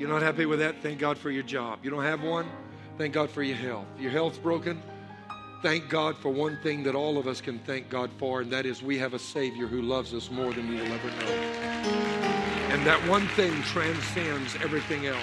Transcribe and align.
You're 0.00 0.08
not 0.08 0.22
happy 0.22 0.46
with 0.46 0.60
that? 0.60 0.76
Thank 0.80 0.98
God 0.98 1.18
for 1.18 1.30
your 1.30 1.42
job. 1.42 1.80
You 1.82 1.90
don't 1.90 2.04
have 2.04 2.22
one? 2.22 2.50
Thank 2.96 3.12
God 3.12 3.28
for 3.28 3.42
your 3.42 3.58
health. 3.58 3.84
Your 3.98 4.10
health's 4.10 4.38
broken? 4.38 4.82
Thank 5.60 5.90
God 5.90 6.16
for 6.16 6.30
one 6.30 6.58
thing 6.62 6.82
that 6.84 6.94
all 6.94 7.18
of 7.18 7.26
us 7.26 7.42
can 7.42 7.58
thank 7.58 7.90
God 7.90 8.10
for, 8.16 8.40
and 8.40 8.50
that 8.50 8.64
is 8.64 8.82
we 8.82 8.96
have 8.96 9.12
a 9.12 9.18
Savior 9.18 9.66
who 9.66 9.82
loves 9.82 10.14
us 10.14 10.30
more 10.30 10.54
than 10.54 10.70
we 10.70 10.76
will 10.76 10.90
ever 10.90 11.08
know. 11.08 11.32
And 12.70 12.86
that 12.86 12.98
one 13.10 13.28
thing 13.28 13.52
transcends 13.64 14.56
everything 14.62 15.04
else. 15.06 15.18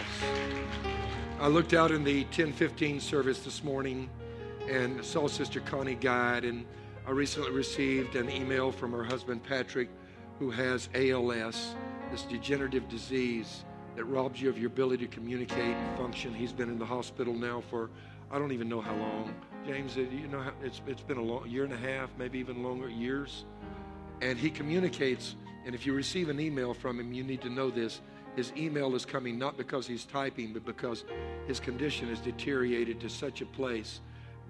I 1.39 1.47
looked 1.47 1.73
out 1.73 1.89
in 1.89 2.03
the 2.03 2.25
1015 2.25 2.99
service 2.99 3.39
this 3.39 3.63
morning 3.63 4.07
and 4.69 5.03
saw 5.03 5.27
Sister 5.27 5.59
Connie 5.59 5.95
Guide, 5.95 6.45
and 6.45 6.67
I 7.07 7.11
recently 7.11 7.49
received 7.49 8.15
an 8.15 8.29
email 8.29 8.71
from 8.71 8.91
her 8.91 9.03
husband 9.03 9.41
Patrick, 9.41 9.89
who 10.37 10.51
has 10.51 10.87
ALS, 10.93 11.73
this 12.11 12.21
degenerative 12.21 12.87
disease 12.87 13.63
that 13.97 14.05
robs 14.05 14.39
you 14.39 14.47
of 14.47 14.59
your 14.59 14.67
ability 14.67 15.07
to 15.07 15.13
communicate 15.13 15.75
and 15.75 15.97
function. 15.97 16.31
He's 16.31 16.53
been 16.53 16.69
in 16.69 16.77
the 16.77 16.85
hospital 16.85 17.33
now 17.33 17.61
for 17.67 17.89
I 18.29 18.37
don't 18.37 18.51
even 18.51 18.69
know 18.69 18.79
how 18.79 18.95
long. 18.95 19.33
James, 19.65 19.97
uh, 19.97 20.01
you 20.01 20.27
know, 20.27 20.43
it's, 20.63 20.81
it's 20.85 21.01
been 21.01 21.17
a 21.17 21.21
long, 21.21 21.49
year 21.49 21.63
and 21.63 21.73
a 21.73 21.77
half, 21.77 22.11
maybe 22.17 22.37
even 22.37 22.61
longer, 22.61 22.89
years. 22.89 23.45
And 24.21 24.37
he 24.37 24.51
communicates, 24.51 25.35
and 25.65 25.73
if 25.73 25.85
you 25.85 25.93
receive 25.93 26.29
an 26.29 26.39
email 26.39 26.75
from 26.75 26.99
him, 26.99 27.11
you 27.11 27.23
need 27.23 27.41
to 27.41 27.49
know 27.49 27.71
this. 27.71 28.01
His 28.35 28.53
email 28.55 28.93
is 28.95 29.03
coming 29.03 29.39
not 29.39 29.57
because 29.57 29.87
he's 29.87 30.05
typing, 30.05 30.53
but 30.53 30.63
because 30.63 31.03
his 31.47 31.59
condition 31.59 32.09
has 32.09 32.19
deteriorated 32.19 32.99
to 32.99 33.09
such 33.09 33.41
a 33.41 33.47
place 33.47 34.01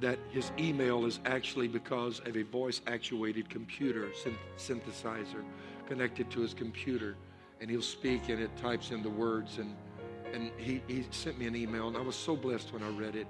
that 0.02 0.20
his 0.30 0.52
email 0.60 1.06
is 1.06 1.22
actually 1.26 1.70
because 1.70 2.20
of 2.26 2.36
a 2.36 2.44
voice 2.44 2.82
actuated 2.86 3.50
computer 3.50 4.10
synthesizer 4.58 5.44
connected 5.88 6.30
to 6.32 6.42
his 6.42 6.54
computer. 6.54 7.16
And 7.60 7.70
he'll 7.70 7.82
speak 7.82 8.30
and 8.30 8.40
it 8.40 8.56
types 8.58 8.92
in 8.92 9.02
the 9.02 9.10
words. 9.10 9.58
And, 9.58 9.76
and 10.34 10.52
he, 10.58 10.82
he 10.88 11.06
sent 11.12 11.40
me 11.40 11.48
an 11.48 11.56
email, 11.56 11.88
and 11.88 11.98
I 11.98 12.02
was 12.02 12.16
so 12.16 12.36
blessed 12.36 12.74
when 12.74 12.84
I 12.84 12.90
read 12.90 13.16
it 13.16 13.28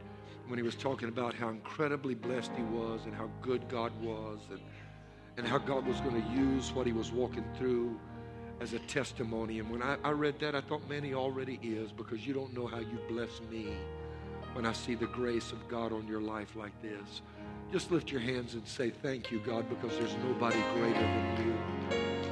when 0.48 0.58
he 0.58 0.64
was 0.64 0.76
talking 0.76 1.10
about 1.10 1.34
how 1.34 1.50
incredibly 1.50 2.16
blessed 2.16 2.52
he 2.56 2.64
was 2.64 3.02
and 3.06 3.14
how 3.14 3.30
good 3.42 3.68
God 3.68 3.92
was 4.02 4.40
and, 4.50 4.62
and 5.38 5.46
how 5.46 5.58
God 5.58 5.86
was 5.86 6.00
going 6.02 6.22
to 6.22 6.30
use 6.30 6.72
what 6.72 6.88
he 6.88 6.94
was 6.94 7.12
walking 7.12 7.44
through 7.58 8.00
as 8.60 8.74
a 8.74 8.80
testimony. 8.80 9.60
And 9.60 9.70
when 9.70 9.82
I, 9.82 9.98
I 10.04 10.12
read 10.12 10.40
that, 10.40 10.56
I 10.56 10.62
thought, 10.62 10.88
man, 10.90 11.04
he 11.04 11.14
already 11.14 11.60
is 11.62 11.92
because 11.92 12.26
you 12.26 12.34
don't 12.34 12.54
know 12.54 12.66
how 12.66 12.80
you 12.80 12.98
bless 13.10 13.42
me 13.52 13.74
when 14.54 14.66
I 14.66 14.74
see 14.74 14.96
the 14.96 15.08
grace 15.08 15.52
of 15.52 15.68
God 15.68 15.92
on 15.92 16.08
your 16.08 16.22
life 16.22 16.56
like 16.56 16.82
this. 16.82 17.22
Just 17.72 17.92
lift 17.92 18.12
your 18.12 18.22
hands 18.22 18.54
and 18.54 18.66
say, 18.66 18.90
Thank 18.90 19.30
you, 19.30 19.40
God, 19.40 19.70
because 19.70 19.98
there's 19.98 20.16
nobody 20.24 20.62
greater 20.74 21.00
than 21.00 21.46
you. 21.46 22.27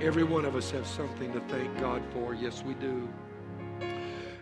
Every 0.00 0.24
one 0.24 0.44
of 0.44 0.56
us 0.56 0.70
has 0.72 0.86
something 0.88 1.32
to 1.32 1.40
thank 1.48 1.78
God 1.78 2.02
for. 2.12 2.34
Yes, 2.34 2.62
we 2.62 2.74
do. 2.74 3.08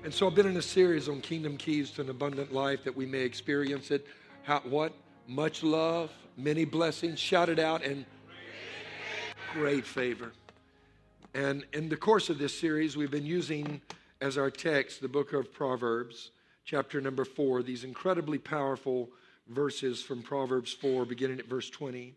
And 0.02 0.12
so 0.12 0.26
I've 0.26 0.34
been 0.34 0.46
in 0.46 0.56
a 0.56 0.62
series 0.62 1.08
on 1.08 1.20
Kingdom 1.20 1.56
Keys 1.56 1.90
to 1.92 2.00
an 2.00 2.10
Abundant 2.10 2.52
Life 2.52 2.82
that 2.84 2.96
we 2.96 3.06
may 3.06 3.20
experience 3.20 3.90
it. 3.90 4.06
How, 4.42 4.60
what? 4.60 4.92
Much 5.28 5.62
love, 5.62 6.10
many 6.36 6.64
blessings, 6.64 7.20
shout 7.20 7.48
it 7.48 7.58
out, 7.58 7.84
and 7.84 8.04
great 9.52 9.86
favor. 9.86 10.32
And 11.34 11.64
in 11.72 11.88
the 11.88 11.96
course 11.96 12.28
of 12.28 12.38
this 12.38 12.58
series, 12.58 12.96
we've 12.96 13.10
been 13.10 13.26
using 13.26 13.80
as 14.20 14.38
our 14.38 14.50
text 14.50 15.00
the 15.00 15.08
book 15.08 15.32
of 15.32 15.52
Proverbs, 15.52 16.30
chapter 16.64 17.00
number 17.00 17.24
four, 17.24 17.62
these 17.62 17.84
incredibly 17.84 18.38
powerful 18.38 19.10
verses 19.48 20.02
from 20.02 20.22
Proverbs 20.22 20.72
4, 20.72 21.04
beginning 21.04 21.38
at 21.38 21.46
verse 21.46 21.70
20. 21.70 22.14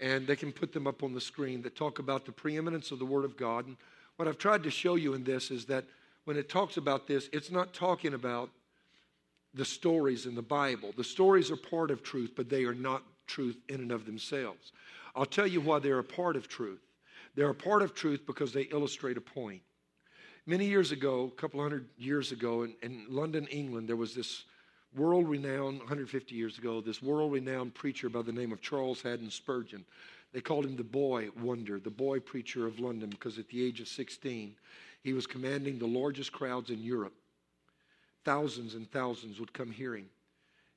And 0.00 0.26
they 0.26 0.36
can 0.36 0.52
put 0.52 0.72
them 0.72 0.86
up 0.86 1.02
on 1.02 1.14
the 1.14 1.20
screen 1.20 1.62
that 1.62 1.74
talk 1.74 1.98
about 1.98 2.26
the 2.26 2.32
preeminence 2.32 2.90
of 2.90 2.98
the 2.98 3.06
Word 3.06 3.24
of 3.24 3.36
God. 3.36 3.66
And 3.66 3.76
what 4.16 4.28
I've 4.28 4.38
tried 4.38 4.62
to 4.64 4.70
show 4.70 4.96
you 4.96 5.14
in 5.14 5.24
this 5.24 5.50
is 5.50 5.64
that 5.66 5.84
when 6.24 6.36
it 6.36 6.48
talks 6.48 6.76
about 6.76 7.06
this, 7.06 7.28
it's 7.32 7.50
not 7.50 7.72
talking 7.72 8.14
about 8.14 8.50
the 9.54 9.64
stories 9.64 10.26
in 10.26 10.34
the 10.34 10.42
Bible. 10.42 10.92
The 10.96 11.04
stories 11.04 11.50
are 11.50 11.56
part 11.56 11.90
of 11.90 12.02
truth, 12.02 12.32
but 12.36 12.50
they 12.50 12.64
are 12.64 12.74
not 12.74 13.02
truth 13.26 13.56
in 13.68 13.76
and 13.76 13.90
of 13.90 14.04
themselves. 14.04 14.72
I'll 15.14 15.24
tell 15.24 15.46
you 15.46 15.60
why 15.60 15.78
they're 15.78 15.98
a 15.98 16.04
part 16.04 16.36
of 16.36 16.46
truth. 16.46 16.80
They're 17.34 17.50
a 17.50 17.54
part 17.54 17.82
of 17.82 17.94
truth 17.94 18.26
because 18.26 18.52
they 18.52 18.62
illustrate 18.62 19.16
a 19.16 19.20
point. 19.20 19.62
Many 20.46 20.66
years 20.66 20.92
ago, 20.92 21.30
a 21.32 21.40
couple 21.40 21.60
hundred 21.60 21.86
years 21.98 22.32
ago, 22.32 22.62
in, 22.62 22.74
in 22.82 23.06
London, 23.08 23.46
England, 23.48 23.88
there 23.88 23.96
was 23.96 24.14
this 24.14 24.44
world 24.94 25.28
renowned, 25.28 25.78
150 25.78 26.34
years 26.34 26.58
ago, 26.58 26.80
this 26.80 27.02
world 27.02 27.32
renowned 27.32 27.74
preacher 27.74 28.08
by 28.08 28.22
the 28.22 28.32
name 28.32 28.52
of 28.52 28.60
Charles 28.60 29.02
Haddon 29.02 29.30
Spurgeon. 29.30 29.84
They 30.32 30.40
called 30.40 30.64
him 30.64 30.76
the 30.76 30.84
boy 30.84 31.30
wonder, 31.40 31.78
the 31.78 31.90
boy 31.90 32.20
preacher 32.20 32.66
of 32.66 32.78
London, 32.78 33.10
because 33.10 33.38
at 33.38 33.48
the 33.48 33.64
age 33.64 33.80
of 33.80 33.88
16, 33.88 34.54
he 35.02 35.12
was 35.12 35.26
commanding 35.26 35.78
the 35.78 35.86
largest 35.86 36.32
crowds 36.32 36.70
in 36.70 36.82
Europe. 36.82 37.14
Thousands 38.24 38.74
and 38.74 38.90
thousands 38.90 39.38
would 39.38 39.52
come 39.52 39.70
hear 39.70 39.94
him. 39.94 40.10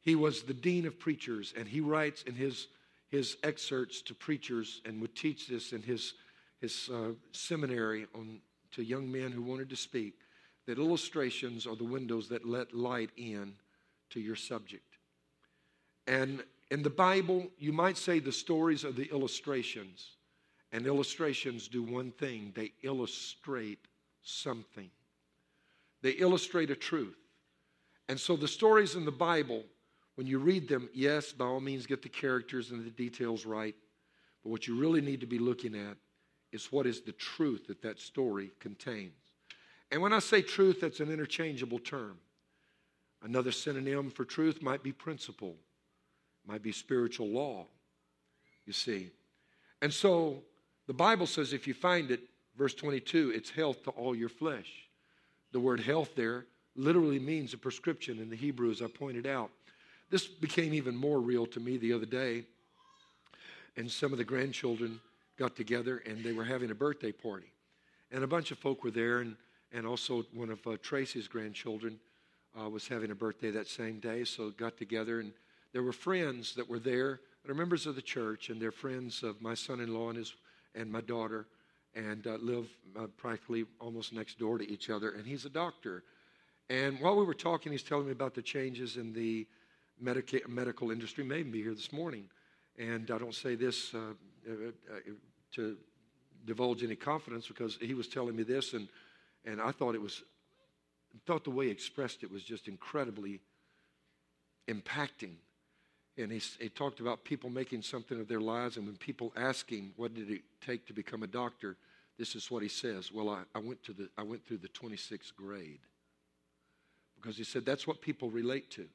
He 0.02 0.16
was 0.16 0.44
the 0.44 0.53
dean 0.53 0.86
of 0.86 1.00
preachers, 1.00 1.53
and 1.58 1.68
he 1.68 1.81
writes 1.81 2.24
in 2.24 2.36
his, 2.36 2.68
his 3.09 3.38
excerpts 3.44 4.02
to 4.03 4.14
preachers 4.14 4.81
and 4.86 5.02
would 5.02 5.16
teach 5.16 5.48
this 5.48 5.74
in 5.74 5.81
his, 5.81 6.14
his 6.62 6.90
uh, 6.94 7.14
seminary 7.31 8.08
on, 8.16 8.40
to 8.72 8.84
young 8.84 9.12
men 9.12 9.31
who 9.31 9.42
wanted 9.42 9.69
to 9.69 9.75
speak 9.75 10.14
that 10.68 10.78
illustrations 10.78 11.66
are 11.66 11.75
the 11.75 11.84
windows 11.84 12.30
that 12.30 12.48
let 12.48 12.74
light 12.74 13.09
in 13.18 13.53
to 14.12 14.20
your 14.20 14.36
subject. 14.36 14.97
And 16.08 16.44
in 16.72 16.84
the 16.84 16.90
Bible, 16.90 17.47
you 17.58 17.74
might 17.74 17.97
say 17.97 18.20
the 18.20 18.31
stories 18.31 18.86
are 18.86 18.92
the 18.92 19.09
illustrations. 19.12 20.12
And 20.72 20.86
illustrations 20.86 21.68
do 21.68 21.81
one 21.81 22.12
thing 22.12 22.52
they 22.56 22.74
illustrate 22.84 23.80
something. 24.22 24.90
They 26.02 26.12
illustrate 26.12 26.69
a 26.69 26.75
truth. 26.75 27.18
And 28.08 28.19
so 28.19 28.36
the 28.36 28.48
stories 28.48 28.96
in 28.96 29.06
the 29.06 29.12
Bible, 29.12 29.64
when 30.16 30.28
you 30.28 30.40
read 30.40 30.68
them, 30.68 30.90
yes, 30.94 31.31
by 31.31 31.46
all 31.46 31.59
means, 31.59 31.86
get 31.86 32.02
the 32.02 32.09
characters 32.09 32.72
and 32.72 32.86
the 32.86 32.92
details 32.92 33.46
right. 33.46 33.75
But 34.44 34.50
what 34.50 34.68
you 34.68 34.80
really 34.80 35.02
need 35.02 35.19
to 35.22 35.28
be 35.28 35.40
looking 35.40 35.75
at 35.75 35.98
is 36.52 36.72
what 36.72 36.88
is 36.88 37.02
the 37.02 37.12
truth 37.12 37.68
that 37.68 37.81
that 37.81 38.00
story 38.00 38.52
contains. 38.59 39.14
And 39.92 40.02
when 40.02 40.14
I 40.14 40.19
say 40.19 40.42
truth, 40.42 40.81
that's 40.81 41.00
an 41.00 41.12
interchangeable 41.12 41.80
term. 41.80 42.18
Another 43.22 43.52
synonym 43.52 44.09
for 44.09 44.25
truth 44.25 44.62
might 44.62 44.81
be 44.81 44.91
principle, 44.91 45.56
might 46.47 46.63
be 46.63 46.72
spiritual 46.72 47.28
law, 47.28 47.66
you 48.66 48.74
see. 48.74 49.12
And 49.81 49.94
so 49.94 50.44
the 50.88 50.94
Bible 50.94 51.28
says 51.28 51.52
if 51.52 51.68
you 51.68 51.74
find 51.74 52.12
it, 52.12 52.22
Verse 52.59 52.74
22, 52.74 53.31
it's 53.34 53.50
health 53.50 53.84
to 53.85 53.91
all 53.91 54.13
your 54.13 54.28
flesh. 54.28 54.90
The 55.53 55.62
word 55.62 55.80
health 55.80 56.13
there 56.16 56.46
literally 56.75 57.18
means 57.18 57.53
a 57.53 57.57
prescription 57.57 58.19
in 58.19 58.30
the 58.30 58.35
Hebrew, 58.35 58.69
as 58.69 58.81
I 58.81 58.88
pointed 58.88 59.25
out. 59.25 59.50
This 60.09 60.28
became 60.28 60.74
even 60.74 60.94
more 60.94 61.22
real 61.22 61.46
to 61.47 61.59
me 61.62 61.78
the 61.78 61.94
other 61.94 62.06
day. 62.06 62.44
And 63.78 63.90
some 63.90 64.12
of 64.12 64.18
the 64.18 64.25
grandchildren 64.25 65.00
got 65.38 65.56
together 65.56 66.03
and 66.06 66.22
they 66.22 66.34
were 66.34 66.44
having 66.44 66.69
a 66.69 66.75
birthday 66.75 67.13
party. 67.13 67.53
And 68.12 68.25
a 68.25 68.28
bunch 68.28 68.51
of 68.51 68.57
folk 68.57 68.84
were 68.84 68.91
there, 68.91 69.19
and, 69.19 69.38
and 69.72 69.88
also 69.88 70.25
one 70.34 70.50
of 70.50 70.66
uh, 70.68 70.75
Tracy's 70.81 71.30
grandchildren 71.30 71.97
uh, 72.60 72.70
was 72.70 72.88
having 72.88 73.12
a 73.12 73.16
birthday 73.16 73.52
that 73.52 73.68
same 73.68 74.00
day. 74.00 74.24
So 74.24 74.52
got 74.52 74.78
together, 74.78 75.20
and 75.20 75.34
there 75.74 75.84
were 75.84 75.94
friends 75.94 76.56
that 76.56 76.70
were 76.70 76.80
there, 76.80 77.20
that 77.44 77.52
are 77.52 77.56
members 77.56 77.86
of 77.86 77.96
the 77.96 78.02
church, 78.02 78.50
and 78.50 78.62
they're 78.62 78.72
friends 78.72 79.24
of 79.24 79.42
my 79.42 79.54
son 79.54 79.80
in 79.80 79.94
law 79.94 80.10
and, 80.10 80.18
his, 80.18 80.34
and 80.76 80.92
my 80.92 81.02
daughter 81.02 81.46
and 81.96 82.28
uh, 82.28 82.38
live 82.42 82.68
uh, 82.98 83.08
practically 83.18 83.66
almost 83.80 84.14
next 84.14 84.38
door 84.38 84.58
to 84.58 84.72
each 84.72 84.90
other. 84.90 85.12
And 85.12 85.26
he's 85.26 85.46
a 85.46 85.50
doctor. 85.50 86.04
And 86.70 87.00
while 87.00 87.16
we 87.16 87.26
were 87.26 87.34
talking, 87.34 87.72
he's 87.72 87.84
telling 87.84 88.06
me 88.06 88.12
about 88.12 88.36
the 88.36 88.42
changes 88.42 88.98
in 88.98 89.14
the 89.14 89.48
medica- 90.00 90.48
medical 90.48 90.92
industry. 90.92 91.24
Maybe 91.24 91.50
be 91.50 91.64
here 91.64 91.74
this 91.74 91.92
morning. 91.92 92.26
And 92.78 93.10
I 93.12 93.18
don't 93.18 93.36
say 93.36 93.56
this 93.56 93.94
uh, 93.94 94.14
uh, 94.48 94.52
uh, 94.52 95.00
to 95.56 95.78
divulge 96.46 96.84
any 96.84 96.96
confidence 96.96 97.48
because 97.48 97.78
he 97.81 97.94
was 97.94 98.08
telling 98.08 98.36
me 98.36 98.44
this, 98.44 98.74
and, 98.74 98.88
and 99.46 99.60
I 99.60 99.72
thought 99.72 99.96
it 99.96 100.02
was, 100.02 100.24
thought 101.25 101.44
the 101.44 101.52
way 101.52 101.66
he 101.66 101.72
expressed 101.72 102.24
it 102.24 102.31
was 102.31 102.44
just 102.44 102.68
incredibly 102.68 103.42
impacting. 104.68 105.36
And 106.18 106.31
he, 106.31 106.42
he 106.60 106.69
talked 106.69 107.00
about 107.00 107.24
people 107.24 107.50
making 107.50 107.81
something 107.81 108.19
of 108.19 108.28
their 108.28 108.42
lives, 108.42 108.78
and 108.78 108.86
when 108.86 108.98
people 108.98 109.31
ask 109.36 109.69
him, 109.69 109.94
What 109.95 110.13
did 110.13 110.30
it 110.30 110.42
take 110.66 110.86
to 110.88 110.94
become 110.94 111.24
a 111.24 111.28
doctor? 111.28 111.78
This 112.18 112.36
is 112.36 112.51
what 112.51 112.62
he 112.62 112.69
says. 112.69 113.12
Well, 113.13 113.30
I, 113.30 113.44
I, 113.56 113.60
went, 113.60 113.81
to 113.84 113.94
the, 113.94 114.10
I 114.18 114.24
went 114.24 114.45
through 114.45 114.57
the 114.57 114.68
26th 114.68 115.34
grade. 115.38 115.80
Because 117.16 117.38
he 117.38 117.45
said 117.45 117.66
that's 117.66 117.88
what 117.88 118.01
people 118.01 118.30
relate 118.30 118.69
to. 118.72 118.88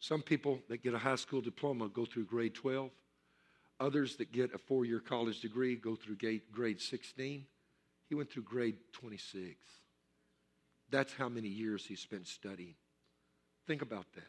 Some 0.00 0.20
people 0.20 0.60
that 0.68 0.82
get 0.82 0.92
a 0.92 0.98
high 0.98 1.16
school 1.16 1.40
diploma 1.40 1.88
go 1.88 2.04
through 2.04 2.26
grade 2.26 2.54
12. 2.54 2.90
Others 3.80 4.16
that 4.16 4.32
get 4.32 4.54
a 4.54 4.58
four 4.58 4.84
year 4.84 5.00
college 5.00 5.40
degree 5.40 5.76
go 5.76 5.96
through 5.96 6.16
grade 6.52 6.80
16. 6.80 7.46
He 8.08 8.14
went 8.14 8.30
through 8.30 8.44
grade 8.44 8.76
26. 8.92 9.56
That's 10.90 11.12
how 11.12 11.28
many 11.28 11.48
years 11.48 11.84
he 11.84 11.96
spent 11.96 12.26
studying. 12.26 12.74
Think 13.66 13.82
about 13.82 14.06
that. 14.14 14.28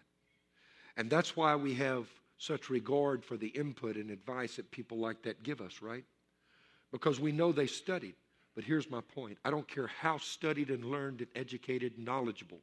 And 0.95 1.09
that's 1.09 1.35
why 1.37 1.55
we 1.55 1.75
have 1.75 2.07
such 2.37 2.69
regard 2.69 3.23
for 3.23 3.37
the 3.37 3.47
input 3.47 3.95
and 3.95 4.09
advice 4.09 4.55
that 4.55 4.71
people 4.71 4.97
like 4.97 5.21
that 5.23 5.43
give 5.43 5.61
us, 5.61 5.81
right? 5.81 6.03
Because 6.91 7.19
we 7.19 7.31
know 7.31 7.51
they 7.51 7.67
studied, 7.67 8.15
But 8.55 8.63
here's 8.63 8.89
my 8.89 9.01
point 9.01 9.37
I 9.45 9.51
don't 9.51 9.67
care 9.67 9.87
how 9.87 10.17
studied 10.17 10.71
and 10.71 10.85
learned 10.85 11.21
and 11.21 11.29
educated 11.35 11.93
and 11.97 12.05
knowledgeable 12.05 12.59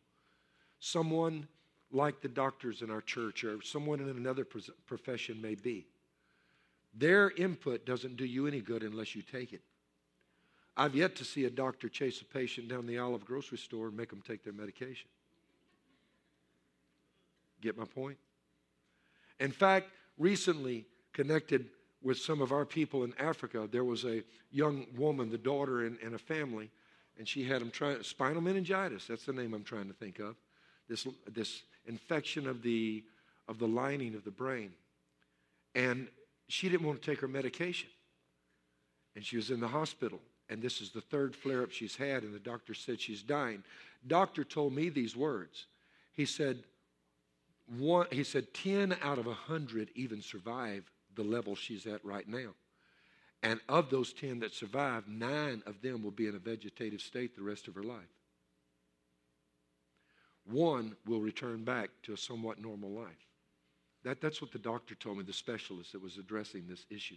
someone 0.80 1.46
like 1.92 2.20
the 2.20 2.28
doctors 2.28 2.82
in 2.82 2.90
our 2.90 3.00
church 3.00 3.44
or 3.44 3.62
someone 3.62 4.00
in 4.00 4.08
another 4.08 4.44
profession 4.86 5.40
may 5.40 5.54
be. 5.54 5.86
Their 6.94 7.30
input 7.30 7.86
doesn't 7.86 8.16
do 8.16 8.24
you 8.24 8.46
any 8.46 8.60
good 8.60 8.82
unless 8.82 9.14
you 9.14 9.22
take 9.22 9.52
it. 9.52 9.62
I've 10.76 10.94
yet 10.94 11.14
to 11.16 11.24
see 11.24 11.44
a 11.44 11.50
doctor 11.50 11.88
chase 11.88 12.20
a 12.20 12.24
patient 12.24 12.68
down 12.68 12.86
the 12.86 12.98
aisle 12.98 13.14
of 13.14 13.22
a 13.22 13.24
grocery 13.24 13.58
store 13.58 13.88
and 13.88 13.96
make 13.96 14.10
them 14.10 14.22
take 14.26 14.42
their 14.42 14.52
medication. 14.52 15.08
Get 17.60 17.78
my 17.78 17.84
point? 17.84 18.18
In 19.40 19.52
fact, 19.52 19.88
recently 20.18 20.86
connected 21.12 21.68
with 22.02 22.18
some 22.18 22.42
of 22.42 22.52
our 22.52 22.66
people 22.66 23.04
in 23.04 23.14
Africa, 23.18 23.68
there 23.70 23.84
was 23.84 24.04
a 24.04 24.22
young 24.50 24.86
woman, 24.96 25.30
the 25.30 25.38
daughter 25.38 25.86
in, 25.86 26.14
a 26.14 26.18
family, 26.18 26.70
and 27.18 27.26
she 27.26 27.44
had 27.44 27.62
them 27.62 27.72
spinal 28.02 28.42
meningitis. 28.42 29.06
That's 29.06 29.24
the 29.24 29.32
name 29.32 29.54
I'm 29.54 29.64
trying 29.64 29.88
to 29.88 29.94
think 29.94 30.18
of. 30.18 30.36
This 30.88 31.06
this 31.32 31.62
infection 31.86 32.46
of 32.46 32.62
the 32.62 33.02
of 33.48 33.58
the 33.58 33.66
lining 33.66 34.14
of 34.14 34.24
the 34.24 34.30
brain, 34.30 34.72
and 35.74 36.08
she 36.48 36.68
didn't 36.68 36.86
want 36.86 37.00
to 37.00 37.10
take 37.10 37.20
her 37.20 37.28
medication, 37.28 37.88
and 39.16 39.24
she 39.24 39.36
was 39.36 39.50
in 39.50 39.60
the 39.60 39.68
hospital. 39.68 40.20
And 40.48 40.60
this 40.60 40.80
is 40.80 40.90
the 40.90 41.00
third 41.00 41.34
flare 41.34 41.62
up 41.62 41.70
she's 41.70 41.96
had, 41.96 42.22
and 42.22 42.34
the 42.34 42.38
doctor 42.38 42.74
said 42.74 43.00
she's 43.00 43.22
dying. 43.22 43.62
Doctor 44.06 44.44
told 44.44 44.74
me 44.74 44.88
these 44.88 45.16
words. 45.16 45.66
He 46.12 46.26
said, 46.26 46.64
one, 47.78 48.06
he 48.10 48.24
said 48.24 48.52
10 48.52 48.96
out 49.02 49.18
of 49.18 49.26
100 49.26 49.90
even 49.94 50.20
survive 50.20 50.84
the 51.14 51.22
level 51.22 51.54
she's 51.54 51.86
at 51.86 52.04
right 52.04 52.28
now. 52.28 52.50
And 53.42 53.60
of 53.68 53.90
those 53.90 54.12
10 54.12 54.40
that 54.40 54.54
survive, 54.54 55.08
nine 55.08 55.62
of 55.66 55.80
them 55.82 56.02
will 56.02 56.10
be 56.10 56.26
in 56.26 56.34
a 56.34 56.38
vegetative 56.38 57.00
state 57.00 57.36
the 57.36 57.42
rest 57.42 57.68
of 57.68 57.74
her 57.74 57.82
life. 57.82 58.00
One 60.50 60.96
will 61.06 61.20
return 61.20 61.64
back 61.64 61.90
to 62.02 62.12
a 62.12 62.18
somewhat 62.18 62.60
normal 62.60 62.90
life. 62.90 63.28
That, 64.04 64.20
that's 64.20 64.42
what 64.42 64.52
the 64.52 64.58
doctor 64.58 64.94
told 64.94 65.18
me, 65.18 65.24
the 65.24 65.32
specialist 65.32 65.92
that 65.92 66.02
was 66.02 66.18
addressing 66.18 66.66
this 66.66 66.84
issue. 66.90 67.16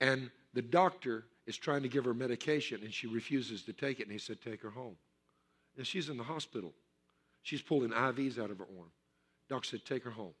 And 0.00 0.30
the 0.52 0.62
doctor 0.62 1.24
is 1.46 1.56
trying 1.56 1.82
to 1.82 1.88
give 1.88 2.04
her 2.04 2.14
medication, 2.14 2.80
and 2.82 2.92
she 2.92 3.06
refuses 3.06 3.62
to 3.62 3.72
take 3.72 4.00
it. 4.00 4.04
And 4.04 4.12
he 4.12 4.18
said, 4.18 4.40
Take 4.40 4.62
her 4.62 4.70
home. 4.70 4.96
And 5.76 5.86
she's 5.86 6.08
in 6.08 6.16
the 6.16 6.24
hospital. 6.24 6.72
She's 7.42 7.62
pulling 7.62 7.90
IVs 7.90 8.38
out 8.38 8.50
of 8.50 8.58
her 8.58 8.66
arm. 8.78 8.90
Doc 9.48 9.64
said, 9.64 9.84
Take 9.84 10.04
her 10.04 10.10
home. 10.10 10.34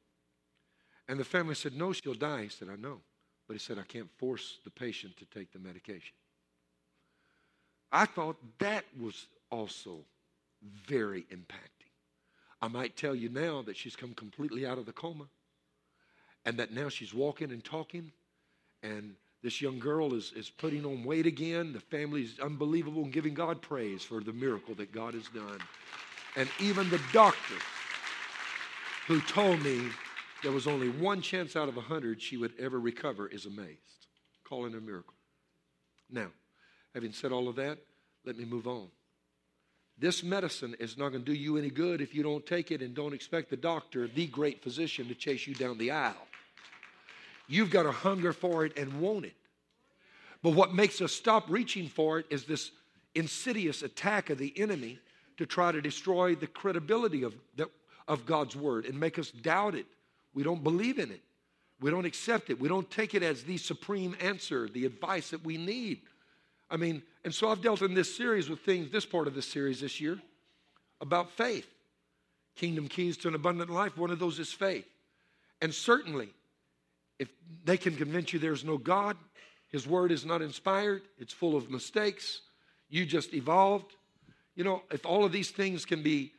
And 1.08 1.18
the 1.18 1.24
family 1.24 1.54
said, 1.54 1.74
No, 1.74 1.92
she'll 1.92 2.14
die. 2.14 2.44
He 2.44 2.48
said, 2.48 2.68
I 2.68 2.76
know. 2.76 3.00
But 3.46 3.54
he 3.54 3.60
said, 3.60 3.78
I 3.78 3.82
can't 3.82 4.10
force 4.18 4.58
the 4.64 4.70
patient 4.70 5.16
to 5.18 5.26
take 5.26 5.52
the 5.52 5.58
medication. 5.58 6.14
I 7.92 8.06
thought 8.06 8.36
that 8.58 8.84
was 8.98 9.26
also 9.50 9.98
very 10.86 11.22
impacting. 11.30 11.90
I 12.62 12.68
might 12.68 12.96
tell 12.96 13.14
you 13.14 13.28
now 13.28 13.62
that 13.62 13.76
she's 13.76 13.94
come 13.94 14.14
completely 14.14 14.66
out 14.66 14.78
of 14.78 14.86
the 14.86 14.92
coma 14.92 15.26
and 16.46 16.56
that 16.56 16.72
now 16.72 16.88
she's 16.88 17.12
walking 17.12 17.50
and 17.50 17.62
talking 17.62 18.10
and 18.82 19.14
this 19.44 19.60
young 19.60 19.78
girl 19.78 20.14
is, 20.14 20.32
is 20.34 20.48
putting 20.48 20.86
on 20.86 21.04
weight 21.04 21.26
again. 21.26 21.74
The 21.74 21.80
family 21.80 22.22
is 22.22 22.40
unbelievable 22.40 23.04
and 23.04 23.12
giving 23.12 23.34
God 23.34 23.60
praise 23.60 24.02
for 24.02 24.20
the 24.20 24.32
miracle 24.32 24.74
that 24.76 24.90
God 24.90 25.12
has 25.12 25.28
done. 25.28 25.58
And 26.34 26.48
even 26.60 26.88
the 26.88 27.00
doctor 27.12 27.56
who 29.06 29.20
told 29.20 29.62
me 29.62 29.90
there 30.42 30.50
was 30.50 30.66
only 30.66 30.88
one 30.88 31.20
chance 31.20 31.56
out 31.56 31.68
of 31.68 31.76
a 31.76 31.82
hundred 31.82 32.22
she 32.22 32.38
would 32.38 32.54
ever 32.58 32.80
recover 32.80 33.28
is 33.28 33.44
amazed. 33.44 34.06
Calling 34.48 34.72
it 34.72 34.78
a 34.78 34.80
miracle. 34.80 35.12
Now, 36.10 36.28
having 36.94 37.12
said 37.12 37.30
all 37.30 37.46
of 37.46 37.56
that, 37.56 37.78
let 38.24 38.38
me 38.38 38.46
move 38.46 38.66
on. 38.66 38.88
This 39.98 40.22
medicine 40.22 40.74
is 40.80 40.96
not 40.96 41.10
going 41.10 41.22
to 41.22 41.32
do 41.32 41.38
you 41.38 41.58
any 41.58 41.70
good 41.70 42.00
if 42.00 42.14
you 42.14 42.22
don't 42.22 42.46
take 42.46 42.70
it 42.70 42.80
and 42.80 42.94
don't 42.94 43.12
expect 43.12 43.50
the 43.50 43.58
doctor, 43.58 44.08
the 44.08 44.26
great 44.26 44.62
physician, 44.62 45.06
to 45.08 45.14
chase 45.14 45.46
you 45.46 45.54
down 45.54 45.76
the 45.76 45.90
aisle. 45.90 46.26
You've 47.46 47.70
got 47.70 47.84
to 47.84 47.92
hunger 47.92 48.32
for 48.32 48.64
it 48.64 48.76
and 48.78 49.00
want 49.00 49.26
it. 49.26 49.34
But 50.42 50.50
what 50.50 50.74
makes 50.74 51.00
us 51.00 51.12
stop 51.12 51.44
reaching 51.48 51.88
for 51.88 52.18
it 52.18 52.26
is 52.30 52.44
this 52.44 52.70
insidious 53.14 53.82
attack 53.82 54.30
of 54.30 54.38
the 54.38 54.52
enemy 54.58 54.98
to 55.36 55.46
try 55.46 55.72
to 55.72 55.80
destroy 55.80 56.34
the 56.34 56.46
credibility 56.46 57.22
of, 57.22 57.34
the, 57.56 57.68
of 58.06 58.26
God's 58.26 58.54
word 58.54 58.86
and 58.86 58.98
make 58.98 59.18
us 59.18 59.30
doubt 59.30 59.74
it. 59.74 59.86
We 60.34 60.42
don't 60.42 60.62
believe 60.62 60.98
in 60.98 61.10
it. 61.10 61.22
We 61.80 61.90
don't 61.90 62.04
accept 62.04 62.50
it. 62.50 62.60
We 62.60 62.68
don't 62.68 62.90
take 62.90 63.14
it 63.14 63.22
as 63.22 63.42
the 63.42 63.56
supreme 63.56 64.16
answer, 64.20 64.68
the 64.68 64.86
advice 64.86 65.30
that 65.30 65.44
we 65.44 65.56
need. 65.56 66.02
I 66.70 66.76
mean, 66.76 67.02
and 67.24 67.34
so 67.34 67.48
I've 67.48 67.62
dealt 67.62 67.82
in 67.82 67.94
this 67.94 68.14
series 68.16 68.48
with 68.48 68.60
things, 68.60 68.90
this 68.90 69.06
part 69.06 69.26
of 69.26 69.34
this 69.34 69.46
series 69.46 69.80
this 69.80 70.00
year, 70.00 70.18
about 71.00 71.30
faith. 71.30 71.68
Kingdom 72.56 72.88
Keys 72.88 73.16
to 73.18 73.28
an 73.28 73.34
Abundant 73.34 73.70
Life, 73.70 73.98
one 73.98 74.10
of 74.10 74.18
those 74.18 74.38
is 74.38 74.52
faith. 74.52 74.86
And 75.60 75.74
certainly, 75.74 76.28
if 77.18 77.28
they 77.64 77.76
can 77.76 77.96
convince 77.96 78.32
you 78.32 78.38
there's 78.38 78.64
no 78.64 78.78
God, 78.78 79.16
His 79.68 79.86
Word 79.86 80.12
is 80.12 80.24
not 80.24 80.42
inspired, 80.42 81.02
it's 81.18 81.32
full 81.32 81.56
of 81.56 81.70
mistakes, 81.70 82.40
you 82.88 83.06
just 83.06 83.34
evolved. 83.34 83.96
You 84.54 84.64
know, 84.64 84.82
if 84.90 85.04
all 85.04 85.24
of 85.24 85.32
these 85.32 85.50
things 85.50 85.84
can 85.84 86.02
be 86.02 86.32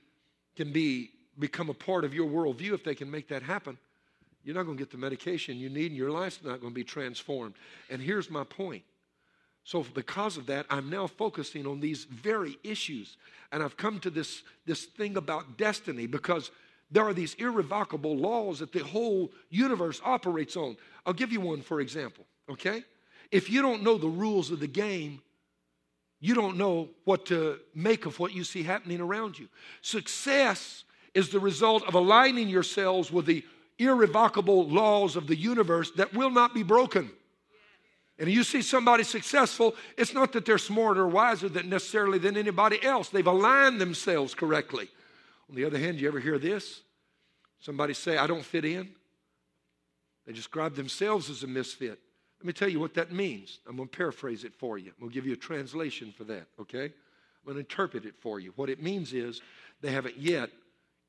can 0.55 0.71
be 0.71 1.11
become 1.37 1.69
a 1.69 1.73
part 1.73 2.05
of 2.05 2.13
your 2.13 2.27
worldview, 2.27 2.73
if 2.73 2.83
they 2.83 2.95
can 2.95 3.11
make 3.11 3.27
that 3.27 3.43
happen, 3.43 3.77
you're 4.43 4.55
not 4.55 4.63
going 4.63 4.77
to 4.77 4.81
get 4.81 4.91
the 4.91 4.97
medication 4.97 5.57
you 5.57 5.69
need, 5.69 5.87
and 5.87 5.97
your 5.97 6.11
life's 6.11 6.39
not 6.43 6.61
going 6.61 6.71
to 6.71 6.75
be 6.75 6.83
transformed. 6.83 7.55
And 7.89 8.01
here's 8.01 8.29
my 8.29 8.43
point. 8.43 8.83
So, 9.63 9.83
because 9.95 10.37
of 10.37 10.45
that, 10.45 10.67
I'm 10.69 10.91
now 10.91 11.07
focusing 11.07 11.65
on 11.65 11.79
these 11.79 12.03
very 12.03 12.57
issues. 12.63 13.17
And 13.51 13.63
I've 13.63 13.75
come 13.75 13.99
to 14.01 14.11
this, 14.11 14.43
this 14.67 14.85
thing 14.85 15.17
about 15.17 15.57
destiny 15.57 16.05
because 16.05 16.51
there 16.91 17.07
are 17.07 17.13
these 17.13 17.33
irrevocable 17.35 18.15
laws 18.15 18.59
that 18.59 18.71
the 18.71 18.83
whole 18.83 19.31
universe 19.49 20.01
operates 20.03 20.55
on. 20.55 20.77
I'll 21.05 21.13
give 21.13 21.31
you 21.31 21.41
one 21.41 21.61
for 21.61 21.81
example, 21.81 22.25
okay? 22.49 22.83
If 23.31 23.49
you 23.49 23.61
don't 23.61 23.83
know 23.83 23.97
the 23.97 24.07
rules 24.07 24.51
of 24.51 24.59
the 24.59 24.67
game, 24.67 25.21
you 26.19 26.33
don't 26.33 26.57
know 26.57 26.89
what 27.03 27.25
to 27.27 27.59
make 27.73 28.05
of 28.05 28.19
what 28.19 28.33
you 28.33 28.43
see 28.43 28.63
happening 28.63 29.01
around 29.01 29.37
you. 29.37 29.47
Success 29.81 30.83
is 31.13 31.29
the 31.29 31.39
result 31.39 31.83
of 31.87 31.93
aligning 31.93 32.49
yourselves 32.49 33.11
with 33.11 33.25
the 33.25 33.43
irrevocable 33.77 34.67
laws 34.67 35.15
of 35.15 35.27
the 35.27 35.35
universe 35.35 35.91
that 35.91 36.13
will 36.13 36.29
not 36.29 36.53
be 36.53 36.63
broken. 36.63 37.11
And 38.17 38.29
you 38.29 38.43
see 38.43 38.61
somebody 38.61 39.03
successful, 39.03 39.75
it's 39.97 40.13
not 40.13 40.31
that 40.33 40.45
they're 40.45 40.57
smarter 40.57 41.01
or 41.01 41.07
wiser 41.07 41.49
than 41.49 41.69
necessarily 41.69 42.17
than 42.17 42.37
anybody 42.37 42.81
else. 42.81 43.09
They've 43.09 43.27
aligned 43.27 43.81
themselves 43.81 44.33
correctly. 44.33 44.89
On 45.49 45.55
the 45.55 45.65
other 45.65 45.77
hand, 45.77 45.99
you 45.99 46.07
ever 46.07 46.19
hear 46.19 46.39
this? 46.39 46.81
Somebody 47.59 47.93
say, 47.93 48.17
I 48.17 48.27
don't 48.27 48.43
fit 48.43 48.65
in. 48.65 48.89
They 50.25 50.33
describe 50.33 50.75
themselves 50.75 51.29
as 51.29 51.43
a 51.43 51.47
misfit. 51.47 51.99
Let 52.39 52.45
me 52.45 52.53
tell 52.53 52.67
you 52.67 52.79
what 52.79 52.95
that 52.95 53.11
means. 53.11 53.59
I'm 53.67 53.77
going 53.77 53.87
to 53.87 53.97
paraphrase 53.97 54.43
it 54.43 54.53
for 54.53 54.77
you. 54.77 54.91
I'm 54.91 54.99
going 54.99 55.11
to 55.11 55.13
give 55.13 55.25
you 55.25 55.33
a 55.33 55.37
translation 55.37 56.13
for 56.15 56.23
that, 56.25 56.47
okay? 56.59 56.85
I'm 56.85 57.45
going 57.45 57.55
to 57.55 57.59
interpret 57.59 58.05
it 58.05 58.15
for 58.17 58.39
you. 58.39 58.53
What 58.55 58.69
it 58.69 58.81
means 58.81 59.13
is 59.13 59.41
they 59.81 59.91
haven't 59.91 60.17
yet 60.17 60.49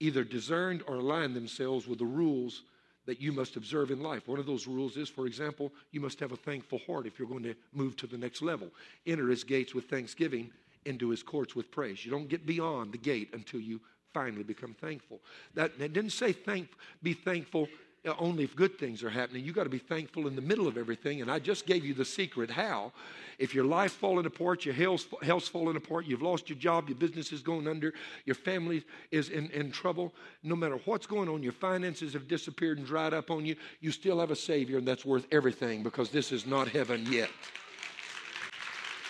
either 0.00 0.24
discerned 0.24 0.82
or 0.86 0.96
aligned 0.96 1.34
themselves 1.34 1.88
with 1.88 1.98
the 1.98 2.04
rules 2.04 2.62
that 3.06 3.20
you 3.20 3.32
must 3.32 3.56
observe 3.56 3.90
in 3.90 4.02
life. 4.02 4.28
One 4.28 4.38
of 4.38 4.46
those 4.46 4.66
rules 4.66 4.96
is, 4.96 5.08
for 5.08 5.26
example, 5.26 5.72
you 5.92 6.00
must 6.00 6.20
have 6.20 6.32
a 6.32 6.36
thankful 6.36 6.80
heart 6.86 7.06
if 7.06 7.18
you're 7.18 7.28
going 7.28 7.44
to 7.44 7.54
move 7.72 7.96
to 7.96 8.06
the 8.06 8.18
next 8.18 8.42
level. 8.42 8.68
Enter 9.06 9.28
his 9.28 9.44
gates 9.44 9.74
with 9.74 9.88
thanksgiving, 9.88 10.50
into 10.84 11.10
his 11.10 11.22
courts 11.22 11.54
with 11.54 11.70
praise. 11.70 12.04
You 12.04 12.10
don't 12.10 12.28
get 12.28 12.46
beyond 12.46 12.92
the 12.92 12.98
gate 12.98 13.30
until 13.32 13.60
you 13.60 13.80
finally 14.16 14.42
become 14.42 14.74
thankful. 14.80 15.20
That, 15.54 15.78
that 15.78 15.92
didn't 15.92 16.12
say 16.12 16.32
thank, 16.32 16.70
be 17.02 17.12
thankful 17.12 17.68
uh, 18.06 18.14
only 18.18 18.44
if 18.44 18.56
good 18.56 18.78
things 18.78 19.02
are 19.02 19.10
happening. 19.10 19.44
You've 19.44 19.54
got 19.54 19.64
to 19.64 19.68
be 19.70 19.78
thankful 19.78 20.26
in 20.26 20.34
the 20.34 20.40
middle 20.40 20.66
of 20.66 20.78
everything. 20.78 21.20
And 21.20 21.30
I 21.30 21.38
just 21.38 21.66
gave 21.66 21.84
you 21.84 21.92
the 21.92 22.04
secret 22.04 22.50
how. 22.50 22.92
If 23.38 23.54
your 23.54 23.66
life's 23.66 23.92
falling 23.92 24.24
apart, 24.24 24.64
your 24.64 24.72
health's, 24.72 25.06
health's 25.20 25.48
falling 25.48 25.76
apart, 25.76 26.06
you've 26.06 26.22
lost 26.22 26.48
your 26.48 26.58
job, 26.58 26.88
your 26.88 26.96
business 26.96 27.30
is 27.30 27.42
going 27.42 27.68
under, 27.68 27.92
your 28.24 28.36
family 28.36 28.84
is 29.10 29.28
in, 29.28 29.50
in 29.50 29.70
trouble, 29.70 30.14
no 30.42 30.56
matter 30.56 30.80
what's 30.86 31.06
going 31.06 31.28
on, 31.28 31.42
your 31.42 31.52
finances 31.52 32.14
have 32.14 32.26
disappeared 32.26 32.78
and 32.78 32.86
dried 32.86 33.12
up 33.12 33.30
on 33.30 33.44
you, 33.44 33.54
you 33.80 33.92
still 33.92 34.18
have 34.18 34.30
a 34.30 34.36
Savior, 34.36 34.78
and 34.78 34.88
that's 34.88 35.04
worth 35.04 35.26
everything 35.30 35.82
because 35.82 36.08
this 36.08 36.32
is 36.32 36.46
not 36.46 36.68
heaven 36.68 37.04
yet. 37.10 37.28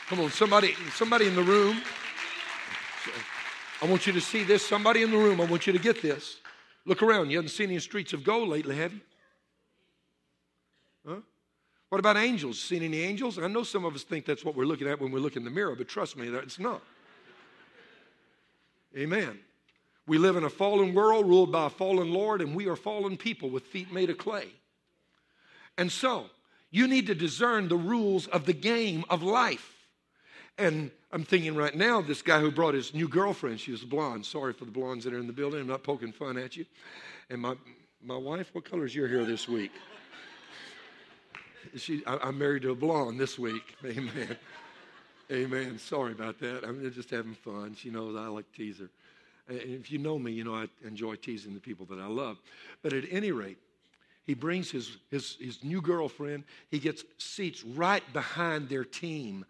Come 0.08 0.18
on, 0.18 0.30
somebody, 0.30 0.74
somebody 0.94 1.28
in 1.28 1.36
the 1.36 1.44
room. 1.44 1.80
I 3.82 3.86
want 3.86 4.06
you 4.06 4.12
to 4.12 4.20
see 4.20 4.42
this. 4.42 4.66
Somebody 4.66 5.02
in 5.02 5.10
the 5.10 5.18
room, 5.18 5.40
I 5.40 5.44
want 5.44 5.66
you 5.66 5.72
to 5.72 5.78
get 5.78 6.00
this. 6.00 6.36
Look 6.84 7.02
around. 7.02 7.30
You 7.30 7.38
haven't 7.38 7.50
seen 7.50 7.70
any 7.70 7.78
streets 7.80 8.12
of 8.12 8.24
gold 8.24 8.48
lately, 8.48 8.76
have 8.76 8.92
you? 8.92 9.00
Huh? 11.06 11.20
What 11.88 11.98
about 11.98 12.16
angels? 12.16 12.60
Seen 12.60 12.82
any 12.82 13.02
angels? 13.02 13.38
I 13.38 13.48
know 13.48 13.62
some 13.62 13.84
of 13.84 13.94
us 13.94 14.02
think 14.02 14.24
that's 14.24 14.44
what 14.44 14.56
we're 14.56 14.64
looking 14.64 14.88
at 14.88 15.00
when 15.00 15.12
we 15.12 15.20
look 15.20 15.36
in 15.36 15.44
the 15.44 15.50
mirror, 15.50 15.74
but 15.74 15.88
trust 15.88 16.16
me, 16.16 16.28
it's 16.28 16.58
not. 16.58 16.82
Amen. 18.96 19.38
We 20.06 20.18
live 20.18 20.36
in 20.36 20.44
a 20.44 20.50
fallen 20.50 20.94
world 20.94 21.26
ruled 21.26 21.52
by 21.52 21.66
a 21.66 21.70
fallen 21.70 22.12
Lord, 22.12 22.40
and 22.40 22.54
we 22.54 22.66
are 22.68 22.76
fallen 22.76 23.16
people 23.16 23.50
with 23.50 23.64
feet 23.64 23.92
made 23.92 24.08
of 24.08 24.18
clay. 24.18 24.46
And 25.76 25.90
so, 25.92 26.26
you 26.70 26.88
need 26.88 27.06
to 27.08 27.14
discern 27.14 27.68
the 27.68 27.76
rules 27.76 28.26
of 28.28 28.46
the 28.46 28.52
game 28.52 29.04
of 29.10 29.22
life. 29.22 29.72
And 30.58 30.90
I'm 31.16 31.24
thinking 31.24 31.56
right 31.56 31.74
now, 31.74 32.02
this 32.02 32.20
guy 32.20 32.40
who 32.40 32.50
brought 32.50 32.74
his 32.74 32.92
new 32.92 33.08
girlfriend, 33.08 33.58
she 33.58 33.70
was 33.70 33.82
blonde. 33.82 34.26
Sorry 34.26 34.52
for 34.52 34.66
the 34.66 34.70
blondes 34.70 35.02
that 35.06 35.14
are 35.14 35.18
in 35.18 35.26
the 35.26 35.32
building. 35.32 35.62
I'm 35.62 35.66
not 35.66 35.82
poking 35.82 36.12
fun 36.12 36.36
at 36.36 36.58
you. 36.58 36.66
And 37.30 37.40
my, 37.40 37.54
my 38.04 38.18
wife, 38.18 38.50
what 38.52 38.66
color 38.66 38.84
is 38.84 38.94
your 38.94 39.08
hair 39.08 39.24
this 39.24 39.48
week? 39.48 39.72
She, 41.74 42.02
I, 42.06 42.18
I'm 42.18 42.36
married 42.36 42.64
to 42.64 42.72
a 42.72 42.74
blonde 42.74 43.18
this 43.18 43.38
week. 43.38 43.76
Amen. 43.86 44.36
Amen. 45.32 45.78
Sorry 45.78 46.12
about 46.12 46.38
that. 46.40 46.64
I'm 46.64 46.92
just 46.92 47.08
having 47.08 47.34
fun. 47.34 47.74
She 47.74 47.88
knows 47.88 48.14
I 48.14 48.26
like 48.26 48.52
to 48.52 48.58
tease 48.58 48.80
her. 48.80 48.90
And 49.48 49.58
if 49.58 49.90
you 49.90 49.96
know 49.96 50.18
me, 50.18 50.32
you 50.32 50.44
know 50.44 50.54
I 50.54 50.66
enjoy 50.84 51.14
teasing 51.14 51.54
the 51.54 51.60
people 51.60 51.86
that 51.86 51.98
I 51.98 52.08
love. 52.08 52.36
But 52.82 52.92
at 52.92 53.04
any 53.10 53.32
rate, 53.32 53.56
he 54.26 54.34
brings 54.34 54.70
his, 54.70 54.98
his, 55.10 55.38
his 55.40 55.64
new 55.64 55.80
girlfriend. 55.80 56.44
He 56.70 56.78
gets 56.78 57.04
seats 57.16 57.64
right 57.64 58.02
behind 58.12 58.68
their 58.68 58.84
team 58.84 59.46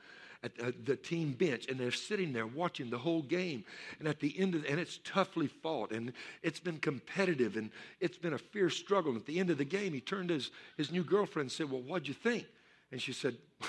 at, 0.46 0.66
uh, 0.66 0.72
the 0.84 0.96
team 0.96 1.32
bench, 1.32 1.66
and 1.68 1.78
they're 1.78 1.90
sitting 1.90 2.32
there 2.32 2.46
watching 2.46 2.90
the 2.90 2.98
whole 2.98 3.22
game. 3.22 3.64
And 3.98 4.08
at 4.08 4.20
the 4.20 4.38
end 4.38 4.54
of, 4.54 4.64
and 4.64 4.80
it's 4.80 4.98
toughly 5.04 5.46
fought, 5.46 5.92
and 5.92 6.12
it's 6.42 6.60
been 6.60 6.78
competitive, 6.78 7.56
and 7.56 7.70
it's 8.00 8.18
been 8.18 8.32
a 8.32 8.38
fierce 8.38 8.76
struggle. 8.76 9.12
And 9.12 9.20
at 9.20 9.26
the 9.26 9.38
end 9.38 9.50
of 9.50 9.58
the 9.58 9.64
game, 9.64 9.92
he 9.92 10.00
turned 10.00 10.28
to 10.28 10.34
his, 10.34 10.50
his 10.76 10.90
new 10.90 11.04
girlfriend 11.04 11.46
and 11.46 11.52
said, 11.52 11.70
"Well, 11.70 11.82
what'd 11.82 12.08
you 12.08 12.14
think?" 12.14 12.46
And 12.90 13.00
she 13.00 13.12
said, 13.12 13.36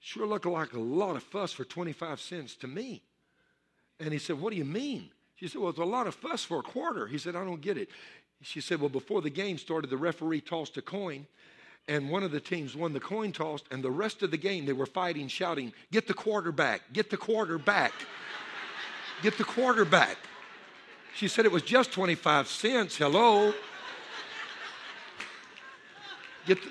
"Sure 0.00 0.26
looked 0.26 0.46
like 0.46 0.72
a 0.72 0.80
lot 0.80 1.16
of 1.16 1.22
fuss 1.22 1.52
for 1.52 1.64
25 1.64 2.20
cents 2.20 2.56
to 2.56 2.66
me." 2.66 3.02
And 4.00 4.12
he 4.12 4.18
said, 4.18 4.40
"What 4.40 4.50
do 4.50 4.56
you 4.56 4.64
mean?" 4.64 5.10
She 5.36 5.48
said, 5.48 5.60
Well, 5.60 5.70
it's 5.70 5.78
a 5.78 5.84
lot 5.84 6.06
of 6.06 6.14
fuss 6.14 6.44
for 6.44 6.58
a 6.58 6.62
quarter. 6.62 7.06
He 7.06 7.18
said, 7.18 7.36
I 7.36 7.44
don't 7.44 7.60
get 7.60 7.76
it. 7.76 7.90
She 8.42 8.60
said, 8.60 8.80
Well, 8.80 8.88
before 8.88 9.22
the 9.22 9.30
game 9.30 9.58
started, 9.58 9.90
the 9.90 9.96
referee 9.96 10.40
tossed 10.40 10.76
a 10.76 10.82
coin, 10.82 11.26
and 11.88 12.10
one 12.10 12.22
of 12.22 12.32
the 12.32 12.40
teams 12.40 12.74
won 12.74 12.92
the 12.92 13.00
coin 13.00 13.32
toss, 13.32 13.62
and 13.70 13.82
the 13.82 13.90
rest 13.90 14.22
of 14.22 14.30
the 14.30 14.36
game 14.36 14.66
they 14.66 14.72
were 14.72 14.86
fighting, 14.86 15.28
shouting, 15.28 15.72
Get 15.92 16.06
the 16.08 16.14
quarterback, 16.14 16.82
get 16.92 17.10
the 17.10 17.16
quarterback, 17.16 17.92
get 19.22 19.38
the 19.38 19.44
quarterback. 19.44 20.18
She 21.14 21.28
said 21.28 21.44
it 21.46 21.52
was 21.52 21.62
just 21.62 21.92
25 21.92 22.48
cents. 22.48 22.96
Hello. 22.96 23.54
Get 26.46 26.62
the, 26.62 26.70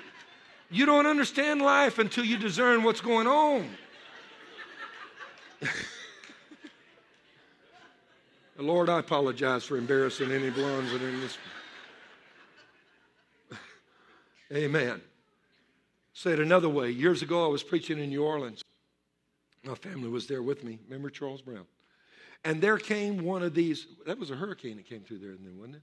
you 0.70 0.86
don't 0.86 1.06
understand 1.06 1.62
life 1.62 1.98
until 1.98 2.24
you 2.24 2.36
discern 2.38 2.82
what's 2.82 3.00
going 3.00 3.26
on. 3.26 3.68
Lord, 8.58 8.88
I 8.88 9.00
apologize 9.00 9.64
for 9.64 9.76
embarrassing 9.76 10.32
any 10.32 10.50
blondes 10.50 10.92
in 10.92 11.20
this. 11.20 11.36
Amen. 14.52 15.00
Say 16.12 16.32
it 16.32 16.40
another 16.40 16.68
way. 16.68 16.90
Years 16.90 17.22
ago, 17.22 17.44
I 17.44 17.48
was 17.48 17.62
preaching 17.62 17.98
in 17.98 18.10
New 18.10 18.24
Orleans. 18.24 18.62
My 19.64 19.74
family 19.74 20.08
was 20.08 20.26
there 20.26 20.42
with 20.42 20.62
me. 20.62 20.78
Remember 20.86 21.10
Charles 21.10 21.42
Brown? 21.42 21.66
And 22.44 22.60
there 22.60 22.78
came 22.78 23.24
one 23.24 23.42
of 23.42 23.54
these. 23.54 23.86
That 24.06 24.18
was 24.18 24.30
a 24.30 24.36
hurricane 24.36 24.76
that 24.76 24.86
came 24.86 25.00
through 25.00 25.18
there, 25.18 25.32
then, 25.32 25.58
wasn't 25.58 25.76
it? 25.76 25.82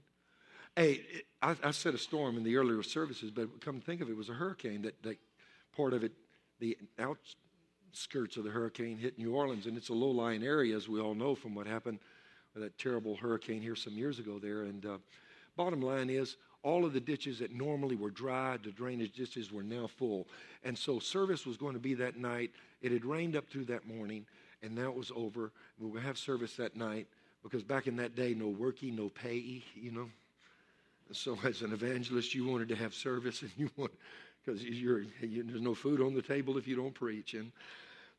Hey, 0.76 1.02
I, 1.42 1.54
I 1.62 1.70
said 1.70 1.94
a 1.94 1.98
storm 1.98 2.36
in 2.36 2.42
the 2.42 2.56
earlier 2.56 2.82
services, 2.82 3.30
but 3.30 3.60
come 3.60 3.80
to 3.80 3.84
think 3.86 4.00
of 4.00 4.08
it, 4.08 4.12
it 4.12 4.16
was 4.16 4.30
a 4.30 4.34
hurricane 4.34 4.82
that, 4.82 5.00
that 5.02 5.18
part 5.76 5.92
of 5.92 6.02
it, 6.02 6.12
the 6.58 6.76
outskirts 6.98 8.36
of 8.36 8.44
the 8.44 8.50
hurricane 8.50 8.96
hit 8.96 9.18
New 9.18 9.34
Orleans, 9.34 9.66
and 9.66 9.76
it's 9.76 9.90
a 9.90 9.94
low-lying 9.94 10.42
area, 10.42 10.74
as 10.74 10.88
we 10.88 11.00
all 11.00 11.14
know 11.14 11.34
from 11.34 11.54
what 11.54 11.66
happened 11.66 12.00
with 12.54 12.64
that 12.64 12.76
terrible 12.78 13.14
hurricane 13.14 13.60
here 13.60 13.76
some 13.76 13.92
years 13.92 14.18
ago 14.18 14.38
there. 14.40 14.62
And 14.62 14.84
uh, 14.86 14.98
bottom 15.56 15.80
line 15.80 16.10
is, 16.10 16.36
all 16.64 16.84
of 16.84 16.94
the 16.94 17.00
ditches 17.00 17.38
that 17.38 17.52
normally 17.52 17.94
were 17.94 18.10
dry, 18.10 18.56
the 18.56 18.70
drainage 18.70 19.12
ditches 19.12 19.52
were 19.52 19.62
now 19.62 19.86
full. 19.86 20.26
And 20.64 20.76
so 20.76 20.98
service 20.98 21.46
was 21.46 21.58
going 21.58 21.74
to 21.74 21.78
be 21.78 21.94
that 21.94 22.16
night. 22.16 22.50
It 22.80 22.90
had 22.90 23.04
rained 23.04 23.36
up 23.36 23.48
through 23.48 23.66
that 23.66 23.86
morning, 23.86 24.24
and 24.62 24.74
now 24.74 24.88
it 24.88 24.96
was 24.96 25.12
over. 25.14 25.52
We 25.78 25.86
were 25.86 25.92
going 25.92 26.02
to 26.02 26.08
have 26.08 26.18
service 26.18 26.56
that 26.56 26.74
night 26.74 27.06
because 27.42 27.62
back 27.62 27.86
in 27.86 27.96
that 27.96 28.16
day, 28.16 28.34
no 28.34 28.50
worky, 28.50 28.96
no 28.96 29.10
pay, 29.10 29.62
you 29.74 29.92
know. 29.92 30.08
so 31.12 31.38
as 31.44 31.60
an 31.60 31.72
evangelist, 31.72 32.34
you 32.34 32.46
wanted 32.46 32.68
to 32.70 32.76
have 32.76 32.94
service, 32.94 33.42
and 33.42 33.50
you 33.58 33.70
want 33.76 33.92
because 34.44 34.62
you, 34.64 35.06
there's 35.20 35.60
no 35.60 35.74
food 35.74 36.00
on 36.00 36.14
the 36.14 36.22
table 36.22 36.58
if 36.58 36.66
you 36.66 36.76
don't 36.76 36.94
preach. 36.94 37.34
And 37.34 37.52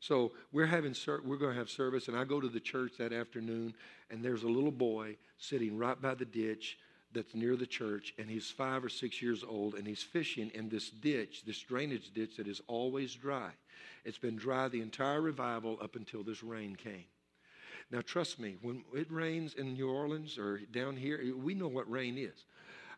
so 0.00 0.32
we're 0.52 0.66
having 0.66 0.94
we're 1.24 1.36
going 1.36 1.52
to 1.52 1.58
have 1.58 1.68
service, 1.68 2.06
and 2.06 2.16
I 2.16 2.22
go 2.22 2.40
to 2.40 2.48
the 2.48 2.60
church 2.60 2.92
that 2.98 3.12
afternoon, 3.12 3.74
and 4.10 4.24
there's 4.24 4.44
a 4.44 4.48
little 4.48 4.70
boy 4.70 5.16
sitting 5.38 5.76
right 5.76 6.00
by 6.00 6.14
the 6.14 6.24
ditch 6.24 6.78
that's 7.16 7.34
near 7.34 7.56
the 7.56 7.66
church, 7.66 8.14
and 8.18 8.30
he's 8.30 8.50
five 8.50 8.84
or 8.84 8.88
six 8.88 9.20
years 9.20 9.42
old, 9.42 9.74
and 9.74 9.86
he's 9.86 10.02
fishing 10.02 10.50
in 10.54 10.68
this 10.68 10.90
ditch, 10.90 11.42
this 11.44 11.58
drainage 11.58 12.12
ditch 12.14 12.36
that 12.36 12.46
is 12.46 12.60
always 12.68 13.14
dry. 13.14 13.50
It's 14.04 14.18
been 14.18 14.36
dry 14.36 14.68
the 14.68 14.82
entire 14.82 15.20
revival 15.20 15.78
up 15.82 15.96
until 15.96 16.22
this 16.22 16.42
rain 16.42 16.76
came. 16.76 17.06
Now, 17.90 18.00
trust 18.02 18.38
me, 18.38 18.56
when 18.62 18.84
it 18.94 19.10
rains 19.10 19.54
in 19.54 19.74
New 19.74 19.90
Orleans 19.90 20.38
or 20.38 20.58
down 20.72 20.96
here, 20.96 21.20
we 21.36 21.54
know 21.54 21.68
what 21.68 21.90
rain 21.90 22.18
is. 22.18 22.44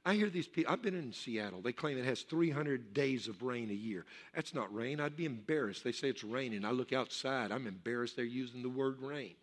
I 0.05 0.15
hear 0.15 0.31
these 0.31 0.47
people, 0.47 0.73
I've 0.73 0.83
been 0.83 0.95
in 0.95 1.13
Seattle. 1.13 1.61
They 1.61 1.73
claim 1.73 1.99
it 1.99 2.05
has 2.05 2.23
300 2.23 2.95
days 2.95 3.29
of 3.29 3.43
rain 3.43 3.71
a 3.71 3.75
year. 3.75 4.07
That's 4.35 4.55
not 4.55 4.75
rain. 4.75 5.01
I'd 5.01 5.17
be 5.17 5.27
embarrassed. 5.27 5.85
They 5.85 5.93
say 5.93 6.09
it's 6.09 6.25
raining. 6.25 6.65
I 6.65 6.71
look 6.71 6.93
outside. 6.93 7.53
I'm 7.53 7.67
embarrassed 7.67 8.17
they're 8.17 8.25
using 8.25 8.63
the 8.63 8.69
word 8.69 9.01
rain. 9.01 9.35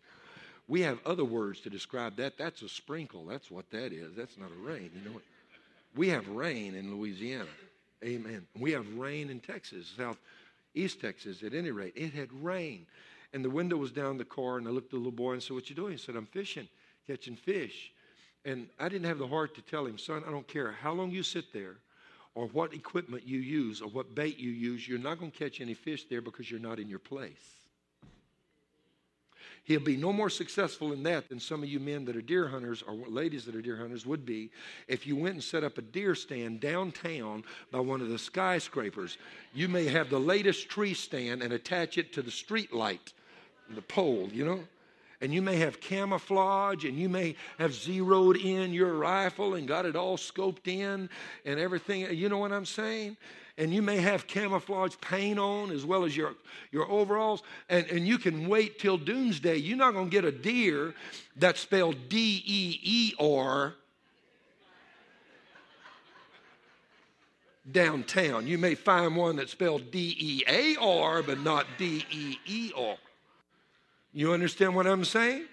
We 0.68 0.80
have 0.82 0.98
other 1.06 1.24
words 1.24 1.60
to 1.60 1.70
describe 1.70 2.16
that. 2.16 2.36
That's 2.36 2.62
a 2.62 2.68
sprinkle. 2.68 3.24
That's 3.26 3.50
what 3.50 3.70
that 3.70 3.92
is. 3.92 4.14
That's 4.16 4.36
not 4.36 4.50
a 4.50 4.66
rain. 4.68 4.90
You 4.94 5.10
know, 5.10 5.20
we 5.94 6.08
have 6.08 6.26
rain 6.28 6.74
in 6.74 6.94
Louisiana. 6.94 7.46
Amen. 8.04 8.46
We 8.58 8.72
have 8.72 8.86
rain 8.94 9.30
in 9.30 9.40
Texas, 9.40 9.92
South 9.96 10.18
East 10.74 11.00
Texas. 11.00 11.42
At 11.42 11.54
any 11.54 11.70
rate, 11.70 11.94
it 11.96 12.12
had 12.12 12.32
rain, 12.42 12.86
and 13.32 13.44
the 13.44 13.50
window 13.50 13.76
was 13.76 13.92
down 13.92 14.18
the 14.18 14.24
car. 14.24 14.58
And 14.58 14.66
I 14.66 14.70
looked 14.70 14.88
at 14.88 14.90
the 14.90 14.96
little 14.96 15.12
boy 15.12 15.32
and 15.32 15.42
said, 15.42 15.54
"What 15.54 15.70
you 15.70 15.76
doing?" 15.76 15.92
He 15.92 15.98
said, 15.98 16.16
"I'm 16.16 16.26
fishing, 16.26 16.68
catching 17.06 17.36
fish." 17.36 17.92
And 18.44 18.68
I 18.78 18.88
didn't 18.88 19.08
have 19.08 19.18
the 19.18 19.26
heart 19.26 19.56
to 19.56 19.62
tell 19.62 19.84
him, 19.84 19.98
son, 19.98 20.22
I 20.24 20.30
don't 20.30 20.46
care 20.46 20.70
how 20.70 20.92
long 20.92 21.10
you 21.10 21.24
sit 21.24 21.52
there 21.52 21.78
or 22.36 22.46
what 22.46 22.72
equipment 22.72 23.26
you 23.26 23.40
use 23.40 23.82
or 23.82 23.88
what 23.88 24.14
bait 24.14 24.38
you 24.38 24.50
use, 24.50 24.86
you're 24.86 25.00
not 25.00 25.18
going 25.18 25.32
to 25.32 25.36
catch 25.38 25.60
any 25.60 25.74
fish 25.74 26.04
there 26.08 26.20
because 26.20 26.48
you're 26.48 26.60
not 26.60 26.78
in 26.78 26.88
your 26.88 27.00
place. 27.00 27.65
He'll 29.66 29.80
be 29.80 29.96
no 29.96 30.12
more 30.12 30.30
successful 30.30 30.92
in 30.92 31.02
that 31.02 31.28
than 31.28 31.40
some 31.40 31.64
of 31.64 31.68
you 31.68 31.80
men 31.80 32.04
that 32.04 32.14
are 32.14 32.22
deer 32.22 32.46
hunters 32.46 32.84
or 32.86 32.94
ladies 33.08 33.44
that 33.46 33.56
are 33.56 33.60
deer 33.60 33.76
hunters 33.76 34.06
would 34.06 34.24
be 34.24 34.48
if 34.86 35.08
you 35.08 35.16
went 35.16 35.34
and 35.34 35.42
set 35.42 35.64
up 35.64 35.76
a 35.76 35.82
deer 35.82 36.14
stand 36.14 36.60
downtown 36.60 37.42
by 37.72 37.80
one 37.80 38.00
of 38.00 38.08
the 38.08 38.18
skyscrapers. 38.18 39.18
You 39.52 39.66
may 39.66 39.86
have 39.86 40.08
the 40.08 40.20
latest 40.20 40.68
tree 40.68 40.94
stand 40.94 41.42
and 41.42 41.52
attach 41.52 41.98
it 41.98 42.12
to 42.12 42.22
the 42.22 42.30
street 42.30 42.72
light, 42.72 43.12
the 43.74 43.82
pole, 43.82 44.30
you 44.32 44.44
know? 44.44 44.60
And 45.20 45.32
you 45.32 45.42
may 45.42 45.56
have 45.56 45.80
camouflage 45.80 46.84
and 46.84 46.98
you 46.98 47.08
may 47.08 47.34
have 47.58 47.72
zeroed 47.72 48.36
in 48.36 48.72
your 48.72 48.94
rifle 48.94 49.54
and 49.54 49.66
got 49.66 49.86
it 49.86 49.96
all 49.96 50.16
scoped 50.16 50.68
in 50.68 51.08
and 51.44 51.60
everything. 51.60 52.14
You 52.14 52.28
know 52.28 52.38
what 52.38 52.52
I'm 52.52 52.66
saying? 52.66 53.16
And 53.58 53.72
you 53.72 53.80
may 53.80 53.96
have 53.96 54.26
camouflage 54.26 54.96
paint 55.00 55.38
on 55.38 55.70
as 55.70 55.86
well 55.86 56.04
as 56.04 56.14
your, 56.14 56.34
your 56.72 56.90
overalls. 56.90 57.42
And, 57.70 57.86
and 57.86 58.06
you 58.06 58.18
can 58.18 58.48
wait 58.48 58.78
till 58.78 58.98
doomsday. 58.98 59.56
You're 59.56 59.78
not 59.78 59.94
going 59.94 60.10
to 60.10 60.10
get 60.10 60.26
a 60.26 60.32
deer 60.32 60.94
that's 61.36 61.60
spelled 61.60 62.08
D 62.10 62.42
E 62.44 62.80
E 62.82 63.14
R 63.18 63.74
downtown. 67.72 68.46
You 68.46 68.58
may 68.58 68.74
find 68.74 69.16
one 69.16 69.36
that's 69.36 69.52
spelled 69.52 69.90
D 69.90 70.14
E 70.18 70.42
A 70.46 70.76
R, 70.76 71.22
but 71.22 71.40
not 71.40 71.66
D 71.78 72.04
E 72.10 72.36
E 72.44 72.72
R. 72.76 72.96
You 74.16 74.32
understand 74.32 74.74
what 74.74 74.86
I'm 74.86 75.04
saying? 75.04 75.44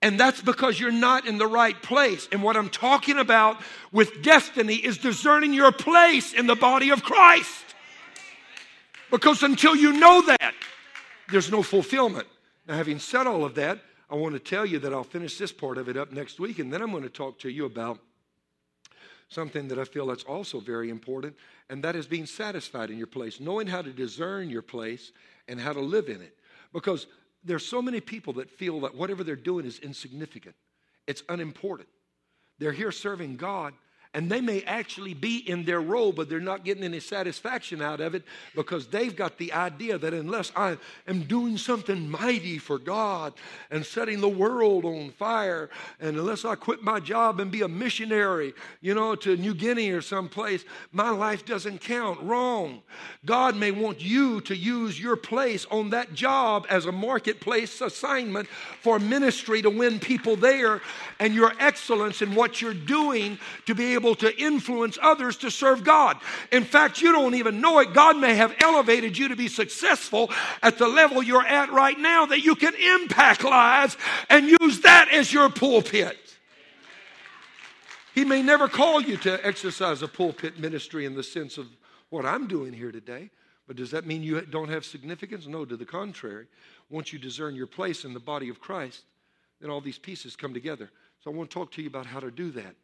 And 0.00 0.18
that's 0.18 0.40
because 0.40 0.80
you're 0.80 0.90
not 0.90 1.26
in 1.26 1.36
the 1.36 1.46
right 1.46 1.80
place. 1.82 2.26
And 2.32 2.42
what 2.42 2.56
I'm 2.56 2.70
talking 2.70 3.18
about 3.18 3.60
with 3.92 4.22
destiny 4.22 4.76
is 4.76 4.96
discerning 4.96 5.52
your 5.52 5.70
place 5.70 6.32
in 6.32 6.46
the 6.46 6.54
body 6.54 6.88
of 6.88 7.02
Christ. 7.02 7.62
Because 9.10 9.42
until 9.42 9.76
you 9.76 9.92
know 9.92 10.22
that, 10.22 10.54
there's 11.30 11.50
no 11.50 11.62
fulfillment. 11.62 12.26
Now, 12.66 12.76
having 12.76 12.98
said 12.98 13.26
all 13.26 13.44
of 13.44 13.54
that, 13.56 13.80
I 14.08 14.14
want 14.14 14.32
to 14.32 14.40
tell 14.40 14.64
you 14.64 14.78
that 14.78 14.94
I'll 14.94 15.04
finish 15.04 15.36
this 15.36 15.52
part 15.52 15.76
of 15.76 15.90
it 15.90 15.98
up 15.98 16.10
next 16.10 16.40
week, 16.40 16.58
and 16.58 16.72
then 16.72 16.80
I'm 16.80 16.90
going 16.90 17.02
to 17.02 17.10
talk 17.10 17.38
to 17.40 17.50
you 17.50 17.66
about 17.66 17.98
something 19.28 19.68
that 19.68 19.78
I 19.78 19.84
feel 19.84 20.06
that's 20.06 20.24
also 20.24 20.58
very 20.58 20.88
important, 20.88 21.36
and 21.68 21.84
that 21.84 21.96
is 21.96 22.06
being 22.06 22.24
satisfied 22.24 22.88
in 22.88 22.96
your 22.96 23.06
place, 23.06 23.40
knowing 23.40 23.66
how 23.66 23.82
to 23.82 23.90
discern 23.90 24.48
your 24.48 24.62
place 24.62 25.12
and 25.48 25.60
how 25.60 25.74
to 25.74 25.80
live 25.80 26.08
in 26.08 26.22
it. 26.22 26.34
Because 26.74 27.06
there's 27.42 27.64
so 27.64 27.80
many 27.80 28.00
people 28.00 28.34
that 28.34 28.50
feel 28.50 28.80
that 28.80 28.94
whatever 28.94 29.24
they're 29.24 29.36
doing 29.36 29.64
is 29.64 29.78
insignificant, 29.78 30.56
it's 31.06 31.22
unimportant. 31.30 31.88
They're 32.58 32.72
here 32.72 32.92
serving 32.92 33.36
God, 33.36 33.72
And 34.14 34.30
they 34.30 34.40
may 34.40 34.62
actually 34.62 35.12
be 35.12 35.38
in 35.38 35.64
their 35.64 35.80
role, 35.80 36.12
but 36.12 36.28
they're 36.28 36.38
not 36.38 36.64
getting 36.64 36.84
any 36.84 37.00
satisfaction 37.00 37.82
out 37.82 38.00
of 38.00 38.14
it 38.14 38.22
because 38.54 38.86
they've 38.86 39.14
got 39.14 39.38
the 39.38 39.52
idea 39.52 39.98
that 39.98 40.14
unless 40.14 40.52
I 40.54 40.78
am 41.08 41.24
doing 41.24 41.58
something 41.58 42.08
mighty 42.08 42.58
for 42.58 42.78
God 42.78 43.34
and 43.72 43.84
setting 43.84 44.20
the 44.20 44.28
world 44.28 44.84
on 44.84 45.10
fire, 45.10 45.68
and 45.98 46.16
unless 46.16 46.44
I 46.44 46.54
quit 46.54 46.84
my 46.84 47.00
job 47.00 47.40
and 47.40 47.50
be 47.50 47.62
a 47.62 47.68
missionary, 47.68 48.54
you 48.80 48.94
know, 48.94 49.16
to 49.16 49.36
New 49.36 49.52
Guinea 49.52 49.90
or 49.90 50.00
someplace, 50.00 50.64
my 50.92 51.10
life 51.10 51.44
doesn't 51.44 51.80
count. 51.80 52.20
Wrong. 52.22 52.82
God 53.24 53.56
may 53.56 53.72
want 53.72 54.00
you 54.00 54.40
to 54.42 54.54
use 54.54 55.00
your 55.00 55.16
place 55.16 55.66
on 55.72 55.90
that 55.90 56.14
job 56.14 56.66
as 56.70 56.86
a 56.86 56.92
marketplace 56.92 57.80
assignment 57.80 58.48
for 58.80 59.00
ministry 59.00 59.60
to 59.62 59.70
win 59.70 59.98
people 59.98 60.36
there 60.36 60.80
and 61.18 61.34
your 61.34 61.52
excellence 61.58 62.22
in 62.22 62.34
what 62.34 62.60
you're 62.60 62.74
doing 62.74 63.38
to 63.66 63.74
be 63.74 63.94
able 63.94 64.03
to 64.16 64.36
influence 64.36 64.98
others 65.00 65.36
to 65.38 65.50
serve 65.50 65.84
God. 65.84 66.18
In 66.50 66.64
fact, 66.64 67.00
you 67.00 67.12
don't 67.12 67.36
even 67.36 67.60
know 67.60 67.78
it. 67.78 67.94
God 67.94 68.16
may 68.16 68.34
have 68.34 68.54
elevated 68.58 69.16
you 69.16 69.28
to 69.28 69.36
be 69.36 69.46
successful 69.46 70.30
at 70.62 70.78
the 70.78 70.88
level 70.88 71.22
you're 71.22 71.46
at 71.46 71.72
right 71.72 71.98
now 71.98 72.26
that 72.26 72.44
you 72.44 72.56
can 72.56 72.74
impact 72.74 73.44
lives 73.44 73.96
and 74.28 74.48
use 74.60 74.80
that 74.80 75.08
as 75.12 75.32
your 75.32 75.48
pulpit. 75.48 76.18
He 78.14 78.24
may 78.24 78.42
never 78.42 78.68
call 78.68 79.00
you 79.00 79.16
to 79.18 79.44
exercise 79.46 80.02
a 80.02 80.08
pulpit 80.08 80.58
ministry 80.58 81.06
in 81.06 81.14
the 81.14 81.22
sense 81.22 81.58
of 81.58 81.68
what 82.10 82.26
I'm 82.26 82.46
doing 82.46 82.72
here 82.72 82.92
today. 82.92 83.30
But 83.66 83.76
does 83.76 83.90
that 83.92 84.06
mean 84.06 84.22
you 84.22 84.40
don't 84.42 84.68
have 84.68 84.84
significance? 84.84 85.46
No, 85.46 85.64
to 85.64 85.76
the 85.76 85.84
contrary. 85.86 86.46
Once 86.90 87.12
you 87.12 87.18
discern 87.18 87.54
your 87.54 87.66
place 87.66 88.04
in 88.04 88.12
the 88.12 88.20
body 88.20 88.48
of 88.50 88.60
Christ, 88.60 89.04
then 89.60 89.70
all 89.70 89.80
these 89.80 89.98
pieces 89.98 90.36
come 90.36 90.52
together. 90.52 90.90
So 91.22 91.30
I 91.30 91.34
want 91.34 91.50
to 91.50 91.54
talk 91.54 91.72
to 91.72 91.82
you 91.82 91.88
about 91.88 92.06
how 92.06 92.20
to 92.20 92.30
do 92.30 92.50
that. 92.52 92.74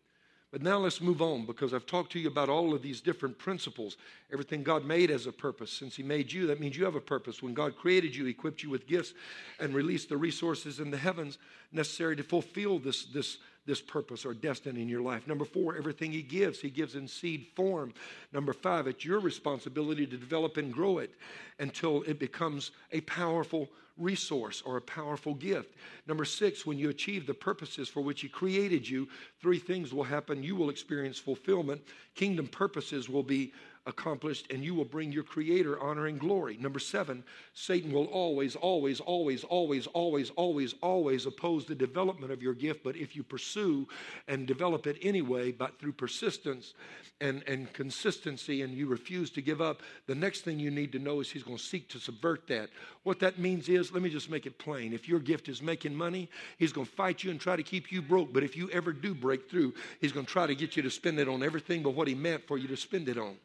But 0.50 0.62
now 0.62 0.78
let's 0.78 1.00
move 1.00 1.22
on 1.22 1.46
because 1.46 1.72
I've 1.72 1.86
talked 1.86 2.10
to 2.12 2.18
you 2.18 2.26
about 2.26 2.48
all 2.48 2.74
of 2.74 2.82
these 2.82 3.00
different 3.00 3.38
principles. 3.38 3.96
Everything 4.32 4.64
God 4.64 4.84
made 4.84 5.10
has 5.10 5.26
a 5.26 5.32
purpose. 5.32 5.70
Since 5.70 5.94
He 5.94 6.02
made 6.02 6.32
you, 6.32 6.48
that 6.48 6.58
means 6.58 6.76
you 6.76 6.84
have 6.84 6.96
a 6.96 7.00
purpose. 7.00 7.40
When 7.40 7.54
God 7.54 7.76
created 7.76 8.16
you, 8.16 8.26
equipped 8.26 8.62
you 8.62 8.70
with 8.70 8.88
gifts 8.88 9.14
and 9.60 9.74
released 9.74 10.08
the 10.08 10.16
resources 10.16 10.80
in 10.80 10.90
the 10.90 10.96
heavens 10.96 11.38
necessary 11.70 12.16
to 12.16 12.24
fulfill 12.24 12.80
this, 12.80 13.04
this 13.04 13.38
this 13.66 13.80
purpose 13.80 14.24
or 14.24 14.34
destiny 14.34 14.82
in 14.82 14.88
your 14.88 15.02
life. 15.02 15.26
Number 15.26 15.44
four, 15.44 15.76
everything 15.76 16.12
He 16.12 16.22
gives, 16.22 16.60
He 16.60 16.70
gives 16.70 16.94
in 16.94 17.06
seed 17.06 17.46
form. 17.54 17.92
Number 18.32 18.52
five, 18.52 18.86
it's 18.86 19.04
your 19.04 19.20
responsibility 19.20 20.06
to 20.06 20.16
develop 20.16 20.56
and 20.56 20.72
grow 20.72 20.98
it 20.98 21.14
until 21.58 22.02
it 22.02 22.18
becomes 22.18 22.72
a 22.92 23.00
powerful 23.02 23.68
resource 23.96 24.62
or 24.64 24.76
a 24.76 24.82
powerful 24.82 25.34
gift. 25.34 25.74
Number 26.06 26.24
six, 26.24 26.64
when 26.64 26.78
you 26.78 26.88
achieve 26.88 27.26
the 27.26 27.34
purposes 27.34 27.88
for 27.88 28.00
which 28.00 28.22
He 28.22 28.28
created 28.28 28.88
you, 28.88 29.08
three 29.40 29.58
things 29.58 29.92
will 29.92 30.04
happen. 30.04 30.42
You 30.42 30.56
will 30.56 30.70
experience 30.70 31.18
fulfillment, 31.18 31.82
kingdom 32.14 32.46
purposes 32.46 33.08
will 33.08 33.22
be 33.22 33.52
accomplished, 33.90 34.50
and 34.50 34.64
you 34.64 34.74
will 34.74 34.86
bring 34.86 35.12
your 35.12 35.22
Creator 35.22 35.78
honor 35.78 36.06
and 36.06 36.18
glory. 36.18 36.56
Number 36.56 36.78
seven, 36.78 37.22
Satan 37.52 37.92
will 37.92 38.06
always, 38.06 38.56
always, 38.56 39.00
always, 39.00 39.44
always, 39.44 39.84
always, 39.84 40.30
always, 40.30 40.74
always 40.80 41.26
oppose 41.26 41.66
the 41.66 41.74
development 41.74 42.32
of 42.32 42.42
your 42.42 42.54
gift. 42.54 42.82
But 42.82 42.96
if 42.96 43.14
you 43.14 43.22
pursue 43.22 43.86
and 44.28 44.46
develop 44.46 44.86
it 44.86 44.96
anyway, 45.02 45.52
but 45.52 45.78
through 45.78 45.92
persistence 45.92 46.72
and, 47.20 47.42
and 47.46 47.70
consistency, 47.74 48.62
and 48.62 48.72
you 48.72 48.86
refuse 48.86 49.30
to 49.32 49.42
give 49.42 49.60
up, 49.60 49.82
the 50.06 50.14
next 50.14 50.40
thing 50.40 50.58
you 50.58 50.70
need 50.70 50.92
to 50.92 50.98
know 50.98 51.20
is 51.20 51.30
he's 51.30 51.42
going 51.42 51.58
to 51.58 51.62
seek 51.62 51.88
to 51.90 51.98
subvert 51.98 52.46
that. 52.46 52.70
What 53.02 53.20
that 53.20 53.38
means 53.38 53.68
is, 53.68 53.92
let 53.92 54.02
me 54.02 54.08
just 54.08 54.30
make 54.30 54.46
it 54.46 54.58
plain. 54.58 54.94
If 54.94 55.06
your 55.06 55.20
gift 55.20 55.48
is 55.50 55.60
making 55.60 55.94
money, 55.94 56.30
he's 56.56 56.72
going 56.72 56.86
to 56.86 56.92
fight 56.92 57.22
you 57.22 57.30
and 57.30 57.38
try 57.38 57.56
to 57.56 57.62
keep 57.62 57.92
you 57.92 58.00
broke. 58.00 58.32
But 58.32 58.42
if 58.42 58.56
you 58.56 58.70
ever 58.70 58.92
do 58.92 59.14
break 59.14 59.50
through, 59.50 59.74
he's 60.00 60.12
going 60.12 60.24
to 60.24 60.32
try 60.32 60.46
to 60.46 60.54
get 60.54 60.76
you 60.76 60.82
to 60.82 60.90
spend 60.90 61.18
it 61.18 61.28
on 61.28 61.42
everything 61.42 61.82
but 61.82 61.90
what 61.90 62.08
he 62.08 62.14
meant 62.14 62.46
for 62.46 62.56
you 62.56 62.68
to 62.68 62.76
spend 62.76 63.08
it 63.08 63.18
on 63.18 63.36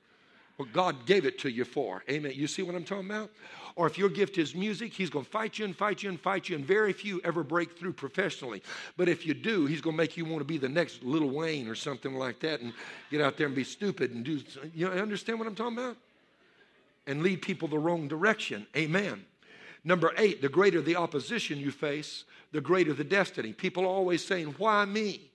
what 0.57 0.71
God 0.71 1.05
gave 1.05 1.25
it 1.25 1.39
to 1.39 1.49
you 1.49 1.65
for. 1.65 2.03
Amen. 2.09 2.31
You 2.33 2.47
see 2.47 2.63
what 2.63 2.75
I'm 2.75 2.83
talking 2.83 3.09
about? 3.09 3.29
Or 3.75 3.87
if 3.87 3.97
your 3.97 4.07
gift 4.07 4.37
is 4.37 4.55
music, 4.55 4.93
he's 4.93 5.09
going 5.09 5.25
to 5.25 5.31
fight 5.31 5.59
you 5.59 5.65
and 5.65 5.75
fight 5.75 6.01
you 6.01 6.09
and 6.09 6.19
fight 6.19 6.47
you, 6.47 6.55
and 6.55 6.65
very 6.65 6.93
few 6.93 7.19
ever 7.25 7.43
break 7.43 7.77
through 7.77 7.93
professionally. 7.93 8.63
But 8.95 9.09
if 9.09 9.25
you 9.25 9.33
do, 9.33 9.65
he's 9.65 9.81
going 9.81 9.95
to 9.95 10.01
make 10.01 10.15
you 10.15 10.23
want 10.23 10.39
to 10.39 10.45
be 10.45 10.57
the 10.57 10.69
next 10.69 11.03
Little 11.03 11.29
Wayne 11.29 11.67
or 11.67 11.75
something 11.75 12.15
like 12.15 12.39
that 12.39 12.61
and 12.61 12.71
get 13.11 13.19
out 13.19 13.35
there 13.35 13.47
and 13.47 13.55
be 13.55 13.65
stupid 13.65 14.11
and 14.11 14.23
do. 14.23 14.41
You 14.73 14.87
understand 14.87 15.39
what 15.39 15.47
I'm 15.47 15.55
talking 15.55 15.77
about? 15.77 15.97
And 17.05 17.21
lead 17.21 17.41
people 17.41 17.67
the 17.67 17.77
wrong 17.77 18.07
direction. 18.07 18.65
Amen. 18.77 19.25
Number 19.83 20.13
eight, 20.17 20.41
the 20.41 20.49
greater 20.49 20.81
the 20.81 20.95
opposition 20.95 21.59
you 21.59 21.69
face, 21.69 22.23
the 22.53 22.61
greater 22.61 22.93
the 22.93 23.03
destiny. 23.03 23.51
People 23.51 23.83
are 23.83 23.89
always 23.89 24.25
saying, 24.25 24.55
Why 24.57 24.85
me? 24.85 25.31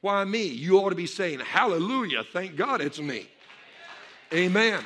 Why 0.00 0.24
me? 0.24 0.46
You 0.46 0.78
ought 0.78 0.90
to 0.90 0.96
be 0.96 1.06
saying, 1.06 1.40
Hallelujah, 1.40 2.24
thank 2.24 2.56
God 2.56 2.80
it's 2.80 2.98
me. 2.98 3.28
Amen. 4.34 4.84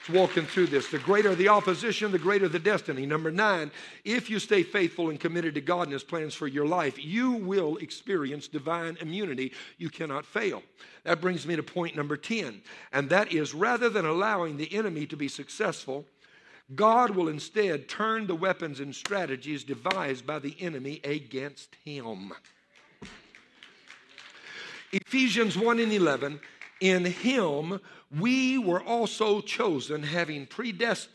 It's 0.00 0.10
walking 0.10 0.44
through 0.44 0.66
this. 0.66 0.90
The 0.90 0.98
greater 0.98 1.34
the 1.34 1.48
opposition, 1.48 2.12
the 2.12 2.18
greater 2.18 2.48
the 2.48 2.58
destiny. 2.58 3.06
Number 3.06 3.30
nine, 3.30 3.70
if 4.04 4.28
you 4.28 4.38
stay 4.38 4.62
faithful 4.62 5.08
and 5.08 5.18
committed 5.18 5.54
to 5.54 5.62
God 5.62 5.84
and 5.84 5.92
His 5.92 6.04
plans 6.04 6.34
for 6.34 6.46
your 6.46 6.66
life, 6.66 7.02
you 7.02 7.32
will 7.32 7.78
experience 7.78 8.46
divine 8.46 8.98
immunity. 9.00 9.52
You 9.78 9.88
cannot 9.88 10.26
fail. 10.26 10.62
That 11.04 11.22
brings 11.22 11.46
me 11.46 11.56
to 11.56 11.62
point 11.62 11.96
number 11.96 12.18
10, 12.18 12.60
and 12.92 13.08
that 13.08 13.32
is 13.32 13.54
rather 13.54 13.88
than 13.88 14.04
allowing 14.04 14.58
the 14.58 14.74
enemy 14.74 15.06
to 15.06 15.16
be 15.16 15.28
successful, 15.28 16.04
God 16.74 17.10
will 17.10 17.28
instead 17.28 17.88
turn 17.88 18.26
the 18.26 18.34
weapons 18.34 18.80
and 18.80 18.94
strategies 18.94 19.64
devised 19.64 20.26
by 20.26 20.40
the 20.40 20.54
enemy 20.60 21.00
against 21.04 21.74
him. 21.84 22.32
Ephesians 24.92 25.56
1 25.56 25.78
and 25.78 25.92
11 25.92 26.40
in 26.80 27.04
him 27.04 27.80
we 28.18 28.58
were 28.58 28.82
also 28.82 29.40
chosen, 29.40 30.02
having 30.02 30.48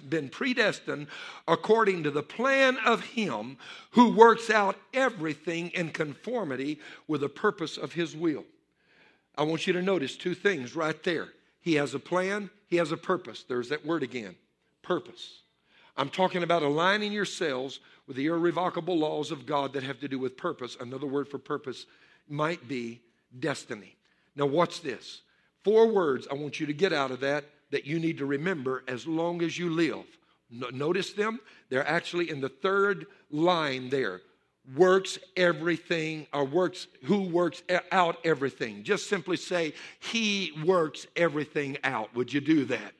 been 0.09 0.29
predestined 0.29 1.07
according 1.47 2.03
to 2.03 2.11
the 2.11 2.23
plan 2.23 2.77
of 2.85 3.01
him 3.01 3.57
who 3.91 4.15
works 4.15 4.49
out 4.49 4.77
everything 4.93 5.69
in 5.69 5.89
conformity 5.89 6.79
with 7.07 7.21
the 7.21 7.29
purpose 7.29 7.75
of 7.77 7.93
his 7.93 8.15
will. 8.15 8.45
I 9.37 9.43
want 9.43 9.67
you 9.67 9.73
to 9.73 9.81
notice 9.81 10.15
two 10.15 10.35
things 10.35 10.75
right 10.75 11.01
there. 11.03 11.29
He 11.59 11.75
has 11.75 11.93
a 11.93 11.99
plan, 11.99 12.49
he 12.67 12.77
has 12.77 12.93
a 12.93 12.97
purpose. 12.97 13.43
There's 13.43 13.69
that 13.69 13.85
word 13.85 14.03
again 14.03 14.35
purpose. 14.81 15.41
I'm 15.97 16.09
talking 16.09 16.43
about 16.43 16.61
aligning 16.61 17.11
yourselves 17.11 17.79
with 18.07 18.17
the 18.17 18.27
irrevocable 18.27 18.97
laws 18.97 19.31
of 19.31 19.45
God 19.45 19.73
that 19.73 19.83
have 19.83 19.99
to 20.01 20.07
do 20.07 20.19
with 20.19 20.37
purpose. 20.37 20.77
Another 20.79 21.07
word 21.07 21.27
for 21.27 21.39
purpose 21.39 21.85
might 22.29 22.67
be 22.67 23.01
destiny. 23.39 23.95
Now, 24.35 24.45
watch 24.45 24.81
this. 24.81 25.21
Four 25.65 25.87
words 25.87 26.27
I 26.29 26.35
want 26.35 26.59
you 26.59 26.67
to 26.67 26.73
get 26.73 26.93
out 26.93 27.09
of 27.09 27.19
that 27.21 27.45
that 27.71 27.85
you 27.85 27.99
need 27.99 28.19
to 28.19 28.27
remember 28.27 28.83
as 28.87 29.07
long 29.07 29.41
as 29.41 29.57
you 29.57 29.71
live. 29.71 30.05
notice 30.51 31.13
them. 31.13 31.39
They're 31.69 31.87
actually 31.87 32.29
in 32.29 32.39
the 32.39 32.49
third 32.49 33.07
line 33.31 33.89
there. 33.89 34.21
Works 34.75 35.17
everything, 35.35 36.27
or 36.31 36.45
works, 36.45 36.85
who 37.05 37.23
works 37.23 37.63
out 37.91 38.17
everything. 38.23 38.83
Just 38.83 39.09
simply 39.09 39.37
say, 39.37 39.73
He 39.99 40.53
works 40.63 41.07
everything 41.15 41.77
out. 41.83 42.13
Would 42.15 42.31
you 42.31 42.41
do 42.41 42.65
that? 42.65 42.93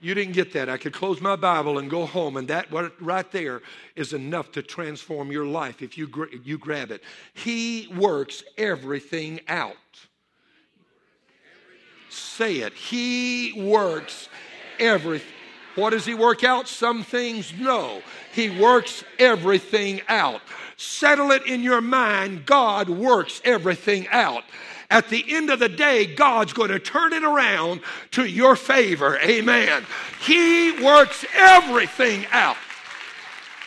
You 0.00 0.14
didn't 0.14 0.32
get 0.32 0.54
that. 0.54 0.70
I 0.70 0.78
could 0.78 0.94
close 0.94 1.20
my 1.20 1.36
Bible 1.36 1.78
and 1.78 1.90
go 1.90 2.06
home, 2.06 2.38
and 2.38 2.48
that 2.48 2.72
right 3.00 3.30
there 3.30 3.60
is 3.96 4.14
enough 4.14 4.50
to 4.52 4.62
transform 4.62 5.30
your 5.30 5.44
life 5.44 5.82
if 5.82 5.98
you, 5.98 6.10
you 6.42 6.56
grab 6.56 6.90
it. 6.90 7.02
He 7.34 7.92
works 7.94 8.42
everything 8.56 9.40
out. 9.46 9.76
Say 12.10 12.56
it. 12.58 12.74
He 12.74 13.52
works 13.56 14.28
everything. 14.78 15.28
What 15.76 15.90
does 15.90 16.04
he 16.04 16.14
work 16.14 16.42
out? 16.42 16.66
Some 16.66 17.04
things? 17.04 17.52
No. 17.58 18.02
He 18.32 18.50
works 18.50 19.04
everything 19.18 20.02
out. 20.08 20.40
Settle 20.76 21.30
it 21.30 21.46
in 21.46 21.62
your 21.62 21.80
mind. 21.80 22.44
God 22.46 22.88
works 22.88 23.40
everything 23.44 24.08
out. 24.08 24.44
At 24.90 25.08
the 25.08 25.24
end 25.28 25.50
of 25.50 25.60
the 25.60 25.68
day, 25.68 26.04
God's 26.04 26.52
going 26.52 26.70
to 26.70 26.80
turn 26.80 27.12
it 27.12 27.22
around 27.22 27.80
to 28.12 28.24
your 28.24 28.56
favor. 28.56 29.16
Amen. 29.18 29.84
He 30.20 30.72
works 30.82 31.24
everything 31.34 32.26
out. 32.32 32.56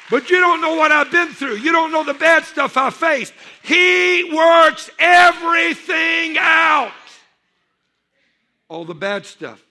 But 0.09 0.29
you 0.29 0.39
don't 0.39 0.59
know 0.59 0.75
what 0.75 0.91
I've 0.91 1.11
been 1.11 1.29
through. 1.29 1.55
You 1.55 1.71
don't 1.71 1.91
know 1.91 2.03
the 2.03 2.13
bad 2.13 2.43
stuff 2.43 2.75
I 2.75 2.89
faced. 2.89 3.33
He 3.61 4.29
works 4.33 4.89
everything 4.99 6.37
out 6.37 6.91
all 8.73 8.85
the 8.85 8.95
bad 8.95 9.25
stuff, 9.25 9.63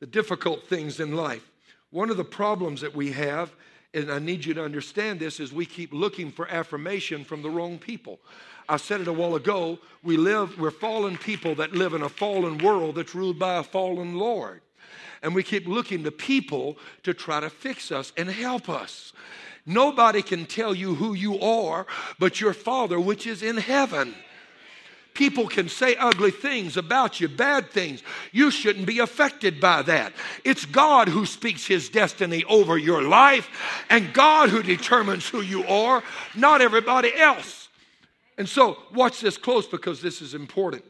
the 0.00 0.06
difficult 0.06 0.68
things 0.68 1.00
in 1.00 1.16
life. 1.16 1.50
One 1.90 2.10
of 2.10 2.16
the 2.16 2.24
problems 2.24 2.82
that 2.82 2.94
we 2.94 3.12
have, 3.12 3.54
and 3.94 4.10
I 4.10 4.18
need 4.18 4.44
you 4.44 4.52
to 4.54 4.64
understand 4.64 5.18
this, 5.18 5.40
is 5.40 5.52
we 5.52 5.64
keep 5.64 5.92
looking 5.92 6.30
for 6.30 6.46
affirmation 6.48 7.24
from 7.24 7.42
the 7.42 7.50
wrong 7.50 7.78
people. 7.78 8.18
I 8.68 8.76
said 8.76 9.00
it 9.00 9.08
a 9.08 9.12
while 9.12 9.34
ago. 9.34 9.78
We 10.02 10.16
live, 10.16 10.58
we're 10.58 10.70
fallen 10.70 11.16
people 11.16 11.54
that 11.56 11.72
live 11.72 11.94
in 11.94 12.02
a 12.02 12.08
fallen 12.08 12.58
world 12.58 12.96
that's 12.96 13.14
ruled 13.14 13.38
by 13.38 13.56
a 13.56 13.62
fallen 13.62 14.18
Lord. 14.18 14.60
And 15.22 15.34
we 15.34 15.42
keep 15.42 15.66
looking 15.66 16.04
to 16.04 16.10
people 16.10 16.76
to 17.02 17.14
try 17.14 17.40
to 17.40 17.48
fix 17.48 17.90
us 17.90 18.12
and 18.16 18.28
help 18.28 18.68
us. 18.68 19.12
Nobody 19.64 20.20
can 20.20 20.44
tell 20.44 20.74
you 20.74 20.94
who 20.94 21.14
you 21.14 21.40
are 21.40 21.86
but 22.18 22.40
your 22.42 22.52
Father, 22.52 23.00
which 23.00 23.26
is 23.26 23.42
in 23.42 23.56
heaven. 23.56 24.14
People 25.14 25.46
can 25.46 25.68
say 25.68 25.94
ugly 25.94 26.32
things 26.32 26.76
about 26.76 27.20
you, 27.20 27.28
bad 27.28 27.70
things. 27.70 28.02
You 28.32 28.50
shouldn't 28.50 28.86
be 28.86 28.98
affected 28.98 29.60
by 29.60 29.82
that. 29.82 30.12
It's 30.42 30.66
God 30.66 31.08
who 31.08 31.24
speaks 31.24 31.66
his 31.66 31.88
destiny 31.88 32.42
over 32.48 32.76
your 32.76 33.00
life 33.00 33.48
and 33.90 34.12
God 34.12 34.48
who 34.48 34.62
determines 34.62 35.28
who 35.28 35.40
you 35.40 35.64
are, 35.66 36.02
not 36.34 36.60
everybody 36.60 37.14
else. 37.14 37.68
And 38.36 38.48
so, 38.48 38.78
watch 38.92 39.20
this 39.20 39.38
close 39.38 39.68
because 39.68 40.02
this 40.02 40.20
is 40.20 40.34
important. 40.34 40.84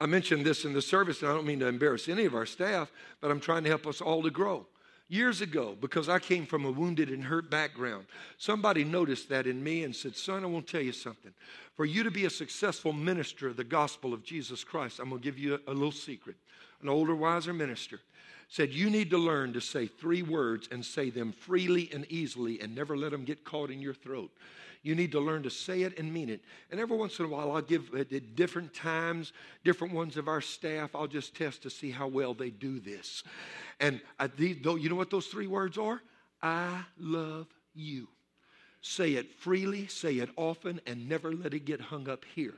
I 0.00 0.06
mentioned 0.06 0.46
this 0.46 0.64
in 0.64 0.72
the 0.72 0.80
service, 0.80 1.20
and 1.20 1.30
I 1.30 1.34
don't 1.34 1.46
mean 1.46 1.60
to 1.60 1.66
embarrass 1.66 2.08
any 2.08 2.24
of 2.24 2.34
our 2.36 2.46
staff, 2.46 2.92
but 3.20 3.32
I'm 3.32 3.40
trying 3.40 3.64
to 3.64 3.68
help 3.68 3.88
us 3.88 4.00
all 4.00 4.22
to 4.22 4.30
grow. 4.30 4.66
Years 5.10 5.40
ago, 5.40 5.76
because 5.80 6.08
I 6.08 6.20
came 6.20 6.46
from 6.46 6.64
a 6.64 6.70
wounded 6.70 7.08
and 7.08 7.24
hurt 7.24 7.50
background, 7.50 8.06
somebody 8.38 8.84
noticed 8.84 9.28
that 9.30 9.48
in 9.48 9.60
me 9.60 9.82
and 9.82 9.94
said, 9.94 10.14
Son, 10.14 10.44
I 10.44 10.46
want 10.46 10.68
to 10.68 10.72
tell 10.72 10.80
you 10.80 10.92
something. 10.92 11.32
For 11.74 11.84
you 11.84 12.04
to 12.04 12.12
be 12.12 12.26
a 12.26 12.30
successful 12.30 12.92
minister 12.92 13.48
of 13.48 13.56
the 13.56 13.64
gospel 13.64 14.14
of 14.14 14.22
Jesus 14.22 14.62
Christ, 14.62 15.00
I'm 15.00 15.08
going 15.08 15.20
to 15.20 15.24
give 15.24 15.36
you 15.36 15.58
a, 15.66 15.72
a 15.72 15.74
little 15.74 15.90
secret. 15.90 16.36
An 16.80 16.88
older, 16.88 17.16
wiser 17.16 17.52
minister 17.52 17.98
said, 18.48 18.70
You 18.70 18.88
need 18.88 19.10
to 19.10 19.18
learn 19.18 19.52
to 19.54 19.60
say 19.60 19.88
three 19.88 20.22
words 20.22 20.68
and 20.70 20.86
say 20.86 21.10
them 21.10 21.32
freely 21.32 21.90
and 21.92 22.06
easily 22.08 22.60
and 22.60 22.72
never 22.72 22.96
let 22.96 23.10
them 23.10 23.24
get 23.24 23.42
caught 23.42 23.72
in 23.72 23.82
your 23.82 23.94
throat. 23.94 24.30
You 24.82 24.94
need 24.94 25.12
to 25.12 25.20
learn 25.20 25.42
to 25.42 25.50
say 25.50 25.82
it 25.82 25.98
and 25.98 26.12
mean 26.12 26.30
it. 26.30 26.40
And 26.70 26.80
every 26.80 26.96
once 26.96 27.18
in 27.18 27.26
a 27.26 27.28
while, 27.28 27.52
I'll 27.52 27.60
give 27.60 27.94
at 27.94 28.34
different 28.34 28.72
times, 28.72 29.32
different 29.62 29.92
ones 29.92 30.16
of 30.16 30.26
our 30.26 30.40
staff, 30.40 30.94
I'll 30.94 31.06
just 31.06 31.36
test 31.36 31.62
to 31.64 31.70
see 31.70 31.90
how 31.90 32.08
well 32.08 32.32
they 32.32 32.50
do 32.50 32.80
this. 32.80 33.22
And 33.78 34.00
I, 34.18 34.28
these, 34.28 34.56
you 34.64 34.88
know 34.88 34.96
what 34.96 35.10
those 35.10 35.26
three 35.26 35.46
words 35.46 35.76
are? 35.76 36.00
I 36.42 36.84
love 36.98 37.46
you. 37.74 38.08
Say 38.80 39.12
it 39.12 39.34
freely, 39.34 39.86
say 39.86 40.14
it 40.14 40.30
often, 40.36 40.80
and 40.86 41.06
never 41.08 41.32
let 41.32 41.52
it 41.52 41.66
get 41.66 41.80
hung 41.80 42.08
up 42.08 42.24
here. 42.34 42.54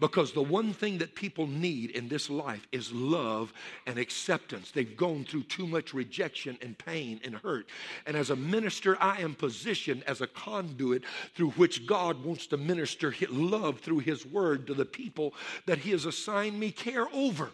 Because 0.00 0.32
the 0.32 0.42
one 0.42 0.72
thing 0.72 0.98
that 0.98 1.14
people 1.14 1.46
need 1.46 1.90
in 1.90 2.08
this 2.08 2.28
life 2.30 2.66
is 2.72 2.92
love 2.92 3.52
and 3.86 3.98
acceptance. 3.98 4.70
They've 4.70 4.96
gone 4.96 5.24
through 5.24 5.44
too 5.44 5.66
much 5.66 5.94
rejection 5.94 6.58
and 6.60 6.76
pain 6.76 7.20
and 7.24 7.36
hurt. 7.36 7.66
And 8.06 8.16
as 8.16 8.30
a 8.30 8.36
minister, 8.36 8.96
I 9.00 9.20
am 9.20 9.34
positioned 9.34 10.02
as 10.06 10.20
a 10.20 10.26
conduit 10.26 11.02
through 11.34 11.50
which 11.50 11.86
God 11.86 12.24
wants 12.24 12.46
to 12.48 12.56
minister 12.56 13.14
love 13.30 13.80
through 13.80 14.00
His 14.00 14.26
word 14.26 14.66
to 14.66 14.74
the 14.74 14.84
people 14.84 15.34
that 15.66 15.78
He 15.78 15.90
has 15.90 16.06
assigned 16.06 16.58
me 16.58 16.70
care 16.70 17.06
over. 17.12 17.50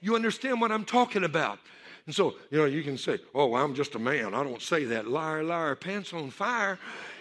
You 0.00 0.14
understand 0.14 0.60
what 0.60 0.72
I'm 0.72 0.84
talking 0.84 1.24
about? 1.24 1.58
And 2.06 2.14
so, 2.14 2.36
you 2.50 2.58
know, 2.58 2.64
you 2.64 2.82
can 2.82 2.96
say, 2.96 3.18
oh, 3.34 3.54
I'm 3.54 3.74
just 3.74 3.94
a 3.94 3.98
man. 3.98 4.34
I 4.34 4.42
don't 4.42 4.62
say 4.62 4.84
that. 4.84 5.08
Liar, 5.08 5.42
liar, 5.42 5.74
pants 5.74 6.14
on 6.14 6.30
fire. 6.30 6.78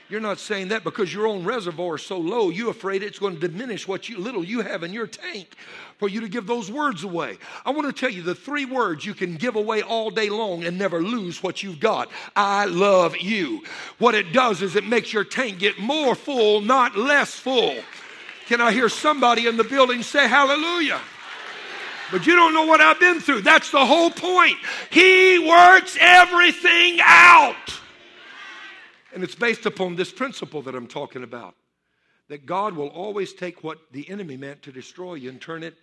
You're 0.10 0.22
not 0.22 0.40
saying 0.40 0.70
that 0.70 0.86
because 0.86 1.14
your 1.14 1.28
own 1.28 1.44
reservoir 1.44 1.96
is 1.96 2.06
so 2.06 2.18
low, 2.18 2.50
you're 2.50 2.72
afraid 2.72 3.04
it's 3.04 3.20
going 3.20 3.38
to 3.38 3.48
diminish 3.48 3.88
what 3.88 4.08
you, 4.08 4.18
little 4.20 4.44
you 4.44 4.62
have 4.62 4.84
in 4.84 4.94
your 4.94 5.06
tank 5.06 5.50
for 5.98 6.08
you 6.08 6.22
to 6.22 6.30
give 6.30 6.48
those 6.48 6.72
words 6.72 7.04
away. 7.04 7.38
I 7.66 7.72
want 7.72 7.94
to 7.94 8.00
tell 8.00 8.10
you 8.10 8.22
the 8.22 8.34
three 8.34 8.64
words 8.64 9.06
you 9.06 9.14
can 9.14 9.36
give 9.36 9.58
away 9.58 9.82
all 9.82 10.10
day 10.10 10.30
long 10.30 10.64
and 10.64 10.78
never 10.78 11.02
lose 11.02 11.44
what 11.44 11.62
you've 11.62 11.82
got. 11.82 12.10
I 12.38 12.66
love 12.66 13.18
you. 13.18 13.64
What 13.98 14.16
it 14.16 14.32
does 14.32 14.62
is 14.62 14.78
it 14.78 14.86
makes 14.86 15.12
your 15.12 15.26
tank 15.26 15.60
get 15.60 15.78
more 15.78 16.16
full, 16.16 16.62
not 16.62 16.96
less 16.96 17.34
full. 17.34 17.76
Can 18.46 18.62
I 18.62 18.72
hear 18.72 18.88
somebody 18.88 19.48
in 19.48 19.58
the 19.58 19.66
building 19.66 20.04
say 20.04 20.26
hallelujah? 20.26 21.02
But 22.12 22.26
you 22.26 22.34
don't 22.38 22.54
know 22.54 22.66
what 22.66 22.80
I've 22.80 23.00
been 23.02 23.20
through. 23.20 23.42
That's 23.42 23.72
the 23.72 23.86
whole 23.86 24.12
point. 24.12 24.56
He 24.90 25.38
works 25.40 25.98
everything 26.00 27.00
out. 27.04 27.56
And 29.14 29.24
it's 29.24 29.36
based 29.36 29.66
upon 29.66 29.96
this 29.96 30.12
principle 30.12 30.62
that 30.64 30.76
I'm 30.76 30.88
talking 30.88 31.24
about 31.24 31.56
that 32.28 32.46
God 32.46 32.76
will 32.76 32.90
always 32.90 33.34
take 33.34 33.64
what 33.64 33.80
the 33.92 34.10
enemy 34.10 34.36
meant 34.36 34.62
to 34.64 34.72
destroy 34.72 35.14
you 35.14 35.30
and 35.30 35.42
turn 35.42 35.64
it 35.64 35.76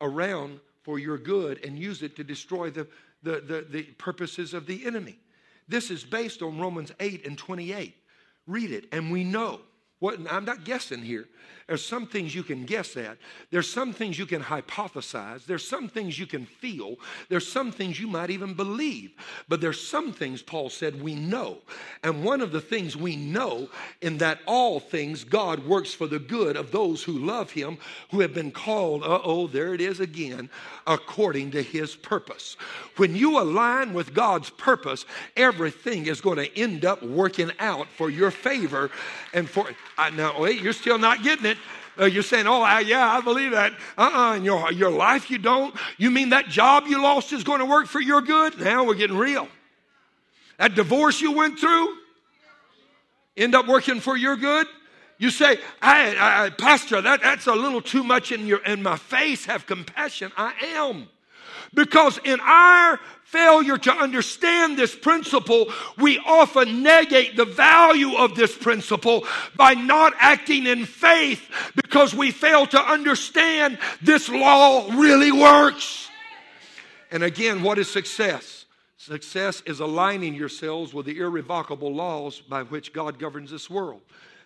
around 0.00 0.60
for 0.82 0.98
your 0.98 1.18
good 1.18 1.62
and 1.64 1.78
use 1.78 2.02
it 2.02 2.16
to 2.16 2.24
destroy 2.24 2.70
the, 2.70 2.86
the, 3.22 3.40
the, 3.40 3.66
the 3.70 3.82
purposes 3.82 4.54
of 4.54 4.66
the 4.66 4.86
enemy. 4.86 5.18
This 5.68 5.90
is 5.90 6.02
based 6.02 6.42
on 6.42 6.58
Romans 6.58 6.90
8 6.98 7.26
and 7.26 7.36
28. 7.36 7.94
Read 8.46 8.70
it, 8.70 8.86
and 8.92 9.12
we 9.12 9.24
know. 9.24 9.60
What, 10.00 10.18
I'm 10.30 10.44
not 10.44 10.64
guessing 10.64 11.02
here. 11.02 11.28
There's 11.68 11.84
some 11.84 12.06
things 12.06 12.34
you 12.34 12.42
can 12.42 12.64
guess 12.64 12.96
at. 12.96 13.16
There's 13.52 13.70
some 13.70 13.92
things 13.92 14.18
you 14.18 14.26
can 14.26 14.42
hypothesize. 14.42 15.46
There's 15.46 15.64
some 15.64 15.88
things 15.88 16.18
you 16.18 16.26
can 16.26 16.44
feel. 16.44 16.96
There's 17.28 17.46
some 17.46 17.70
things 17.70 18.00
you 18.00 18.08
might 18.08 18.30
even 18.30 18.54
believe. 18.54 19.12
But 19.48 19.60
there's 19.60 19.86
some 19.86 20.12
things, 20.12 20.42
Paul 20.42 20.68
said, 20.68 21.00
we 21.00 21.14
know. 21.14 21.58
And 22.02 22.24
one 22.24 22.40
of 22.40 22.50
the 22.50 22.60
things 22.60 22.96
we 22.96 23.14
know 23.14 23.68
in 24.00 24.18
that 24.18 24.40
all 24.46 24.80
things 24.80 25.22
God 25.22 25.64
works 25.64 25.94
for 25.94 26.08
the 26.08 26.18
good 26.18 26.56
of 26.56 26.72
those 26.72 27.04
who 27.04 27.12
love 27.12 27.52
him, 27.52 27.78
who 28.10 28.18
have 28.18 28.34
been 28.34 28.50
called, 28.50 29.04
uh 29.04 29.20
oh, 29.22 29.46
there 29.46 29.72
it 29.72 29.80
is 29.80 30.00
again, 30.00 30.50
according 30.88 31.52
to 31.52 31.62
his 31.62 31.94
purpose. 31.94 32.56
When 32.96 33.14
you 33.14 33.38
align 33.38 33.94
with 33.94 34.12
God's 34.12 34.50
purpose, 34.50 35.04
everything 35.36 36.06
is 36.06 36.20
going 36.20 36.38
to 36.38 36.58
end 36.58 36.84
up 36.84 37.00
working 37.00 37.52
out 37.60 37.86
for 37.96 38.10
your 38.10 38.32
favor 38.32 38.90
and 39.32 39.48
for. 39.48 39.68
I, 39.98 40.10
now, 40.10 40.40
wait, 40.40 40.60
you're 40.60 40.72
still 40.72 40.98
not 40.98 41.22
getting 41.22 41.46
it. 41.46 41.58
Uh, 41.98 42.06
you're 42.06 42.22
saying, 42.22 42.46
oh, 42.46 42.62
I, 42.62 42.80
yeah, 42.80 43.06
I 43.06 43.20
believe 43.20 43.50
that. 43.50 43.72
Uh-uh, 43.98 44.36
in 44.36 44.44
your, 44.44 44.72
your 44.72 44.90
life 44.90 45.30
you 45.30 45.38
don't. 45.38 45.74
You 45.98 46.10
mean 46.10 46.30
that 46.30 46.48
job 46.48 46.86
you 46.86 47.02
lost 47.02 47.32
is 47.32 47.44
going 47.44 47.58
to 47.58 47.66
work 47.66 47.86
for 47.86 48.00
your 48.00 48.22
good? 48.22 48.58
Now 48.58 48.84
we're 48.84 48.94
getting 48.94 49.16
real. 49.16 49.48
That 50.58 50.74
divorce 50.74 51.20
you 51.20 51.32
went 51.32 51.58
through 51.58 51.96
end 53.36 53.54
up 53.54 53.66
working 53.66 54.00
for 54.00 54.16
your 54.16 54.36
good? 54.36 54.66
You 55.18 55.30
say, 55.30 55.58
I, 55.82 56.44
I, 56.46 56.50
Pastor, 56.50 57.00
that, 57.02 57.22
that's 57.22 57.46
a 57.46 57.54
little 57.54 57.82
too 57.82 58.02
much 58.02 58.32
in, 58.32 58.46
your, 58.46 58.64
in 58.64 58.82
my 58.82 58.96
face. 58.96 59.44
Have 59.44 59.66
compassion. 59.66 60.32
I 60.36 60.52
am. 60.62 61.08
Because 61.72 62.18
in 62.24 62.40
our 62.40 62.98
failure 63.24 63.78
to 63.78 63.92
understand 63.92 64.76
this 64.76 64.94
principle, 64.94 65.72
we 65.96 66.18
often 66.18 66.82
negate 66.82 67.36
the 67.36 67.44
value 67.44 68.16
of 68.16 68.34
this 68.34 68.56
principle 68.56 69.24
by 69.56 69.74
not 69.74 70.12
acting 70.18 70.66
in 70.66 70.84
faith 70.84 71.48
because 71.76 72.12
we 72.12 72.32
fail 72.32 72.66
to 72.66 72.80
understand 72.80 73.78
this 74.02 74.28
law 74.28 74.90
really 74.92 75.30
works. 75.30 76.08
And 77.12 77.22
again, 77.22 77.62
what 77.62 77.78
is 77.78 77.90
success? 77.90 78.66
Success 78.96 79.62
is 79.64 79.80
aligning 79.80 80.34
yourselves 80.34 80.92
with 80.92 81.06
the 81.06 81.18
irrevocable 81.18 81.94
laws 81.94 82.40
by 82.40 82.64
which 82.64 82.92
God 82.92 83.18
governs 83.18 83.50
this 83.50 83.70
world. 83.70 84.02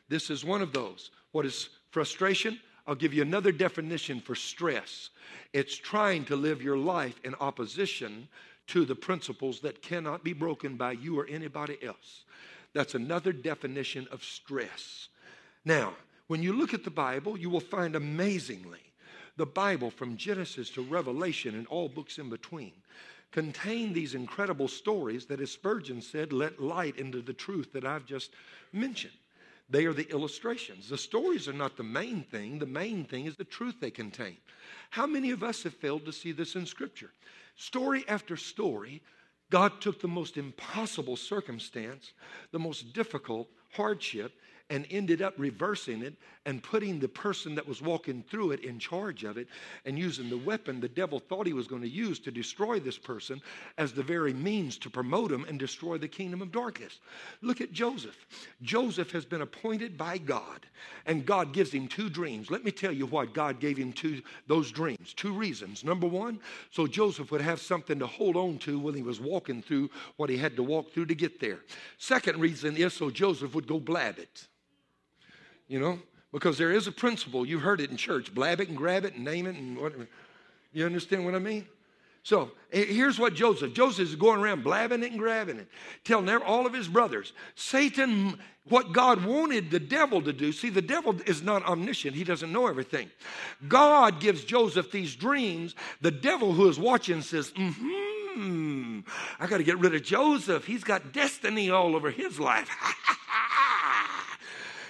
This 0.08 0.30
is 0.30 0.44
one 0.44 0.62
of 0.62 0.72
those. 0.72 1.10
What 1.32 1.46
is 1.46 1.70
frustration? 1.90 2.60
I'll 2.86 2.94
give 2.94 3.14
you 3.14 3.22
another 3.22 3.52
definition 3.52 4.20
for 4.20 4.34
stress. 4.34 5.10
It's 5.52 5.76
trying 5.76 6.24
to 6.26 6.36
live 6.36 6.62
your 6.62 6.76
life 6.76 7.18
in 7.24 7.34
opposition 7.36 8.28
to 8.68 8.84
the 8.84 8.94
principles 8.94 9.60
that 9.60 9.82
cannot 9.82 10.24
be 10.24 10.32
broken 10.32 10.76
by 10.76 10.92
you 10.92 11.18
or 11.18 11.26
anybody 11.26 11.78
else. 11.82 12.24
That's 12.72 12.94
another 12.94 13.32
definition 13.32 14.06
of 14.10 14.22
stress. 14.22 15.08
Now, 15.64 15.94
when 16.26 16.42
you 16.42 16.52
look 16.52 16.74
at 16.74 16.84
the 16.84 16.90
Bible, 16.90 17.38
you 17.38 17.50
will 17.50 17.60
find 17.60 17.94
amazingly 17.96 18.80
the 19.36 19.46
Bible 19.46 19.90
from 19.90 20.16
Genesis 20.16 20.70
to 20.70 20.82
Revelation 20.82 21.54
and 21.54 21.66
all 21.66 21.88
books 21.88 22.18
in 22.18 22.30
between 22.30 22.72
contain 23.34 23.92
these 23.92 24.14
incredible 24.14 24.68
stories 24.68 25.26
that, 25.26 25.40
as 25.40 25.50
Spurgeon 25.50 26.00
said, 26.00 26.32
let 26.32 26.62
light 26.62 26.96
into 26.96 27.20
the 27.20 27.32
truth 27.32 27.72
that 27.72 27.84
I've 27.84 28.06
just 28.06 28.30
mentioned. 28.72 29.12
They 29.74 29.86
are 29.86 29.92
the 29.92 30.08
illustrations. 30.08 30.88
The 30.88 30.96
stories 30.96 31.48
are 31.48 31.52
not 31.52 31.76
the 31.76 31.82
main 31.82 32.22
thing, 32.22 32.60
the 32.60 32.64
main 32.64 33.04
thing 33.04 33.26
is 33.26 33.34
the 33.34 33.42
truth 33.42 33.80
they 33.80 33.90
contain. 33.90 34.36
How 34.90 35.04
many 35.04 35.32
of 35.32 35.42
us 35.42 35.64
have 35.64 35.74
failed 35.74 36.04
to 36.04 36.12
see 36.12 36.30
this 36.30 36.54
in 36.54 36.64
Scripture? 36.64 37.10
Story 37.56 38.04
after 38.06 38.36
story, 38.36 39.02
God 39.50 39.80
took 39.80 40.00
the 40.00 40.06
most 40.06 40.36
impossible 40.36 41.16
circumstance, 41.16 42.12
the 42.52 42.58
most 42.60 42.92
difficult 42.92 43.48
hardship, 43.72 44.34
and 44.70 44.86
ended 44.90 45.20
up 45.20 45.34
reversing 45.36 46.02
it 46.02 46.14
and 46.46 46.62
putting 46.62 46.98
the 46.98 47.08
person 47.08 47.54
that 47.54 47.66
was 47.66 47.82
walking 47.82 48.22
through 48.22 48.50
it 48.50 48.64
in 48.64 48.78
charge 48.78 49.24
of 49.24 49.36
it 49.36 49.46
and 49.84 49.98
using 49.98 50.30
the 50.30 50.38
weapon 50.38 50.80
the 50.80 50.88
devil 50.88 51.20
thought 51.20 51.46
he 51.46 51.52
was 51.52 51.66
going 51.66 51.82
to 51.82 51.88
use 51.88 52.18
to 52.18 52.30
destroy 52.30 52.80
this 52.80 52.96
person 52.96 53.40
as 53.76 53.92
the 53.92 54.02
very 54.02 54.32
means 54.32 54.78
to 54.78 54.88
promote 54.88 55.30
him 55.30 55.44
and 55.48 55.58
destroy 55.58 55.98
the 55.98 56.08
kingdom 56.08 56.40
of 56.40 56.50
darkness. 56.50 57.00
Look 57.42 57.60
at 57.60 57.72
Joseph. 57.72 58.26
Joseph 58.62 59.10
has 59.12 59.26
been 59.26 59.42
appointed 59.42 59.98
by 59.98 60.16
God, 60.16 60.66
and 61.04 61.26
God 61.26 61.52
gives 61.52 61.72
him 61.72 61.86
two 61.86 62.08
dreams. 62.08 62.50
Let 62.50 62.64
me 62.64 62.70
tell 62.70 62.92
you 62.92 63.06
why 63.06 63.26
God 63.26 63.60
gave 63.60 63.76
him 63.76 63.92
two 63.92 64.22
those 64.46 64.72
dreams. 64.72 65.12
Two 65.14 65.34
reasons. 65.34 65.84
Number 65.84 66.06
one, 66.06 66.40
so 66.70 66.86
Joseph 66.86 67.30
would 67.30 67.42
have 67.42 67.60
something 67.60 67.98
to 67.98 68.06
hold 68.06 68.36
on 68.36 68.58
to 68.58 68.78
when 68.78 68.94
he 68.94 69.02
was 69.02 69.20
walking 69.20 69.62
through 69.62 69.90
what 70.16 70.30
he 70.30 70.36
had 70.38 70.56
to 70.56 70.62
walk 70.62 70.92
through 70.92 71.06
to 71.06 71.14
get 71.14 71.38
there. 71.38 71.60
Second 71.98 72.40
reason 72.40 72.76
is 72.76 72.94
so 72.94 73.10
Joseph 73.10 73.54
would 73.54 73.66
go 73.66 73.78
blab 73.78 74.18
it 74.18 74.46
you 75.68 75.80
know, 75.80 75.98
because 76.32 76.58
there 76.58 76.72
is 76.72 76.86
a 76.86 76.92
principle. 76.92 77.46
You've 77.46 77.62
heard 77.62 77.80
it 77.80 77.90
in 77.90 77.96
church 77.96 78.34
blab 78.34 78.60
it 78.60 78.68
and 78.68 78.76
grab 78.76 79.04
it 79.04 79.14
and 79.14 79.24
name 79.24 79.46
it 79.46 79.56
and 79.56 79.78
whatever. 79.78 80.08
You 80.72 80.84
understand 80.86 81.24
what 81.24 81.34
I 81.34 81.38
mean? 81.38 81.66
So 82.24 82.52
here's 82.70 83.18
what 83.18 83.34
Joseph 83.34 83.74
Joseph 83.74 84.08
is 84.08 84.16
going 84.16 84.40
around 84.40 84.64
blabbing 84.64 85.02
it 85.02 85.10
and 85.10 85.20
grabbing 85.20 85.58
it, 85.58 85.68
telling 86.04 86.28
all 86.30 86.66
of 86.66 86.72
his 86.72 86.88
brothers, 86.88 87.34
Satan, 87.54 88.38
what 88.66 88.92
God 88.92 89.26
wanted 89.26 89.70
the 89.70 89.78
devil 89.78 90.22
to 90.22 90.32
do. 90.32 90.50
See, 90.50 90.70
the 90.70 90.80
devil 90.80 91.14
is 91.26 91.42
not 91.42 91.62
omniscient, 91.66 92.16
he 92.16 92.24
doesn't 92.24 92.50
know 92.50 92.66
everything. 92.66 93.10
God 93.68 94.20
gives 94.20 94.42
Joseph 94.42 94.90
these 94.90 95.14
dreams. 95.14 95.74
The 96.00 96.10
devil 96.10 96.54
who 96.54 96.66
is 96.70 96.78
watching 96.78 97.20
says, 97.20 97.52
hmm, 97.54 99.00
I 99.38 99.46
got 99.46 99.58
to 99.58 99.64
get 99.64 99.78
rid 99.78 99.94
of 99.94 100.02
Joseph. 100.02 100.64
He's 100.64 100.82
got 100.82 101.12
destiny 101.12 101.68
all 101.68 101.94
over 101.94 102.10
his 102.10 102.40
life. 102.40 102.70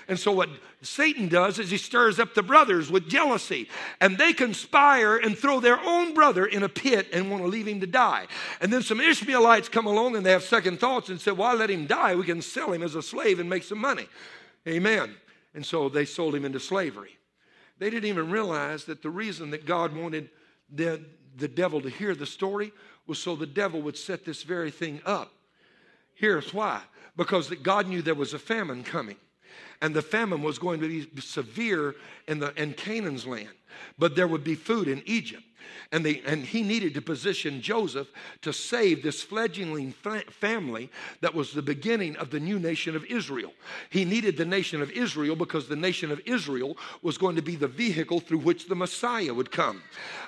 And 0.06 0.18
so, 0.18 0.32
what 0.32 0.50
Satan 0.82 1.28
does 1.28 1.58
is 1.58 1.70
he 1.70 1.78
stirs 1.78 2.18
up 2.18 2.34
the 2.34 2.42
brothers 2.42 2.90
with 2.90 3.08
jealousy, 3.08 3.68
and 4.00 4.18
they 4.18 4.34
conspire 4.34 5.16
and 5.16 5.36
throw 5.36 5.60
their 5.60 5.80
own 5.80 6.12
brother 6.12 6.44
in 6.44 6.62
a 6.62 6.68
pit 6.68 7.08
and 7.12 7.30
want 7.30 7.42
to 7.42 7.48
leave 7.48 7.66
him 7.66 7.80
to 7.80 7.86
die. 7.86 8.26
And 8.60 8.72
then 8.72 8.82
some 8.82 9.00
Ishmaelites 9.00 9.70
come 9.70 9.86
along 9.86 10.16
and 10.16 10.26
they 10.26 10.32
have 10.32 10.42
second 10.42 10.78
thoughts 10.78 11.08
and 11.08 11.20
say, 11.20 11.30
Why 11.30 11.54
let 11.54 11.70
him 11.70 11.86
die? 11.86 12.14
We 12.14 12.24
can 12.24 12.42
sell 12.42 12.72
him 12.72 12.82
as 12.82 12.94
a 12.94 13.02
slave 13.02 13.40
and 13.40 13.48
make 13.48 13.62
some 13.62 13.78
money. 13.78 14.06
Amen. 14.68 15.14
And 15.54 15.64
so 15.64 15.88
they 15.88 16.04
sold 16.04 16.34
him 16.34 16.44
into 16.44 16.60
slavery. 16.60 17.18
They 17.78 17.88
didn't 17.88 18.08
even 18.08 18.30
realize 18.30 18.84
that 18.84 19.02
the 19.02 19.10
reason 19.10 19.50
that 19.50 19.66
God 19.66 19.96
wanted 19.96 20.28
the, 20.70 21.02
the 21.36 21.48
devil 21.48 21.80
to 21.80 21.88
hear 21.88 22.14
the 22.14 22.26
story 22.26 22.72
was 23.06 23.18
so 23.18 23.36
the 23.36 23.46
devil 23.46 23.80
would 23.82 23.96
set 23.96 24.24
this 24.24 24.42
very 24.42 24.70
thing 24.70 25.00
up. 25.06 25.32
Here's 26.14 26.52
why 26.52 26.82
because 27.16 27.48
that 27.48 27.62
God 27.62 27.88
knew 27.88 28.02
there 28.02 28.14
was 28.14 28.34
a 28.34 28.38
famine 28.38 28.82
coming 28.82 29.16
and 29.80 29.94
the 29.94 30.02
famine 30.02 30.42
was 30.42 30.58
going 30.58 30.80
to 30.80 30.88
be 30.88 31.20
severe 31.20 31.94
in, 32.28 32.38
the, 32.38 32.52
in 32.60 32.72
Canaan's 32.74 33.26
land. 33.26 33.48
But 33.98 34.16
there 34.16 34.26
would 34.26 34.44
be 34.44 34.54
food 34.54 34.88
in 34.88 35.02
Egypt. 35.06 35.42
And, 35.92 36.04
they, 36.04 36.22
and 36.26 36.44
he 36.44 36.62
needed 36.62 36.94
to 36.94 37.02
position 37.02 37.60
Joseph 37.60 38.08
to 38.42 38.52
save 38.52 39.02
this 39.02 39.22
fledgling 39.22 39.92
family 39.92 40.90
that 41.20 41.34
was 41.34 41.52
the 41.52 41.62
beginning 41.62 42.16
of 42.16 42.30
the 42.30 42.40
new 42.40 42.58
nation 42.58 42.96
of 42.96 43.04
Israel. 43.06 43.52
He 43.90 44.04
needed 44.04 44.36
the 44.36 44.44
nation 44.44 44.82
of 44.82 44.90
Israel 44.90 45.36
because 45.36 45.68
the 45.68 45.76
nation 45.76 46.10
of 46.10 46.20
Israel 46.26 46.76
was 47.02 47.18
going 47.18 47.36
to 47.36 47.42
be 47.42 47.56
the 47.56 47.68
vehicle 47.68 48.20
through 48.20 48.38
which 48.38 48.68
the 48.68 48.74
Messiah 48.74 49.32
would 49.32 49.50
come. 49.50 49.82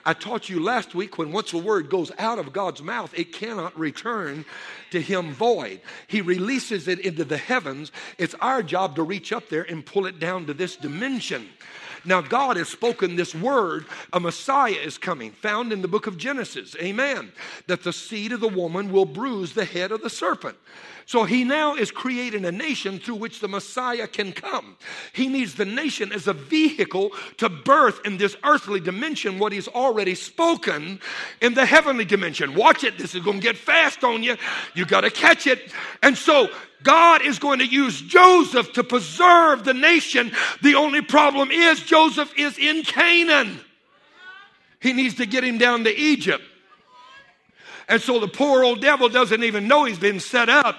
I 0.05 0.13
taught 0.13 0.49
you 0.49 0.63
last 0.63 0.95
week 0.95 1.19
when 1.19 1.33
once 1.33 1.53
a 1.53 1.59
word 1.59 1.91
goes 1.91 2.13
out 2.19 2.39
of 2.39 2.53
God's 2.53 2.83
mouth, 2.83 3.13
it 3.19 3.33
cannot 3.33 3.79
return 3.79 4.45
to 4.91 5.01
him 5.01 5.33
void. 5.33 5.81
He 6.07 6.21
releases 6.21 6.89
it 6.89 7.01
into 7.01 7.25
the 7.25 7.37
heavens. 7.37 7.93
It's 8.19 8.35
our 8.41 8.63
job 8.63 8.97
to 8.97 9.03
reach 9.03 9.33
up 9.33 9.49
there 9.49 9.63
and 9.63 9.85
pull 9.85 10.07
it 10.07 10.21
down 10.21 10.47
to 10.47 10.55
this 10.55 10.77
dimension. 10.77 11.49
Now, 12.07 12.21
God 12.21 12.57
has 12.57 12.69
spoken 12.69 13.17
this 13.17 13.35
word, 13.35 13.87
a 14.13 14.21
Messiah 14.21 14.73
is 14.73 14.99
coming, 14.99 15.33
found 15.33 15.73
in 15.73 15.83
the 15.83 15.89
book 15.89 16.07
of 16.07 16.17
Genesis. 16.17 16.77
Amen. 16.77 17.33
That 17.67 17.83
the 17.83 17.93
seed 17.93 18.33
of 18.33 18.41
the 18.41 18.49
woman 18.49 18.93
will 18.93 19.05
bruise 19.05 19.53
the 19.53 19.65
head 19.65 19.93
of 19.93 20.03
the 20.03 20.11
serpent. 20.11 20.57
So 21.07 21.23
he 21.23 21.45
now 21.45 21.77
is 21.77 21.93
creating 21.93 22.45
a 22.45 22.53
nation 22.53 22.99
through 22.99 23.15
which 23.15 23.39
the 23.39 23.47
Messiah 23.47 24.09
can 24.09 24.33
come. 24.33 24.77
He 25.13 25.29
needs 25.29 25.55
the 25.55 25.65
nation 25.65 26.13
as 26.13 26.27
a 26.27 26.33
vehicle 26.33 27.13
to 27.37 27.49
birth 27.49 28.05
in 28.05 28.17
this 28.17 28.37
earthly 28.43 28.81
dimension 28.81 29.39
what 29.39 29.53
he's 29.53 29.69
already 29.69 30.17
spoken 30.17 30.99
in 31.41 31.55
the 31.55 31.65
heavenly 31.65 32.05
dimension. 32.05 32.57
Watch 32.57 32.83
it. 32.83 32.99
This 32.99 33.15
is 33.15 33.23
going 33.23 33.39
to 33.39 33.43
get 33.43 33.57
fast 33.57 34.03
on 34.03 34.25
you. 34.25 34.37
You 34.75 34.85
got 34.85 35.03
to 35.03 35.11
catch 35.11 35.47
it. 35.47 35.73
And 36.03 36.19
so 36.19 36.49
God 36.87 37.23
is 37.23 37.41
going 37.41 37.59
to 37.59 37.67
use 37.67 38.01
Joseph 38.01 38.73
to 38.75 38.85
preserve 38.85 39.65
the 39.65 39.75
nation. 39.75 40.31
The 40.63 40.77
only 40.77 41.03
problem 41.03 41.51
is 41.51 41.81
Joseph 41.81 42.33
is 42.39 42.57
in 42.59 42.85
Canaan. 42.85 43.59
He 44.81 44.93
needs 44.93 45.17
to 45.17 45.27
get 45.27 45.43
him 45.43 45.59
down 45.59 45.83
to 45.83 45.91
Egypt. 45.91 46.45
And 47.89 48.01
so 48.01 48.21
the 48.21 48.29
poor 48.29 48.63
old 48.63 48.81
devil 48.81 49.09
doesn't 49.09 49.43
even 49.43 49.67
know 49.67 49.85
he's 49.85 49.99
been 49.99 50.21
set 50.21 50.49
up. 50.49 50.77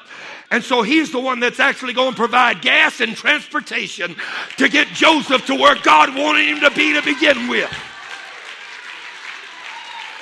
And 0.50 0.64
so 0.64 0.82
he's 0.82 1.12
the 1.12 1.20
one 1.20 1.42
that's 1.42 1.60
actually 1.60 1.92
going 1.92 2.12
to 2.12 2.18
provide 2.18 2.62
gas 2.62 3.02
and 3.02 3.14
transportation 3.14 4.16
to 4.56 4.70
get 4.70 4.88
Joseph 4.88 5.46
to 5.48 5.56
where 5.56 5.76
God 5.76 6.16
wanted 6.16 6.48
him 6.48 6.62
to 6.62 6.72
be 6.72 6.94
to 6.94 7.02
begin 7.02 7.50
with. 7.50 7.70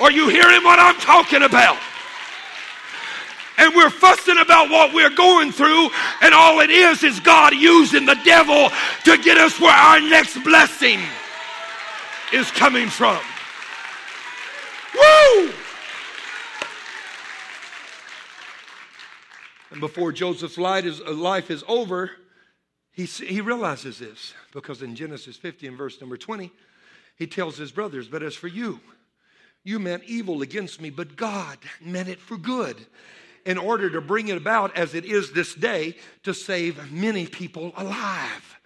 Are 0.02 0.12
you 0.12 0.30
hearing 0.30 0.64
what 0.64 0.80
I'm 0.80 1.00
talking 1.00 1.44
about? 1.44 1.78
And 3.58 3.74
we're 3.76 3.90
fussing 3.90 4.38
about 4.38 4.70
what 4.70 4.94
we're 4.94 5.16
going 5.16 5.52
through, 5.52 5.90
and 6.22 6.34
all 6.34 6.60
it 6.60 6.70
is 6.70 7.04
is 7.04 7.20
God 7.20 7.54
using 7.54 8.06
the 8.06 8.20
devil 8.26 8.70
to 9.06 9.18
get 9.18 9.38
us 9.38 9.60
where 9.60 9.74
our 9.74 10.02
next 10.02 10.44
blessing 10.44 11.00
is 12.34 12.52
coming 12.52 12.90
from. 12.90 13.20
Woo! 14.94 15.52
And 19.72 19.82
before 19.82 20.12
Joseph's 20.12 20.58
uh, 20.58 21.14
life 21.14 21.52
is 21.52 21.64
over, 21.68 22.12
he, 22.92 23.04
he 23.04 23.42
realizes 23.42 24.00
this 24.00 24.34
because 24.54 24.82
in 24.82 24.96
Genesis 24.96 25.36
50 25.36 25.68
and 25.68 25.78
verse 25.78 26.00
number 26.00 26.16
20, 26.16 26.52
he 27.18 27.28
tells 27.28 27.58
his 27.58 27.72
brothers, 27.72 28.08
But 28.08 28.24
as 28.24 28.36
for 28.36 28.48
you, 28.48 28.80
you 29.64 29.80
meant 29.80 30.04
evil 30.06 30.42
against 30.42 30.80
me, 30.80 30.90
but 30.90 31.16
God 31.16 31.58
meant 31.82 32.08
it 32.08 32.20
for 32.20 32.38
good 32.38 32.86
in 33.46 33.58
order 33.58 33.90
to 33.92 34.02
bring 34.02 34.28
it 34.28 34.38
about 34.38 34.76
as 34.76 34.96
it 34.96 35.06
is 35.06 35.32
this 35.32 35.54
day 35.54 35.96
to 36.24 36.34
save 36.34 36.92
many 36.92 37.28
people 37.28 37.72
alive. 37.78 38.60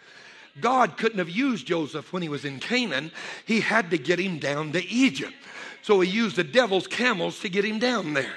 God 0.60 0.98
couldn't 0.98 1.20
have 1.20 1.30
used 1.30 1.68
Joseph 1.68 2.12
when 2.12 2.22
he 2.22 2.30
was 2.30 2.46
in 2.46 2.60
Canaan. 2.60 3.12
He 3.46 3.60
had 3.60 3.92
to 3.92 3.98
get 3.98 4.20
him 4.20 4.40
down 4.40 4.72
to 4.72 4.86
Egypt. 4.86 5.34
So 5.82 6.02
he 6.02 6.10
used 6.10 6.36
the 6.36 6.44
devil's 6.44 6.88
camels 6.88 7.40
to 7.40 7.50
get 7.50 7.66
him 7.66 7.80
down 7.80 8.14
there. 8.14 8.34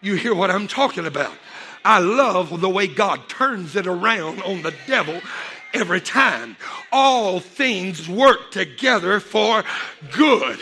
You 0.00 0.14
hear 0.14 0.34
what 0.34 0.50
I'm 0.50 0.68
talking 0.68 1.06
about? 1.06 1.32
I 1.84 1.98
love 1.98 2.60
the 2.60 2.68
way 2.68 2.86
God 2.86 3.28
turns 3.28 3.76
it 3.76 3.86
around 3.86 4.42
on 4.42 4.62
the 4.62 4.74
devil 4.86 5.20
every 5.74 6.00
time. 6.00 6.56
All 6.92 7.40
things 7.40 8.08
work 8.08 8.50
together 8.50 9.20
for 9.20 9.64
good. 10.12 10.58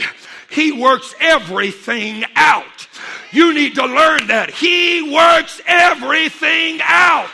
He 0.52 0.70
works 0.70 1.14
everything 1.18 2.24
out. 2.36 2.86
You 3.30 3.54
need 3.54 3.74
to 3.76 3.86
learn 3.86 4.26
that. 4.26 4.50
He 4.50 5.00
works 5.10 5.62
everything 5.66 6.80
out. 6.82 7.30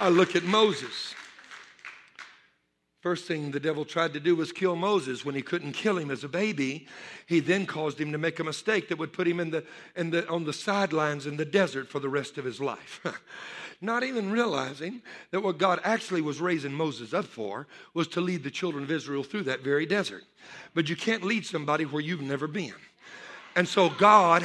I 0.00 0.08
look 0.08 0.34
at 0.34 0.42
Moses. 0.42 1.14
First 3.00 3.26
thing 3.26 3.52
the 3.52 3.60
devil 3.60 3.84
tried 3.84 4.14
to 4.14 4.20
do 4.20 4.34
was 4.34 4.50
kill 4.50 4.74
Moses 4.74 5.24
when 5.24 5.36
he 5.36 5.42
couldn't 5.42 5.74
kill 5.74 5.96
him 5.96 6.10
as 6.10 6.24
a 6.24 6.28
baby. 6.28 6.88
He 7.26 7.38
then 7.38 7.64
caused 7.64 8.00
him 8.00 8.10
to 8.10 8.18
make 8.18 8.40
a 8.40 8.44
mistake 8.44 8.88
that 8.88 8.98
would 8.98 9.12
put 9.12 9.28
him 9.28 9.38
in 9.38 9.50
the, 9.50 9.64
in 9.94 10.10
the, 10.10 10.28
on 10.28 10.44
the 10.44 10.52
sidelines 10.52 11.26
in 11.26 11.36
the 11.36 11.44
desert 11.44 11.88
for 11.88 12.00
the 12.00 12.08
rest 12.08 12.36
of 12.36 12.44
his 12.44 12.60
life. 12.60 13.00
Not 13.80 14.02
even 14.02 14.30
realizing 14.30 15.02
that 15.30 15.42
what 15.42 15.58
God 15.58 15.80
actually 15.84 16.20
was 16.20 16.40
raising 16.40 16.72
Moses 16.72 17.14
up 17.14 17.26
for 17.26 17.68
was 17.94 18.08
to 18.08 18.20
lead 18.20 18.42
the 18.42 18.50
children 18.50 18.82
of 18.82 18.90
Israel 18.90 19.22
through 19.22 19.44
that 19.44 19.60
very 19.60 19.86
desert. 19.86 20.24
But 20.74 20.88
you 20.88 20.96
can't 20.96 21.22
lead 21.22 21.46
somebody 21.46 21.84
where 21.84 22.02
you've 22.02 22.20
never 22.20 22.48
been. 22.48 22.74
And 23.54 23.68
so 23.68 23.88
God 23.88 24.44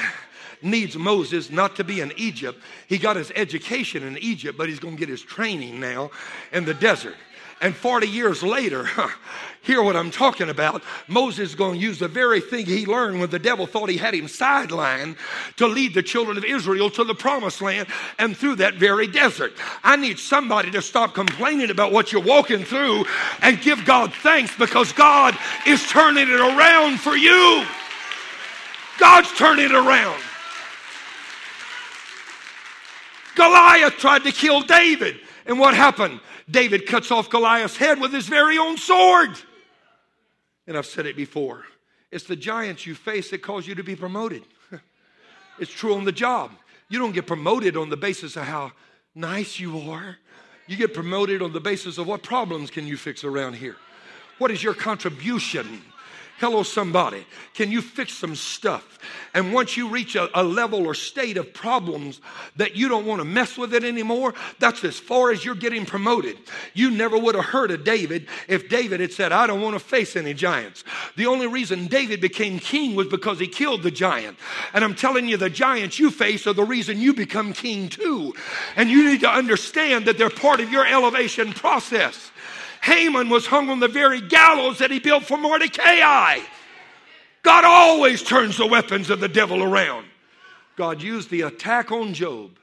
needs 0.61 0.95
Moses 0.95 1.49
not 1.49 1.75
to 1.75 1.83
be 1.83 1.99
in 2.01 2.13
Egypt. 2.15 2.59
He 2.87 2.97
got 2.97 3.15
his 3.15 3.31
education 3.35 4.03
in 4.03 4.17
Egypt, 4.19 4.57
but 4.57 4.69
he's 4.69 4.79
going 4.79 4.95
to 4.95 4.99
get 4.99 5.09
his 5.09 5.21
training 5.21 5.79
now 5.79 6.11
in 6.51 6.65
the 6.65 6.73
desert. 6.73 7.15
And 7.63 7.73
40 7.73 8.07
years 8.07 8.43
later, 8.43 8.87
hear 9.61 9.81
what 9.81 9.95
I'm 9.95 10.11
talking 10.11 10.49
about. 10.49 10.83
Moses 11.07 11.51
is 11.51 11.55
going 11.55 11.79
to 11.79 11.85
use 11.85 11.97
the 11.97 12.09
very 12.09 12.41
thing 12.41 12.65
he 12.65 12.85
learned 12.85 13.21
when 13.21 13.29
the 13.29 13.39
devil 13.39 13.65
thought 13.65 13.87
he 13.87 13.95
had 13.95 14.13
him 14.13 14.25
sidelined 14.25 15.15
to 15.55 15.67
lead 15.67 15.93
the 15.93 16.03
children 16.03 16.37
of 16.37 16.43
Israel 16.43 16.89
to 16.89 17.05
the 17.05 17.15
promised 17.15 17.61
land 17.61 17.87
and 18.19 18.35
through 18.35 18.57
that 18.57 18.73
very 18.73 19.07
desert. 19.07 19.53
I 19.81 19.95
need 19.95 20.19
somebody 20.19 20.71
to 20.71 20.81
stop 20.81 21.13
complaining 21.13 21.71
about 21.71 21.93
what 21.93 22.11
you're 22.11 22.21
walking 22.21 22.65
through 22.65 23.05
and 23.41 23.61
give 23.61 23.85
God 23.85 24.13
thanks 24.13 24.53
because 24.57 24.91
God 24.91 25.37
is 25.65 25.87
turning 25.87 26.27
it 26.27 26.41
around 26.41 26.99
for 26.99 27.15
you. 27.15 27.65
God's 28.99 29.31
turning 29.37 29.65
it 29.65 29.71
around. 29.71 30.21
Goliath 33.35 33.93
tried 33.93 34.25
to 34.25 34.33
kill 34.33 34.61
David. 34.61 35.21
And 35.45 35.59
what 35.59 35.73
happened? 35.73 36.19
David 36.49 36.85
cuts 36.85 37.11
off 37.11 37.29
Goliath's 37.29 37.77
head 37.77 37.99
with 37.99 38.11
his 38.11 38.27
very 38.27 38.57
own 38.57 38.77
sword. 38.77 39.31
And 40.67 40.77
I've 40.77 40.85
said 40.85 41.05
it 41.05 41.15
before 41.15 41.63
it's 42.11 42.25
the 42.25 42.35
giants 42.35 42.85
you 42.85 42.93
face 42.93 43.31
that 43.31 43.41
cause 43.41 43.65
you 43.65 43.73
to 43.73 43.83
be 43.83 43.95
promoted. 43.95 44.43
it's 45.59 45.71
true 45.71 45.95
on 45.95 46.05
the 46.05 46.11
job. 46.11 46.51
You 46.87 46.99
don't 46.99 47.11
get 47.11 47.25
promoted 47.25 47.75
on 47.75 47.89
the 47.89 47.97
basis 47.97 48.35
of 48.35 48.43
how 48.43 48.71
nice 49.15 49.59
you 49.59 49.89
are. 49.89 50.17
You 50.67 50.77
get 50.77 50.93
promoted 50.93 51.41
on 51.41 51.53
the 51.53 51.59
basis 51.59 51.97
of 51.97 52.05
what 52.05 52.21
problems 52.21 52.69
can 52.69 52.85
you 52.85 52.97
fix 52.97 53.23
around 53.23 53.55
here? 53.55 53.75
What 54.37 54.51
is 54.51 54.63
your 54.63 54.75
contribution? 54.75 55.81
Hello, 56.39 56.63
somebody. 56.63 57.25
Can 57.53 57.71
you 57.71 57.81
fix 57.81 58.13
some 58.13 58.35
stuff? 58.35 58.99
And 59.33 59.53
once 59.53 59.77
you 59.77 59.87
reach 59.87 60.15
a, 60.15 60.29
a, 60.39 60.43
level 60.43 60.85
or 60.85 60.93
state 60.93 61.37
of 61.37 61.53
problems 61.53 62.21
that 62.55 62.75
you 62.75 62.87
don't 62.87 63.05
want 63.05 63.19
to 63.19 63.25
mess 63.25 63.57
with 63.57 63.73
it 63.73 63.83
anymore, 63.83 64.33
that's 64.59 64.83
as 64.83 64.99
far 64.99 65.31
as 65.31 65.45
you're 65.45 65.55
getting 65.55 65.85
promoted. 65.85 66.37
You 66.73 66.91
never 66.91 67.17
would 67.17 67.35
have 67.35 67.45
heard 67.45 67.71
of 67.71 67.83
David 67.83 68.27
if 68.47 68.67
David 68.67 68.99
had 68.99 69.13
said, 69.13 69.31
I 69.31 69.47
don't 69.47 69.61
want 69.61 69.75
to 69.75 69.79
face 69.79 70.15
any 70.15 70.33
giants. 70.33 70.83
The 71.17 71.27
only 71.27 71.47
reason 71.47 71.87
David 71.87 72.19
became 72.19 72.59
king 72.59 72.95
was 72.95 73.07
because 73.07 73.39
he 73.39 73.47
killed 73.47 73.83
the 73.83 73.91
giant. 73.91 74.37
And 74.73 74.83
I'm 74.83 74.95
telling 74.95 75.27
you, 75.27 75.37
the 75.37 75.49
giants 75.49 75.99
you 75.99 76.11
face 76.11 76.47
are 76.47 76.53
the 76.53 76.63
reason 76.63 76.99
you 76.99 77.13
become 77.13 77.53
king 77.53 77.89
too. 77.89 78.33
And 78.75 78.89
you 78.89 79.05
need 79.05 79.21
to 79.21 79.29
understand 79.29 80.05
that 80.05 80.17
they're 80.17 80.29
part 80.29 80.59
of 80.59 80.71
your 80.71 80.85
elevation 80.85 81.53
process. 81.53 82.31
Haman 82.83 83.29
was 83.29 83.47
hung 83.47 83.69
on 83.69 83.79
the 83.79 83.87
very 83.87 84.19
gallows 84.19 84.79
that 84.79 84.91
he 84.91 84.99
built 84.99 85.23
for 85.23 85.37
Mordecai. 85.37 86.39
God 87.41 87.63
always 87.63 88.21
turns 88.21 88.57
the 88.57 88.67
weapons 88.67 89.09
of 89.09 89.21
the 89.21 89.29
devil 89.29 89.63
around. 89.63 90.05
God 90.75 91.01
used 91.01 91.29
the 91.29 91.41
attack 91.41 91.93
on 91.93 92.13
Job 92.13 92.59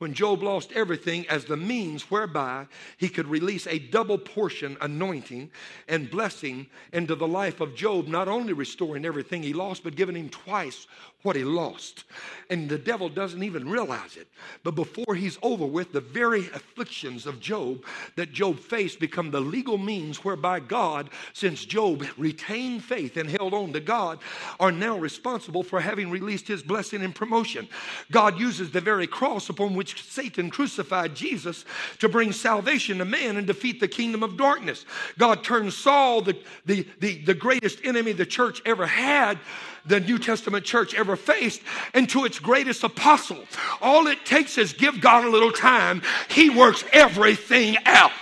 when 0.00 0.12
Job 0.14 0.42
lost 0.42 0.72
everything 0.72 1.26
as 1.28 1.44
the 1.44 1.56
means 1.56 2.10
whereby 2.10 2.66
he 2.98 3.08
could 3.08 3.28
release 3.28 3.66
a 3.66 3.78
double 3.78 4.18
portion 4.18 4.76
anointing 4.80 5.50
and 5.88 6.10
blessing 6.10 6.66
into 6.92 7.14
the 7.14 7.28
life 7.28 7.60
of 7.60 7.74
Job, 7.74 8.08
not 8.08 8.28
only 8.28 8.54
restoring 8.54 9.04
everything 9.04 9.42
he 9.42 9.52
lost, 9.52 9.84
but 9.84 9.96
giving 9.96 10.16
him 10.16 10.28
twice 10.30 10.86
what 11.22 11.36
he 11.36 11.44
lost. 11.44 12.04
And 12.48 12.68
the 12.68 12.78
devil 12.78 13.08
doesn't 13.08 13.42
even 13.42 13.68
realize 13.68 14.16
it. 14.16 14.26
But 14.64 14.74
before 14.74 15.14
he's 15.14 15.38
over 15.42 15.64
with, 15.64 15.92
the 15.92 16.00
very 16.00 16.46
afflictions 16.48 17.26
of 17.26 17.38
Job 17.38 17.84
that 18.16 18.32
Job 18.32 18.58
faced 18.58 18.98
become 18.98 19.30
the 19.30 19.40
legal 19.40 19.78
means 19.78 20.24
whereby 20.24 20.58
God, 20.58 21.10
since 21.32 21.64
Job 21.64 22.04
retained 22.16 22.82
faith 22.82 23.16
and 23.16 23.30
held 23.30 23.54
on 23.54 23.72
to 23.72 23.80
God, 23.80 24.18
are 24.58 24.72
now 24.72 24.98
responsible 24.98 25.62
for 25.62 25.80
having 25.80 26.10
released 26.10 26.48
his 26.48 26.62
blessing 26.62 27.02
and 27.02 27.14
promotion. 27.14 27.68
God 28.10 28.40
uses 28.40 28.70
the 28.70 28.80
very 28.80 29.06
cross 29.06 29.48
upon 29.48 29.74
which 29.74 30.02
Satan 30.10 30.50
crucified 30.50 31.14
Jesus 31.14 31.64
to 32.00 32.08
bring 32.08 32.32
salvation 32.32 32.98
to 32.98 33.04
man 33.04 33.36
and 33.36 33.46
defeat 33.46 33.78
the 33.78 33.88
kingdom 33.88 34.22
of 34.22 34.36
darkness. 34.36 34.86
God 35.18 35.44
turned 35.44 35.72
Saul, 35.72 36.22
the, 36.22 36.36
the, 36.66 36.86
the, 36.98 37.18
the 37.24 37.34
greatest 37.34 37.78
enemy 37.84 38.12
the 38.12 38.26
church 38.26 38.60
ever 38.64 38.86
had, 38.86 39.38
the 39.86 40.00
New 40.00 40.18
Testament 40.18 40.64
church 40.64 40.94
ever 40.94 41.16
faced 41.16 41.60
and 41.94 42.08
to 42.10 42.24
its 42.24 42.38
greatest 42.38 42.84
apostle. 42.84 43.44
All 43.80 44.06
it 44.06 44.24
takes 44.24 44.58
is 44.58 44.72
give 44.72 45.00
God 45.00 45.24
a 45.24 45.30
little 45.30 45.52
time. 45.52 46.02
He 46.28 46.50
works 46.50 46.84
everything 46.92 47.76
out. 47.86 48.12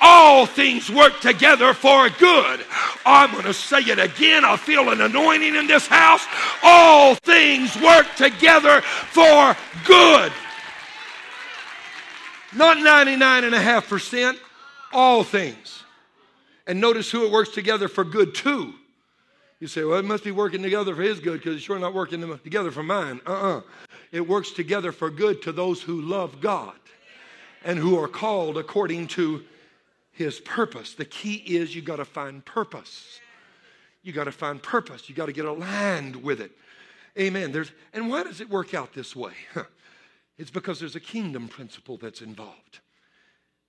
All 0.00 0.44
things 0.44 0.90
work 0.90 1.20
together 1.20 1.72
for 1.72 2.08
good. 2.10 2.60
I'm 3.04 3.32
going 3.32 3.44
to 3.44 3.54
say 3.54 3.80
it 3.80 3.98
again. 3.98 4.44
I 4.44 4.56
feel 4.56 4.90
an 4.90 5.00
anointing 5.00 5.54
in 5.54 5.66
this 5.66 5.86
house. 5.86 6.24
All 6.62 7.14
things 7.14 7.74
work 7.80 8.06
together 8.16 8.82
for 8.82 9.56
good. 9.86 10.32
Not 12.54 12.78
99.5%, 12.78 14.38
all 14.92 15.24
things. 15.24 15.82
And 16.66 16.80
notice 16.80 17.10
who 17.10 17.24
it 17.24 17.32
works 17.32 17.50
together 17.50 17.88
for 17.88 18.04
good 18.04 18.34
to. 18.36 18.74
You 19.58 19.66
say, 19.68 19.84
well, 19.84 19.98
it 19.98 20.04
must 20.04 20.24
be 20.24 20.32
working 20.32 20.62
together 20.62 20.94
for 20.94 21.02
his 21.02 21.18
good 21.18 21.38
because 21.38 21.56
it's 21.56 21.64
sure 21.64 21.78
not 21.78 21.94
working 21.94 22.38
together 22.44 22.70
for 22.70 22.82
mine. 22.82 23.20
Uh 23.26 23.32
uh-uh. 23.32 23.58
uh 23.58 23.60
It 24.12 24.28
works 24.28 24.50
together 24.50 24.92
for 24.92 25.10
good 25.10 25.40
to 25.42 25.52
those 25.52 25.80
who 25.80 26.02
love 26.02 26.40
God 26.40 26.78
and 27.64 27.78
who 27.78 27.98
are 27.98 28.08
called 28.08 28.58
according 28.58 29.08
to 29.08 29.42
his 30.12 30.40
purpose. 30.40 30.94
The 30.94 31.06
key 31.06 31.36
is 31.36 31.74
you 31.74 31.82
got 31.82 31.96
to 31.96 32.04
find 32.04 32.44
purpose. 32.44 33.20
You 34.02 34.12
got 34.12 34.24
to 34.24 34.32
find 34.32 34.62
purpose. 34.62 35.08
You 35.08 35.14
got 35.14 35.26
to 35.26 35.32
get 35.32 35.46
aligned 35.46 36.16
with 36.16 36.40
it. 36.40 36.52
Amen. 37.18 37.50
There's, 37.50 37.72
and 37.94 38.10
why 38.10 38.24
does 38.24 38.42
it 38.42 38.50
work 38.50 38.74
out 38.74 38.92
this 38.92 39.16
way? 39.16 39.32
It's 40.38 40.50
because 40.50 40.78
there's 40.78 40.96
a 40.96 41.00
kingdom 41.00 41.48
principle 41.48 41.96
that's 41.96 42.20
involved. 42.20 42.80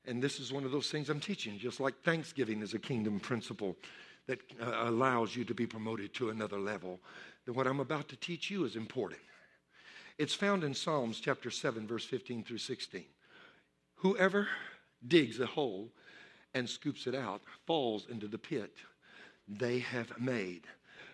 And 0.05 0.21
this 0.21 0.37
is 0.37 0.51
one 0.51 0.65
of 0.65 0.71
those 0.71 0.91
things 0.91 1.09
I'm 1.09 1.21
teaching, 1.21 1.57
just 1.57 1.79
like 1.79 2.01
Thanksgiving 2.03 2.61
is 2.61 2.73
a 2.73 2.79
kingdom 2.79 3.21
principle 3.21 3.77
that 4.27 4.39
uh, 4.61 4.89
allows 4.89 5.35
you 5.35 5.43
to 5.45 5.53
be 5.53 5.65
promoted 5.65 6.13
to 6.13 6.29
another 6.29 6.59
level. 6.59 6.99
Then 7.45 7.55
what 7.55 7.67
I'm 7.67 7.79
about 7.79 8.07
to 8.09 8.15
teach 8.17 8.51
you 8.51 8.65
is 8.65 8.75
important. 8.75 9.21
It's 10.17 10.33
found 10.33 10.63
in 10.63 10.73
Psalms 10.73 11.19
chapter 11.19 11.49
7, 11.49 11.87
verse 11.87 12.05
15 12.05 12.43
through 12.43 12.57
16. 12.57 13.05
Whoever 13.95 14.47
digs 15.07 15.39
a 15.39 15.45
hole 15.45 15.89
and 16.53 16.69
scoops 16.69 17.07
it 17.07 17.15
out 17.15 17.41
falls 17.65 18.07
into 18.09 18.27
the 18.27 18.37
pit 18.37 18.73
they 19.47 19.79
have 19.79 20.19
made. 20.19 20.63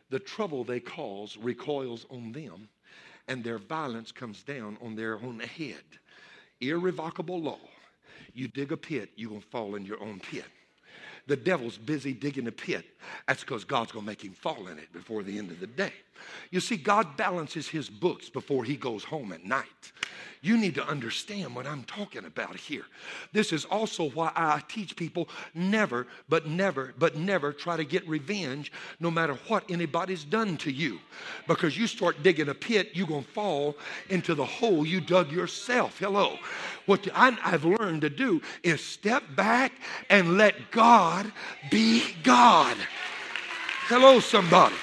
The 0.09 0.19
trouble 0.19 0.63
they 0.63 0.79
cause 0.79 1.37
recoils 1.37 2.05
on 2.09 2.31
them, 2.31 2.67
and 3.27 3.43
their 3.43 3.57
violence 3.57 4.11
comes 4.11 4.43
down 4.43 4.77
on 4.81 4.95
their 4.95 5.15
own 5.15 5.39
head. 5.39 5.83
Irrevocable 6.61 7.41
law. 7.41 7.59
You 8.33 8.47
dig 8.47 8.71
a 8.71 8.77
pit, 8.77 9.11
going 9.17 9.41
to 9.41 9.47
fall 9.47 9.75
in 9.75 9.85
your 9.85 10.01
own 10.01 10.19
pit. 10.19 10.45
The 11.27 11.35
devil's 11.37 11.77
busy 11.77 12.13
digging 12.13 12.47
a 12.47 12.51
pit. 12.51 12.85
That's 13.27 13.41
because 13.41 13.63
God's 13.63 13.91
going 13.91 14.03
to 14.03 14.07
make 14.11 14.23
him 14.23 14.33
fall 14.33 14.67
in 14.67 14.77
it 14.77 14.91
before 14.91 15.23
the 15.23 15.37
end 15.37 15.51
of 15.51 15.59
the 15.59 15.67
day. 15.67 15.93
You 16.51 16.59
see, 16.59 16.77
God 16.77 17.17
balances 17.17 17.67
his 17.67 17.89
books 17.89 18.29
before 18.29 18.63
he 18.63 18.75
goes 18.75 19.03
home 19.03 19.31
at 19.31 19.43
night. 19.43 19.91
You 20.43 20.57
need 20.57 20.75
to 20.75 20.85
understand 20.85 21.55
what 21.55 21.65
I'm 21.65 21.83
talking 21.83 22.25
about 22.25 22.57
here. 22.57 22.83
This 23.31 23.53
is 23.53 23.63
also 23.63 24.09
why 24.09 24.29
I 24.35 24.61
teach 24.67 24.95
people 24.97 25.29
never, 25.53 26.05
but 26.27 26.47
never, 26.47 26.93
but 26.99 27.15
never 27.15 27.53
try 27.53 27.77
to 27.77 27.85
get 27.85 28.05
revenge 28.09 28.69
no 28.99 29.09
matter 29.09 29.35
what 29.47 29.63
anybody's 29.71 30.25
done 30.25 30.57
to 30.57 30.69
you. 30.69 30.99
Because 31.47 31.77
you 31.77 31.87
start 31.87 32.23
digging 32.23 32.49
a 32.49 32.53
pit, 32.53 32.89
you're 32.93 33.07
going 33.07 33.23
to 33.23 33.31
fall 33.31 33.77
into 34.09 34.35
the 34.35 34.45
hole 34.45 34.85
you 34.85 34.99
dug 34.99 35.31
yourself. 35.31 35.97
Hello. 35.97 36.37
What 36.87 37.07
I've 37.15 37.63
learned 37.63 38.01
to 38.01 38.09
do 38.09 38.41
is 38.63 38.83
step 38.83 39.23
back 39.37 39.71
and 40.09 40.37
let 40.37 40.71
God 40.71 41.31
be 41.71 42.03
God. 42.21 42.75
Hello, 43.87 44.19
somebody. 44.19 44.75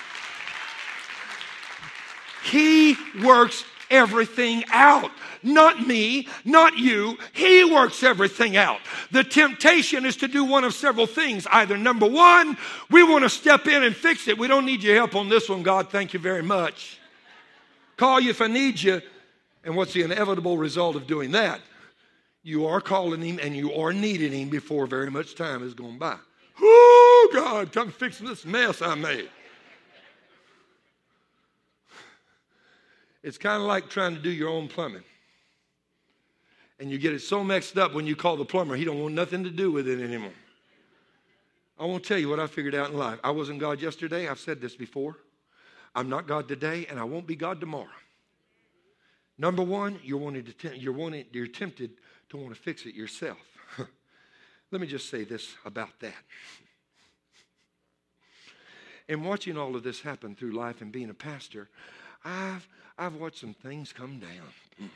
He 2.44 2.96
works 3.22 3.64
everything 3.90 4.64
out. 4.70 5.10
Not 5.42 5.86
me, 5.86 6.28
not 6.44 6.76
you. 6.76 7.18
He 7.32 7.64
works 7.64 8.02
everything 8.02 8.56
out. 8.56 8.80
The 9.10 9.24
temptation 9.24 10.04
is 10.04 10.16
to 10.16 10.28
do 10.28 10.44
one 10.44 10.64
of 10.64 10.74
several 10.74 11.06
things. 11.06 11.46
Either 11.50 11.76
number 11.76 12.06
one, 12.06 12.56
we 12.90 13.02
want 13.02 13.24
to 13.24 13.30
step 13.30 13.66
in 13.66 13.82
and 13.82 13.96
fix 13.96 14.28
it. 14.28 14.38
We 14.38 14.48
don't 14.48 14.66
need 14.66 14.82
your 14.82 14.96
help 14.96 15.14
on 15.14 15.28
this 15.28 15.48
one, 15.48 15.62
God. 15.62 15.90
Thank 15.90 16.12
you 16.12 16.20
very 16.20 16.42
much. 16.42 16.98
Call 17.96 18.20
you 18.20 18.30
if 18.30 18.40
I 18.40 18.48
need 18.48 18.80
you. 18.80 19.00
And 19.64 19.76
what's 19.76 19.92
the 19.92 20.02
inevitable 20.02 20.56
result 20.56 20.96
of 20.96 21.06
doing 21.06 21.32
that? 21.32 21.60
You 22.42 22.66
are 22.66 22.80
calling 22.80 23.20
him 23.20 23.38
and 23.42 23.54
you 23.54 23.74
are 23.74 23.92
needing 23.92 24.32
him 24.32 24.48
before 24.48 24.86
very 24.86 25.10
much 25.10 25.34
time 25.34 25.60
has 25.60 25.74
gone 25.74 25.98
by. 25.98 26.16
Oh, 26.60 27.30
God, 27.32 27.72
come 27.72 27.90
fix 27.90 28.18
this 28.18 28.44
mess 28.44 28.80
I 28.82 28.94
made. 28.94 29.28
It's 33.22 33.38
kind 33.38 33.60
of 33.60 33.68
like 33.68 33.90
trying 33.90 34.14
to 34.14 34.20
do 34.20 34.30
your 34.30 34.48
own 34.48 34.68
plumbing. 34.68 35.04
And 36.78 36.90
you 36.90 36.98
get 36.98 37.12
it 37.12 37.20
so 37.20 37.44
mixed 37.44 37.76
up 37.76 37.92
when 37.92 38.06
you 38.06 38.16
call 38.16 38.36
the 38.36 38.44
plumber, 38.44 38.74
he 38.74 38.84
don't 38.84 39.00
want 39.00 39.14
nothing 39.14 39.44
to 39.44 39.50
do 39.50 39.70
with 39.70 39.86
it 39.86 40.02
anymore. 40.02 40.32
I 41.78 41.84
won't 41.84 42.04
tell 42.04 42.18
you 42.18 42.28
what 42.28 42.40
I 42.40 42.46
figured 42.46 42.74
out 42.74 42.90
in 42.90 42.96
life. 42.96 43.18
I 43.24 43.30
wasn't 43.30 43.58
God 43.58 43.80
yesterday. 43.80 44.28
I've 44.28 44.38
said 44.38 44.60
this 44.60 44.76
before. 44.76 45.16
I'm 45.94 46.08
not 46.08 46.26
God 46.26 46.46
today, 46.46 46.86
and 46.88 46.98
I 46.98 47.04
won't 47.04 47.26
be 47.26 47.36
God 47.36 47.60
tomorrow. 47.60 47.88
Number 49.38 49.62
one, 49.62 49.98
you're 50.04 50.18
wanting 50.18 50.44
to 50.44 50.76
you're 50.76 50.92
wanting 50.92 51.24
you're 51.32 51.46
tempted 51.46 51.92
to 52.28 52.36
want 52.36 52.54
to 52.54 52.60
fix 52.60 52.84
it 52.84 52.94
yourself. 52.94 53.38
Let 54.70 54.80
me 54.80 54.86
just 54.86 55.08
say 55.08 55.24
this 55.24 55.54
about 55.64 55.98
that. 56.00 56.12
In 59.08 59.24
watching 59.24 59.56
all 59.56 59.74
of 59.74 59.82
this 59.82 60.02
happen 60.02 60.34
through 60.34 60.52
life 60.52 60.82
and 60.82 60.92
being 60.92 61.08
a 61.08 61.14
pastor, 61.14 61.70
I've 62.22 62.68
I've 63.00 63.14
watched 63.14 63.38
some 63.38 63.54
things 63.54 63.94
come 63.94 64.18
down. 64.18 64.30
Mm. 64.80 64.90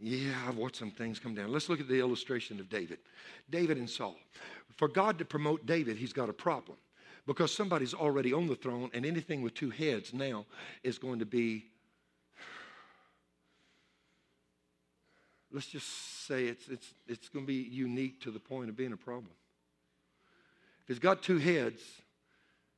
Yeah, 0.00 0.34
I've 0.48 0.56
watched 0.56 0.76
some 0.76 0.90
things 0.90 1.20
come 1.20 1.36
down. 1.36 1.52
Let's 1.52 1.68
look 1.68 1.78
at 1.78 1.86
the 1.86 2.00
illustration 2.00 2.58
of 2.58 2.68
David. 2.68 2.98
David 3.48 3.78
and 3.78 3.88
Saul. 3.88 4.16
For 4.76 4.88
God 4.88 5.18
to 5.20 5.24
promote 5.24 5.64
David, 5.64 5.96
he's 5.96 6.12
got 6.12 6.28
a 6.28 6.32
problem 6.32 6.78
because 7.24 7.54
somebody's 7.54 7.94
already 7.94 8.32
on 8.32 8.48
the 8.48 8.56
throne, 8.56 8.90
and 8.92 9.06
anything 9.06 9.40
with 9.40 9.54
two 9.54 9.70
heads 9.70 10.12
now 10.12 10.44
is 10.82 10.98
going 10.98 11.20
to 11.20 11.24
be. 11.24 11.66
Let's 15.52 15.68
just 15.68 16.26
say 16.26 16.46
it's, 16.46 16.66
it's, 16.68 16.94
it's 17.06 17.28
going 17.28 17.44
to 17.44 17.46
be 17.46 17.68
unique 17.70 18.20
to 18.22 18.32
the 18.32 18.40
point 18.40 18.68
of 18.68 18.76
being 18.76 18.92
a 18.92 18.96
problem. 18.96 19.30
If 20.82 20.90
it's 20.90 20.98
got 20.98 21.22
two 21.22 21.38
heads, 21.38 21.80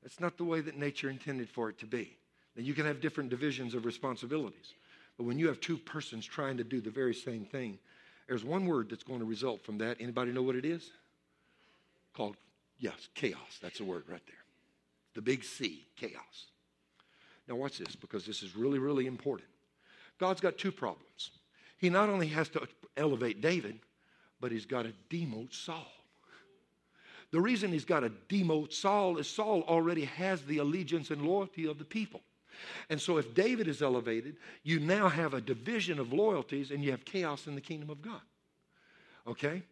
that's 0.02 0.20
not 0.20 0.36
the 0.36 0.44
way 0.44 0.60
that 0.60 0.76
nature 0.76 1.08
intended 1.08 1.48
for 1.48 1.70
it 1.70 1.78
to 1.78 1.86
be. 1.86 2.18
Now, 2.56 2.62
you 2.62 2.74
can 2.74 2.86
have 2.86 3.00
different 3.00 3.30
divisions 3.30 3.74
of 3.74 3.84
responsibilities. 3.84 4.74
But 5.16 5.24
when 5.24 5.38
you 5.38 5.48
have 5.48 5.60
two 5.60 5.78
persons 5.78 6.26
trying 6.26 6.56
to 6.56 6.64
do 6.64 6.80
the 6.80 6.90
very 6.90 7.14
same 7.14 7.44
thing, 7.44 7.78
there's 8.28 8.44
one 8.44 8.66
word 8.66 8.88
that's 8.90 9.02
going 9.02 9.20
to 9.20 9.24
result 9.24 9.62
from 9.64 9.78
that. 9.78 9.96
Anybody 10.00 10.32
know 10.32 10.42
what 10.42 10.56
it 10.56 10.64
is? 10.64 10.90
Called, 12.14 12.36
yes, 12.78 13.08
chaos. 13.14 13.58
That's 13.60 13.78
the 13.78 13.84
word 13.84 14.04
right 14.08 14.22
there. 14.26 14.36
the 15.14 15.22
big 15.22 15.44
C, 15.44 15.86
chaos. 15.96 16.46
Now, 17.48 17.56
watch 17.56 17.78
this 17.78 17.94
because 17.96 18.26
this 18.26 18.42
is 18.42 18.56
really, 18.56 18.78
really 18.78 19.06
important. 19.06 19.48
God's 20.18 20.40
got 20.40 20.58
two 20.58 20.72
problems. 20.72 21.30
He 21.78 21.90
not 21.90 22.08
only 22.08 22.28
has 22.28 22.48
to 22.50 22.66
elevate 22.96 23.40
David, 23.40 23.78
but 24.40 24.52
he's 24.52 24.66
got 24.66 24.82
to 24.82 24.92
demote 25.10 25.52
Saul. 25.52 25.86
The 27.30 27.40
reason 27.40 27.72
he's 27.72 27.84
got 27.84 28.00
to 28.00 28.10
demote 28.28 28.72
Saul 28.72 29.18
is 29.18 29.28
Saul 29.28 29.62
already 29.62 30.04
has 30.04 30.42
the 30.42 30.58
allegiance 30.58 31.10
and 31.10 31.22
loyalty 31.22 31.66
of 31.66 31.78
the 31.78 31.84
people. 31.84 32.20
And 32.90 33.00
so, 33.00 33.18
if 33.18 33.34
David 33.34 33.68
is 33.68 33.82
elevated, 33.82 34.36
you 34.62 34.80
now 34.80 35.08
have 35.08 35.34
a 35.34 35.40
division 35.40 35.98
of 35.98 36.12
loyalties 36.12 36.70
and 36.70 36.82
you 36.82 36.90
have 36.90 37.04
chaos 37.04 37.46
in 37.46 37.54
the 37.54 37.60
kingdom 37.60 37.90
of 37.90 38.02
God. 38.02 38.20
Okay? 39.26 39.62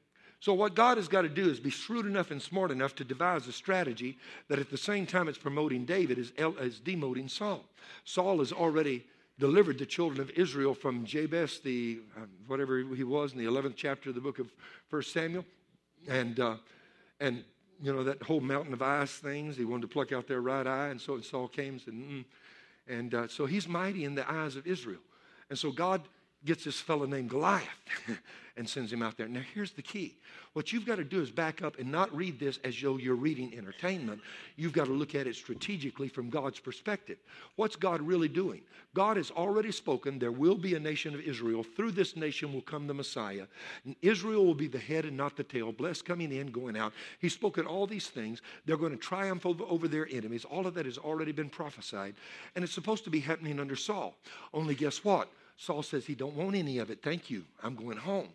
So, 0.42 0.52
what 0.54 0.74
God 0.74 0.96
has 0.96 1.06
got 1.06 1.22
to 1.22 1.28
do 1.28 1.48
is 1.48 1.60
be 1.60 1.70
shrewd 1.70 2.04
enough 2.04 2.32
and 2.32 2.42
smart 2.42 2.72
enough 2.72 2.96
to 2.96 3.04
devise 3.04 3.46
a 3.46 3.52
strategy 3.52 4.18
that 4.48 4.58
at 4.58 4.70
the 4.70 4.76
same 4.76 5.06
time 5.06 5.28
it's 5.28 5.38
promoting 5.38 5.84
David 5.84 6.18
is, 6.18 6.32
is 6.36 6.80
demoting 6.80 7.30
Saul. 7.30 7.64
Saul 8.04 8.38
has 8.38 8.50
already 8.50 9.04
delivered 9.38 9.78
the 9.78 9.86
children 9.86 10.20
of 10.20 10.30
Israel 10.30 10.74
from 10.74 11.04
Jabez, 11.04 11.60
the 11.60 12.00
uh, 12.16 12.22
whatever 12.48 12.78
he 12.78 13.04
was 13.04 13.32
in 13.32 13.38
the 13.38 13.44
11th 13.44 13.74
chapter 13.76 14.08
of 14.08 14.16
the 14.16 14.20
book 14.20 14.40
of 14.40 14.52
1 14.90 15.02
Samuel. 15.04 15.44
And, 16.08 16.40
uh, 16.40 16.56
and 17.20 17.44
you 17.80 17.92
know, 17.92 18.02
that 18.02 18.20
whole 18.22 18.40
mountain 18.40 18.72
of 18.72 18.82
ice 18.82 19.12
things, 19.12 19.56
he 19.56 19.64
wanted 19.64 19.82
to 19.82 19.88
pluck 19.88 20.10
out 20.10 20.26
their 20.26 20.40
right 20.40 20.66
eye. 20.66 20.88
And 20.88 21.00
so 21.00 21.20
Saul 21.20 21.46
came 21.46 21.74
and 21.74 21.80
said. 21.80 22.24
And 22.88 23.14
uh, 23.14 23.28
so 23.28 23.46
he's 23.46 23.68
mighty 23.68 24.04
in 24.04 24.14
the 24.14 24.30
eyes 24.30 24.56
of 24.56 24.66
Israel. 24.66 25.00
And 25.48 25.58
so 25.58 25.70
God 25.70 26.02
gets 26.44 26.64
this 26.64 26.80
fellow 26.80 27.06
named 27.06 27.30
Goliath 27.30 27.68
and 28.56 28.68
sends 28.68 28.92
him 28.92 29.02
out 29.02 29.16
there. 29.16 29.28
Now, 29.28 29.42
here's 29.54 29.72
the 29.72 29.82
key. 29.82 30.16
What 30.52 30.72
you've 30.72 30.84
got 30.84 30.96
to 30.96 31.04
do 31.04 31.20
is 31.20 31.30
back 31.30 31.62
up 31.62 31.78
and 31.78 31.90
not 31.90 32.14
read 32.14 32.38
this 32.38 32.58
as 32.64 32.78
though 32.80 32.98
you're 32.98 33.14
reading 33.14 33.54
entertainment. 33.56 34.20
You've 34.56 34.74
got 34.74 34.86
to 34.86 34.92
look 34.92 35.14
at 35.14 35.26
it 35.26 35.36
strategically 35.36 36.08
from 36.08 36.28
God's 36.28 36.60
perspective. 36.60 37.16
What's 37.56 37.76
God 37.76 38.02
really 38.02 38.28
doing? 38.28 38.60
God 38.94 39.16
has 39.16 39.30
already 39.30 39.72
spoken 39.72 40.18
there 40.18 40.32
will 40.32 40.56
be 40.56 40.74
a 40.74 40.80
nation 40.80 41.14
of 41.14 41.20
Israel. 41.20 41.62
Through 41.62 41.92
this 41.92 42.16
nation 42.16 42.52
will 42.52 42.60
come 42.60 42.86
the 42.86 42.94
Messiah. 42.94 43.46
And 43.86 43.96
Israel 44.02 44.44
will 44.44 44.54
be 44.54 44.68
the 44.68 44.78
head 44.78 45.06
and 45.06 45.16
not 45.16 45.36
the 45.36 45.44
tail, 45.44 45.72
blessed 45.72 46.04
coming 46.04 46.32
in, 46.32 46.48
going 46.48 46.76
out. 46.76 46.92
He's 47.18 47.32
spoken 47.32 47.66
all 47.66 47.86
these 47.86 48.08
things. 48.08 48.42
They're 48.66 48.76
going 48.76 48.92
to 48.92 48.98
triumph 48.98 49.46
over, 49.46 49.64
over 49.64 49.88
their 49.88 50.06
enemies. 50.12 50.44
All 50.44 50.66
of 50.66 50.74
that 50.74 50.84
has 50.84 50.98
already 50.98 51.32
been 51.32 51.48
prophesied. 51.48 52.14
And 52.54 52.62
it's 52.62 52.74
supposed 52.74 53.04
to 53.04 53.10
be 53.10 53.20
happening 53.20 53.58
under 53.58 53.76
Saul. 53.76 54.14
Only 54.52 54.74
guess 54.74 55.02
what? 55.02 55.28
Saul 55.56 55.82
says 55.82 56.04
he 56.04 56.14
don't 56.14 56.34
want 56.34 56.56
any 56.56 56.78
of 56.78 56.90
it. 56.90 57.02
Thank 57.02 57.30
you. 57.30 57.44
I'm 57.62 57.76
going 57.76 57.96
home. 57.96 58.28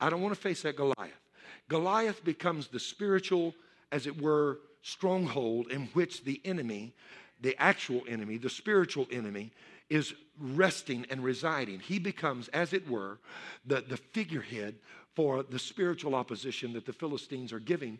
I 0.00 0.10
don't 0.10 0.22
want 0.22 0.34
to 0.34 0.40
face 0.40 0.62
that 0.62 0.76
Goliath. 0.76 1.20
Goliath 1.68 2.24
becomes 2.24 2.68
the 2.68 2.80
spiritual, 2.80 3.54
as 3.90 4.06
it 4.06 4.20
were, 4.20 4.60
stronghold 4.82 5.70
in 5.70 5.86
which 5.94 6.24
the 6.24 6.40
enemy, 6.44 6.94
the 7.40 7.56
actual 7.60 8.02
enemy, 8.08 8.36
the 8.36 8.50
spiritual 8.50 9.06
enemy, 9.10 9.52
is 9.88 10.14
resting 10.38 11.06
and 11.10 11.22
residing. 11.22 11.78
He 11.78 11.98
becomes, 11.98 12.48
as 12.48 12.72
it 12.72 12.88
were, 12.88 13.18
the, 13.66 13.82
the 13.82 13.96
figurehead 13.96 14.76
for 15.14 15.42
the 15.42 15.58
spiritual 15.58 16.14
opposition 16.14 16.72
that 16.72 16.86
the 16.86 16.92
Philistines 16.92 17.52
are 17.52 17.60
giving 17.60 17.98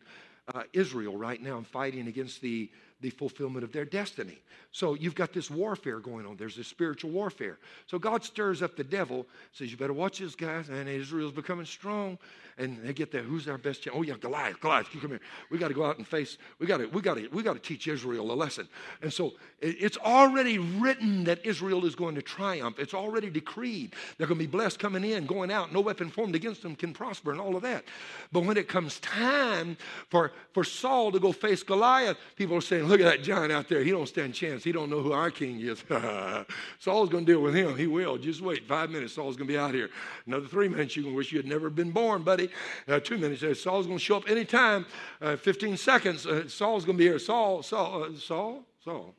uh, 0.54 0.62
Israel 0.72 1.16
right 1.16 1.40
now 1.40 1.58
and 1.58 1.66
fighting 1.66 2.08
against 2.08 2.40
the 2.40 2.70
the 3.02 3.10
fulfillment 3.10 3.64
of 3.64 3.72
their 3.72 3.84
destiny. 3.84 4.38
So 4.70 4.94
you've 4.94 5.14
got 5.14 5.34
this 5.34 5.50
warfare 5.50 6.00
going 6.00 6.24
on. 6.24 6.36
There's 6.36 6.56
this 6.56 6.66
spiritual 6.66 7.10
warfare. 7.10 7.58
So 7.86 7.98
God 7.98 8.24
stirs 8.24 8.62
up 8.62 8.74
the 8.74 8.84
devil, 8.84 9.26
says, 9.52 9.70
You 9.70 9.76
better 9.76 9.92
watch 9.92 10.20
this, 10.20 10.34
guys. 10.34 10.70
And 10.70 10.88
Israel's 10.88 11.32
becoming 11.32 11.66
strong. 11.66 12.18
And 12.58 12.82
they 12.82 12.92
get 12.92 13.10
there. 13.10 13.22
Who's 13.22 13.48
our 13.48 13.56
best 13.56 13.82
champ? 13.82 13.96
Oh, 13.96 14.02
yeah, 14.02 14.14
Goliath, 14.20 14.60
Goliath, 14.60 14.94
you 14.94 15.00
come 15.00 15.10
here. 15.10 15.20
We 15.50 15.58
got 15.58 15.68
to 15.68 15.74
go 15.74 15.84
out 15.84 15.96
and 15.96 16.06
face, 16.06 16.36
we 16.58 16.66
got 16.66 16.78
to, 16.78 16.86
we 16.86 17.00
got 17.00 17.16
to, 17.16 17.26
we 17.28 17.42
got 17.42 17.54
to 17.54 17.58
teach 17.58 17.88
Israel 17.88 18.30
a 18.30 18.34
lesson. 18.34 18.68
And 19.00 19.12
so 19.12 19.32
it's 19.60 19.96
already 19.96 20.58
written 20.58 21.24
that 21.24 21.44
Israel 21.46 21.86
is 21.86 21.94
going 21.94 22.14
to 22.14 22.22
triumph. 22.22 22.78
It's 22.78 22.94
already 22.94 23.30
decreed. 23.30 23.94
They're 24.16 24.26
going 24.26 24.38
to 24.38 24.44
be 24.44 24.50
blessed 24.50 24.78
coming 24.78 25.02
in, 25.02 25.24
going 25.24 25.50
out. 25.50 25.72
No 25.72 25.80
weapon 25.80 26.10
formed 26.10 26.34
against 26.34 26.62
them 26.62 26.76
can 26.76 26.92
prosper 26.92 27.32
and 27.32 27.40
all 27.40 27.56
of 27.56 27.62
that. 27.62 27.84
But 28.32 28.44
when 28.44 28.56
it 28.58 28.68
comes 28.68 29.00
time 29.00 29.76
for, 30.10 30.32
for 30.52 30.62
Saul 30.62 31.10
to 31.12 31.20
go 31.20 31.32
face 31.32 31.62
Goliath, 31.62 32.18
people 32.36 32.56
are 32.56 32.62
saying, 32.62 32.86
Look 32.92 33.00
at 33.00 33.04
that 33.04 33.22
giant 33.22 33.50
out 33.50 33.70
there. 33.70 33.82
He 33.82 33.90
don't 33.90 34.06
stand 34.06 34.34
a 34.34 34.36
chance. 34.36 34.62
He 34.62 34.70
don't 34.70 34.90
know 34.90 35.00
who 35.00 35.12
our 35.12 35.30
king 35.30 35.58
is. 35.58 35.82
Saul's 36.78 37.08
going 37.08 37.24
to 37.24 37.32
deal 37.32 37.40
with 37.40 37.54
him. 37.54 37.74
He 37.74 37.86
will. 37.86 38.18
Just 38.18 38.42
wait. 38.42 38.68
Five 38.68 38.90
minutes, 38.90 39.14
Saul's 39.14 39.34
going 39.34 39.48
to 39.48 39.52
be 39.54 39.58
out 39.58 39.72
here. 39.72 39.88
Another 40.26 40.46
three 40.46 40.68
minutes, 40.68 40.94
you're 40.94 41.04
going 41.04 41.14
to 41.14 41.16
wish 41.16 41.32
you 41.32 41.38
had 41.38 41.46
never 41.46 41.70
been 41.70 41.90
born, 41.90 42.22
buddy. 42.22 42.50
Uh, 42.86 43.00
two 43.00 43.16
minutes, 43.16 43.42
uh, 43.42 43.54
Saul's 43.54 43.86
going 43.86 43.96
to 43.96 44.04
show 44.04 44.18
up 44.18 44.28
anytime. 44.28 44.84
Uh, 45.22 45.36
15 45.36 45.78
seconds, 45.78 46.26
uh, 46.26 46.46
Saul's 46.48 46.84
going 46.84 46.98
to 46.98 47.02
be 47.02 47.08
here. 47.08 47.18
Saul, 47.18 47.62
Saul, 47.62 48.04
uh, 48.04 48.18
Saul, 48.18 48.62
Saul. 48.84 49.14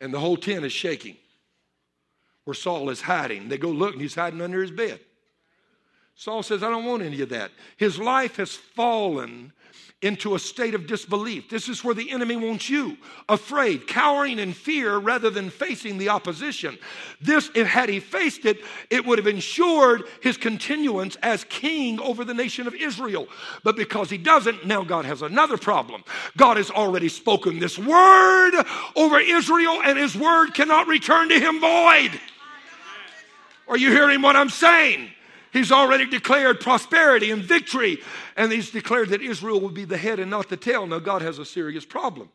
And 0.00 0.12
the 0.12 0.18
whole 0.18 0.36
tent 0.36 0.64
is 0.64 0.72
shaking 0.72 1.18
where 2.46 2.54
Saul 2.54 2.90
is 2.90 3.00
hiding. 3.00 3.48
They 3.48 3.58
go 3.58 3.68
look, 3.68 3.92
and 3.92 4.02
he's 4.02 4.16
hiding 4.16 4.40
under 4.40 4.60
his 4.60 4.72
bed. 4.72 4.98
Saul 6.16 6.42
says, 6.42 6.64
I 6.64 6.68
don't 6.68 6.84
want 6.84 7.04
any 7.04 7.20
of 7.20 7.28
that. 7.28 7.52
His 7.76 7.96
life 8.00 8.38
has 8.38 8.56
fallen 8.56 9.52
into 10.00 10.36
a 10.36 10.38
state 10.38 10.74
of 10.74 10.86
disbelief. 10.86 11.50
This 11.50 11.68
is 11.68 11.82
where 11.82 11.94
the 11.94 12.10
enemy 12.12 12.36
wants 12.36 12.70
you 12.70 12.96
afraid, 13.28 13.88
cowering 13.88 14.38
in 14.38 14.52
fear 14.52 14.96
rather 14.96 15.28
than 15.28 15.50
facing 15.50 15.98
the 15.98 16.08
opposition. 16.08 16.78
This, 17.20 17.50
if 17.54 17.66
had 17.66 17.88
he 17.88 17.98
faced 17.98 18.44
it, 18.44 18.60
it 18.90 19.04
would 19.04 19.18
have 19.18 19.26
ensured 19.26 20.04
his 20.22 20.36
continuance 20.36 21.16
as 21.16 21.42
king 21.44 21.98
over 22.00 22.24
the 22.24 22.34
nation 22.34 22.68
of 22.68 22.74
Israel. 22.74 23.26
But 23.64 23.74
because 23.74 24.08
he 24.08 24.18
doesn't, 24.18 24.64
now 24.64 24.84
God 24.84 25.04
has 25.04 25.22
another 25.22 25.56
problem. 25.56 26.04
God 26.36 26.58
has 26.58 26.70
already 26.70 27.08
spoken 27.08 27.58
this 27.58 27.76
word 27.76 28.52
over 28.94 29.18
Israel, 29.18 29.80
and 29.84 29.98
his 29.98 30.14
word 30.14 30.54
cannot 30.54 30.86
return 30.86 31.28
to 31.30 31.40
him 31.40 31.58
void. 31.58 32.20
Are 33.66 33.76
you 33.76 33.90
hearing 33.90 34.22
what 34.22 34.36
I'm 34.36 34.48
saying? 34.48 35.10
He's 35.52 35.72
already 35.72 36.06
declared 36.06 36.60
prosperity 36.60 37.30
and 37.30 37.42
victory, 37.42 37.98
and 38.36 38.52
he's 38.52 38.70
declared 38.70 39.08
that 39.10 39.22
Israel 39.22 39.60
will 39.60 39.70
be 39.70 39.84
the 39.84 39.96
head 39.96 40.20
and 40.20 40.30
not 40.30 40.48
the 40.48 40.56
tail. 40.56 40.86
Now, 40.86 40.98
God 40.98 41.22
has 41.22 41.38
a 41.38 41.44
serious 41.44 41.84
problem. 41.84 42.30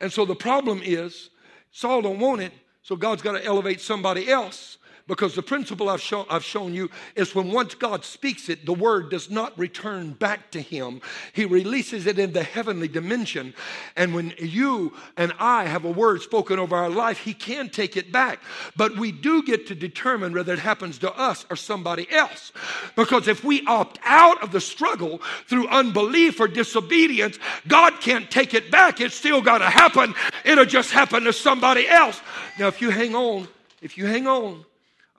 And 0.00 0.12
so 0.12 0.24
the 0.24 0.34
problem 0.34 0.80
is 0.82 1.30
Saul 1.70 2.02
don't 2.02 2.18
want 2.18 2.40
it, 2.42 2.52
so 2.82 2.96
God's 2.96 3.22
got 3.22 3.32
to 3.32 3.44
elevate 3.44 3.80
somebody 3.80 4.28
else 4.28 4.78
because 5.06 5.34
the 5.34 5.42
principle 5.42 5.88
I've, 5.88 6.00
show, 6.00 6.26
I've 6.30 6.44
shown 6.44 6.74
you 6.74 6.90
is 7.16 7.34
when 7.34 7.50
once 7.50 7.74
God 7.74 8.04
speaks 8.04 8.48
it, 8.48 8.64
the 8.64 8.72
word 8.72 9.10
does 9.10 9.30
not 9.30 9.58
return 9.58 10.12
back 10.12 10.50
to 10.52 10.60
him. 10.60 11.00
He 11.32 11.44
releases 11.44 12.06
it 12.06 12.18
in 12.18 12.32
the 12.32 12.42
heavenly 12.42 12.88
dimension. 12.88 13.54
And 13.96 14.14
when 14.14 14.32
you 14.38 14.94
and 15.16 15.32
I 15.38 15.64
have 15.64 15.84
a 15.84 15.90
word 15.90 16.22
spoken 16.22 16.58
over 16.58 16.76
our 16.76 16.90
life, 16.90 17.18
he 17.18 17.34
can 17.34 17.68
take 17.68 17.96
it 17.96 18.12
back. 18.12 18.40
But 18.76 18.96
we 18.96 19.12
do 19.12 19.42
get 19.42 19.66
to 19.68 19.74
determine 19.74 20.32
whether 20.32 20.52
it 20.52 20.58
happens 20.58 20.98
to 20.98 21.12
us 21.12 21.44
or 21.50 21.56
somebody 21.56 22.10
else. 22.10 22.52
Because 22.96 23.28
if 23.28 23.44
we 23.44 23.64
opt 23.66 23.98
out 24.04 24.42
of 24.42 24.52
the 24.52 24.60
struggle 24.60 25.18
through 25.48 25.68
unbelief 25.68 26.40
or 26.40 26.48
disobedience, 26.48 27.38
God 27.66 28.00
can't 28.00 28.30
take 28.30 28.54
it 28.54 28.70
back. 28.70 29.00
It's 29.00 29.16
still 29.16 29.42
got 29.42 29.58
to 29.58 29.70
happen. 29.70 30.14
It'll 30.44 30.64
just 30.64 30.90
happen 30.92 31.24
to 31.24 31.32
somebody 31.32 31.88
else. 31.88 32.20
Now, 32.58 32.68
if 32.68 32.80
you 32.80 32.90
hang 32.90 33.14
on, 33.14 33.48
if 33.80 33.98
you 33.98 34.06
hang 34.06 34.26
on, 34.26 34.64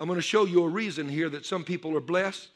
I'm 0.03 0.09
going 0.09 0.17
to 0.17 0.21
show 0.21 0.43
you 0.43 0.65
a 0.65 0.67
reason 0.67 1.07
here 1.07 1.29
that 1.29 1.45
some 1.45 1.63
people 1.63 1.95
are 1.95 2.01
blessed, 2.01 2.49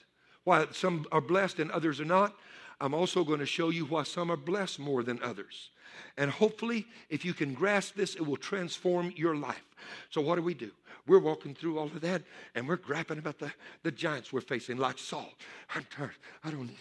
why 0.43 0.65
some 0.73 1.05
are 1.13 1.21
blessed 1.21 1.59
and 1.59 1.71
others 1.71 2.01
are 2.01 2.05
not. 2.05 2.35
I'm 2.81 2.93
also 2.93 3.23
going 3.23 3.39
to 3.39 3.45
show 3.45 3.69
you 3.69 3.85
why 3.85 4.03
some 4.03 4.29
are 4.29 4.35
blessed 4.35 4.79
more 4.79 5.01
than 5.01 5.23
others. 5.23 5.69
And 6.17 6.29
hopefully, 6.29 6.85
if 7.09 7.23
you 7.23 7.33
can 7.33 7.53
grasp 7.53 7.95
this, 7.95 8.15
it 8.15 8.27
will 8.27 8.35
transform 8.35 9.13
your 9.15 9.33
life. 9.33 9.63
So, 10.09 10.19
what 10.19 10.35
do 10.35 10.41
we 10.41 10.55
do? 10.55 10.71
We're 11.07 11.19
walking 11.19 11.55
through 11.55 11.79
all 11.79 11.85
of 11.85 12.01
that 12.01 12.23
and 12.53 12.67
we're 12.67 12.75
grappling 12.75 13.19
about 13.19 13.39
the, 13.39 13.53
the 13.81 13.91
giants 13.91 14.33
we're 14.33 14.41
facing, 14.41 14.75
like 14.75 14.97
Saul. 14.97 15.31
I'm 15.73 15.85
tired. 15.89 16.11
I 16.43 16.51
don't 16.51 16.67
need 16.67 16.77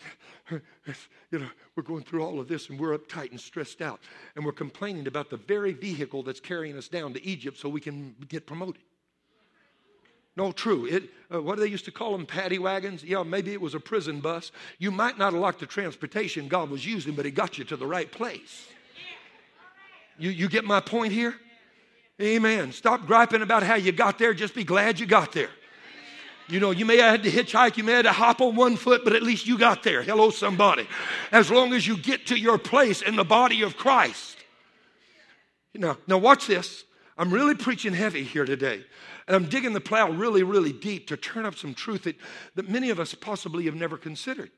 that. 0.50 0.62
You 1.30 1.38
know, 1.40 1.48
we're 1.76 1.84
going 1.84 2.02
through 2.02 2.24
all 2.24 2.40
of 2.40 2.48
this 2.48 2.70
and 2.70 2.78
we're 2.78 2.98
uptight 2.98 3.30
and 3.30 3.40
stressed 3.40 3.82
out. 3.82 4.00
And 4.34 4.44
we're 4.44 4.50
complaining 4.50 5.06
about 5.06 5.30
the 5.30 5.36
very 5.36 5.72
vehicle 5.72 6.24
that's 6.24 6.40
carrying 6.40 6.76
us 6.76 6.88
down 6.88 7.12
to 7.14 7.24
Egypt 7.24 7.56
so 7.56 7.68
we 7.68 7.80
can 7.80 8.16
get 8.28 8.46
promoted. 8.46 8.82
No, 10.36 10.52
true. 10.52 10.84
It, 10.84 11.04
uh, 11.32 11.40
what 11.40 11.56
do 11.56 11.62
they 11.62 11.70
used 11.70 11.86
to 11.86 11.90
call 11.90 12.12
them? 12.12 12.26
Paddy 12.26 12.58
wagons? 12.58 13.02
Yeah, 13.02 13.22
maybe 13.22 13.52
it 13.52 13.60
was 13.60 13.74
a 13.74 13.80
prison 13.80 14.20
bus. 14.20 14.52
You 14.78 14.90
might 14.90 15.18
not 15.18 15.32
have 15.32 15.40
liked 15.40 15.60
the 15.60 15.66
transportation 15.66 16.46
God 16.46 16.70
was 16.70 16.84
using, 16.84 17.14
but 17.14 17.24
it 17.24 17.32
got 17.32 17.58
you 17.58 17.64
to 17.64 17.76
the 17.76 17.86
right 17.86 18.10
place. 18.10 18.68
You, 20.18 20.30
you 20.30 20.48
get 20.48 20.64
my 20.64 20.80
point 20.80 21.12
here? 21.12 21.34
Amen. 22.20 22.72
Stop 22.72 23.06
griping 23.06 23.42
about 23.42 23.62
how 23.62 23.74
you 23.74 23.92
got 23.92 24.18
there. 24.18 24.32
Just 24.34 24.54
be 24.54 24.64
glad 24.64 25.00
you 25.00 25.06
got 25.06 25.32
there. 25.32 25.50
You 26.48 26.60
know, 26.60 26.70
you 26.70 26.84
may 26.84 26.98
have 26.98 27.10
had 27.10 27.22
to 27.24 27.30
hitchhike, 27.30 27.76
you 27.76 27.82
may 27.82 27.92
have 27.92 28.06
had 28.06 28.12
to 28.12 28.16
hop 28.16 28.40
on 28.40 28.54
one 28.54 28.76
foot, 28.76 29.02
but 29.02 29.14
at 29.14 29.22
least 29.22 29.48
you 29.48 29.58
got 29.58 29.82
there. 29.82 30.02
Hello, 30.02 30.30
somebody. 30.30 30.86
As 31.32 31.50
long 31.50 31.72
as 31.72 31.86
you 31.86 31.96
get 31.96 32.26
to 32.26 32.38
your 32.38 32.56
place 32.56 33.02
in 33.02 33.16
the 33.16 33.24
body 33.24 33.62
of 33.62 33.76
Christ. 33.76 34.36
Now, 35.74 35.98
now 36.06 36.18
watch 36.18 36.46
this. 36.46 36.84
I'm 37.18 37.32
really 37.32 37.54
preaching 37.54 37.94
heavy 37.94 38.22
here 38.22 38.44
today. 38.44 38.84
And 39.26 39.34
I'm 39.34 39.48
digging 39.48 39.72
the 39.72 39.80
plow 39.80 40.10
really, 40.10 40.42
really 40.42 40.72
deep 40.72 41.08
to 41.08 41.16
turn 41.16 41.46
up 41.46 41.56
some 41.56 41.74
truth 41.74 42.04
that, 42.04 42.16
that 42.54 42.68
many 42.68 42.90
of 42.90 43.00
us 43.00 43.14
possibly 43.14 43.64
have 43.64 43.74
never 43.74 43.96
considered. 43.96 44.50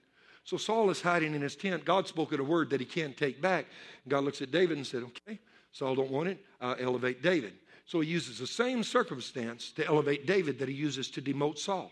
So 0.45 0.57
Saul 0.57 0.91
is 0.91 1.03
hiding 1.03 1.35
in 1.35 1.43
his 1.43 1.57
tent. 1.57 1.85
God 1.85 2.07
spoke 2.07 2.33
a 2.33 2.43
word 2.43 2.71
that 2.71 2.81
he 2.81 2.87
can't 2.87 3.16
take 3.16 3.41
back. 3.41 3.66
God 4.09 4.25
looks 4.25 4.41
at 4.43 4.51
David 4.51 4.77
and 4.77 4.87
said, 4.87 5.03
Okay, 5.03 5.39
Saul 5.73 5.95
don't 5.95 6.11
want 6.11 6.29
it. 6.29 6.45
I'll 6.61 6.77
elevate 6.79 7.23
David. 7.23 7.55
So 7.89 8.01
he 8.01 8.11
uses 8.11 8.39
the 8.39 8.47
same 8.47 8.83
circumstance 8.83 9.73
to 9.73 9.87
elevate 9.87 10.27
David 10.27 10.59
that 10.59 10.69
he 10.69 10.75
uses 10.75 11.11
to 11.12 11.23
demote 11.23 11.59
Saul. 11.59 11.91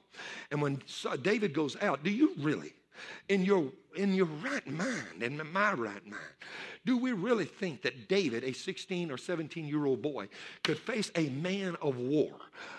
And 0.51 0.61
when 0.61 0.83
David 1.23 1.55
goes 1.55 1.75
out, 1.81 2.05
do 2.05 2.11
you 2.11 2.33
really, 2.39 2.75
in 3.31 3.47
your 3.47 3.73
in 3.97 4.15
your 4.15 4.27
right 4.27 4.67
mind, 4.67 5.23
in 5.23 5.41
my 5.53 5.73
right 5.73 6.07
mind, 6.07 6.35
do 6.87 6.97
we 6.97 7.13
really 7.13 7.45
think 7.45 7.83
that 7.83 8.09
David, 8.09 8.45
a 8.45 8.53
16 8.53 9.11
or 9.11 9.19
17 9.19 9.67
year 9.67 9.87
old 9.87 10.01
boy, 10.03 10.29
could 10.63 10.79
face 10.79 11.11
a 11.17 11.29
man 11.31 11.77
of 11.83 11.97
war? 11.97 12.31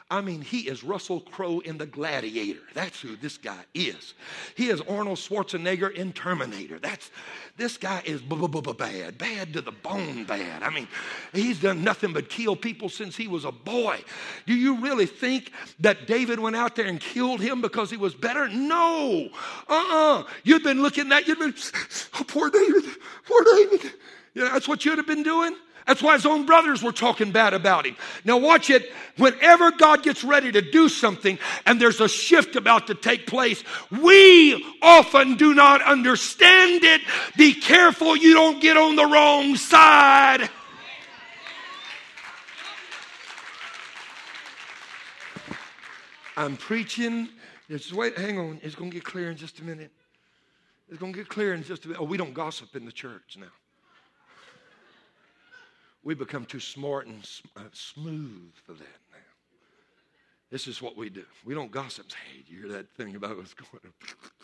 I 0.10 0.22
mean, 0.22 0.42
he 0.42 0.70
is 0.70 0.86
Russell 0.86 1.20
Crowe 1.20 1.60
in 1.60 1.78
The 1.78 1.86
Gladiator. 1.86 2.62
That's 2.74 3.02
who 3.02 3.18
this 3.18 3.38
guy 3.38 3.66
is. 3.74 4.14
He 4.56 4.70
is 4.70 4.80
Arnold 4.82 5.18
Schwarzenegger 5.18 5.94
in 5.94 6.14
Terminator. 6.14 6.80
That's 6.80 7.12
this 7.58 7.76
guy 7.76 8.02
is 8.06 8.22
bad, 8.22 9.18
bad 9.18 9.54
to 9.54 9.62
the 9.62 9.74
bone 9.74 10.24
bad. 10.24 10.64
I 10.64 10.70
mean, 10.70 10.88
he's 11.34 11.60
done 11.60 11.84
nothing 11.84 12.14
but 12.14 12.30
kill 12.30 12.56
people 12.56 12.88
since 12.88 13.18
he 13.18 13.28
was 13.28 13.44
a 13.44 13.52
boy. 13.52 14.00
Do 14.46 14.54
you 14.54 14.78
really 14.78 15.08
think 15.08 15.52
that 15.82 16.08
David 16.08 16.40
went 16.40 16.56
out 16.56 16.78
there 16.78 16.86
and 16.86 17.02
killed 17.02 17.42
him 17.42 17.62
because 17.62 17.92
he 17.92 17.98
was 17.98 18.16
better? 18.16 18.48
No. 18.48 19.28
Uh-uh. 19.68 20.24
You've 20.44 20.64
been 20.64 20.82
looking 20.82 21.07
at 21.12 21.28
you've 21.28 21.40
been, 21.40 21.54
oh, 22.20 22.24
poor 22.28 22.50
David, 22.50 22.84
poor 23.26 23.44
David. 23.44 23.94
Yeah, 24.34 24.50
that's 24.54 24.68
what 24.68 24.86
you'd 24.86 24.98
have 24.98 25.08
been 25.08 25.24
doing. 25.24 25.56
That's 25.88 26.04
why 26.04 26.14
his 26.16 26.26
own 26.26 26.46
brothers 26.46 26.84
were 26.84 26.92
talking 26.92 27.32
bad 27.32 27.54
about 27.54 27.86
him. 27.86 27.96
Now, 28.26 28.38
watch 28.38 28.70
it. 28.70 28.92
Whenever 29.16 29.72
God 29.72 30.04
gets 30.04 30.22
ready 30.22 30.52
to 30.52 30.62
do 30.62 30.90
something 30.90 31.40
and 31.66 31.80
there's 31.80 32.02
a 32.02 32.10
shift 32.10 32.58
about 32.58 32.88
to 32.88 32.94
take 32.94 33.26
place, 33.26 33.64
we 33.90 34.66
often 34.82 35.36
do 35.36 35.54
not 35.54 35.82
understand 35.82 36.84
it. 36.84 37.02
Be 37.38 37.54
careful 37.54 38.18
you 38.18 38.34
don't 38.34 38.62
get 38.62 38.76
on 38.76 38.98
the 38.98 39.06
wrong 39.06 39.56
side. 39.56 40.50
I'm 46.36 46.58
preaching. 46.58 47.30
Just 47.70 47.94
wait, 47.94 48.18
hang 48.18 48.38
on. 48.38 48.60
It's 48.62 48.76
going 48.76 48.92
to 48.92 48.94
get 48.94 49.06
clear 49.06 49.32
in 49.32 49.38
just 49.38 49.60
a 49.60 49.64
minute. 49.64 49.92
It's 50.90 51.00
going 51.00 51.14
to 51.14 51.20
get 51.20 51.28
clear 51.28 51.54
in 51.54 51.64
just 51.64 51.86
a 51.86 51.90
minute. 51.90 52.02
Oh, 52.02 52.06
we 52.06 52.18
don't 52.18 52.34
gossip 52.34 52.76
in 52.76 52.86
the 52.86 52.92
church 52.92 53.38
now 53.40 53.48
we 56.08 56.16
become 56.16 56.46
too 56.46 56.62
smart 56.62 57.06
and 57.06 57.30
uh, 57.58 57.64
smooth 57.74 58.54
for 58.66 58.72
that 58.72 59.00
now. 59.12 59.18
This 60.50 60.66
is 60.66 60.82
what 60.82 60.96
we 60.96 61.10
do. 61.10 61.26
We 61.44 61.54
don't 61.54 61.70
gossip. 61.70 62.06
Hey, 62.14 62.46
you 62.48 62.62
hear 62.62 62.70
that 62.78 62.90
thing 62.92 63.18
about 63.18 63.36
what's 63.36 63.54
going 63.54 63.82
on? 63.84 63.92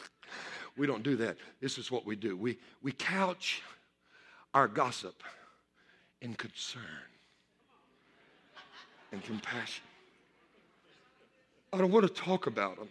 we 0.77 0.85
don't 0.85 1.03
do 1.03 1.15
that. 1.15 1.37
This 1.61 1.77
is 1.77 1.89
what 1.89 2.05
we 2.05 2.17
do. 2.17 2.35
We, 2.35 2.57
we 2.81 2.91
couch 2.91 3.61
our 4.53 4.67
gossip 4.67 5.23
in 6.21 6.33
concern 6.33 6.83
and 9.13 9.23
compassion. 9.23 9.85
I 11.71 11.77
don't 11.77 11.91
want 11.91 12.05
to 12.05 12.13
talk 12.13 12.45
about 12.45 12.77
them, 12.77 12.89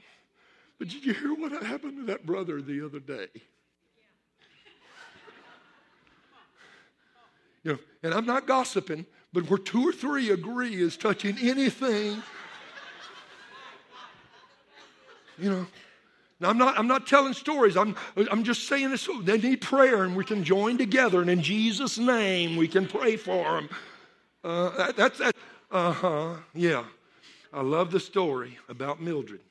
but 0.82 0.88
did 0.88 1.04
you 1.04 1.14
hear 1.14 1.32
what 1.32 1.52
happened 1.62 1.96
to 1.96 2.02
that 2.06 2.26
brother 2.26 2.60
the 2.60 2.84
other 2.84 2.98
day? 2.98 3.28
You 7.62 7.74
know, 7.74 7.78
and 8.02 8.12
I'm 8.12 8.26
not 8.26 8.48
gossiping, 8.48 9.06
but 9.32 9.48
where 9.48 9.60
two 9.60 9.88
or 9.88 9.92
three 9.92 10.30
agree 10.30 10.74
is 10.74 10.96
touching 10.96 11.38
anything. 11.38 12.20
You 15.38 15.50
know, 15.50 15.66
now 16.40 16.50
I'm 16.50 16.58
not, 16.58 16.76
I'm 16.76 16.88
not 16.88 17.06
telling 17.06 17.34
stories. 17.34 17.76
I'm, 17.76 17.94
I'm 18.16 18.42
just 18.42 18.66
saying 18.66 18.90
this. 18.90 19.08
They 19.22 19.38
need 19.38 19.60
prayer, 19.60 20.02
and 20.02 20.16
we 20.16 20.24
can 20.24 20.42
join 20.42 20.78
together, 20.78 21.20
and 21.20 21.30
in 21.30 21.42
Jesus' 21.42 21.96
name, 21.96 22.56
we 22.56 22.66
can 22.66 22.88
pray 22.88 23.14
for 23.14 23.44
them. 23.44 23.68
Uh, 24.42 24.70
that, 24.78 24.96
that's 24.96 25.18
that. 25.20 25.36
Uh 25.70 25.92
huh. 25.92 26.34
Yeah. 26.54 26.82
I 27.52 27.60
love 27.60 27.92
the 27.92 28.00
story 28.00 28.58
about 28.68 29.00
Mildred, 29.00 29.42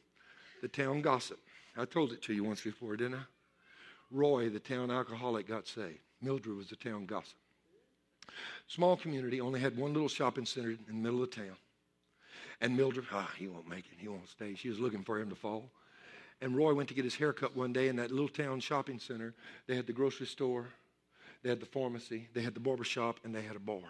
the 0.61 0.67
town 0.67 1.01
gossip. 1.01 1.39
I 1.77 1.85
told 1.85 2.11
it 2.11 2.21
to 2.23 2.33
you 2.33 2.43
once 2.43 2.61
before, 2.61 2.95
didn't 2.95 3.15
I? 3.15 3.23
Roy, 4.11 4.49
the 4.49 4.59
town 4.59 4.91
alcoholic, 4.91 5.47
got 5.47 5.67
saved. 5.67 5.99
Mildred 6.21 6.57
was 6.57 6.69
the 6.69 6.75
town 6.75 7.05
gossip. 7.05 7.37
Small 8.67 8.95
community, 8.95 9.41
only 9.41 9.59
had 9.59 9.75
one 9.75 9.93
little 9.93 10.09
shopping 10.09 10.45
center 10.45 10.69
in 10.69 10.79
the 10.87 10.93
middle 10.93 11.23
of 11.23 11.31
town. 11.31 11.55
And 12.61 12.77
Mildred, 12.77 13.05
ah, 13.11 13.31
he 13.37 13.47
won't 13.47 13.67
make 13.67 13.85
it. 13.85 13.97
He 13.97 14.07
won't 14.07 14.29
stay. 14.29 14.53
She 14.55 14.69
was 14.69 14.79
looking 14.79 15.03
for 15.03 15.19
him 15.19 15.29
to 15.29 15.35
fall. 15.35 15.71
And 16.41 16.55
Roy 16.55 16.73
went 16.73 16.89
to 16.89 16.95
get 16.95 17.05
his 17.05 17.15
hair 17.15 17.33
cut 17.33 17.55
one 17.55 17.73
day 17.73 17.87
in 17.87 17.95
that 17.97 18.11
little 18.11 18.27
town 18.27 18.59
shopping 18.59 18.99
center. 18.99 19.33
They 19.67 19.75
had 19.75 19.87
the 19.87 19.93
grocery 19.93 20.27
store, 20.27 20.67
they 21.43 21.49
had 21.49 21.59
the 21.59 21.65
pharmacy, 21.65 22.27
they 22.33 22.41
had 22.41 22.53
the 22.53 22.59
barber 22.59 22.83
shop, 22.83 23.19
and 23.23 23.33
they 23.33 23.41
had 23.41 23.55
a 23.55 23.59
bar. 23.59 23.81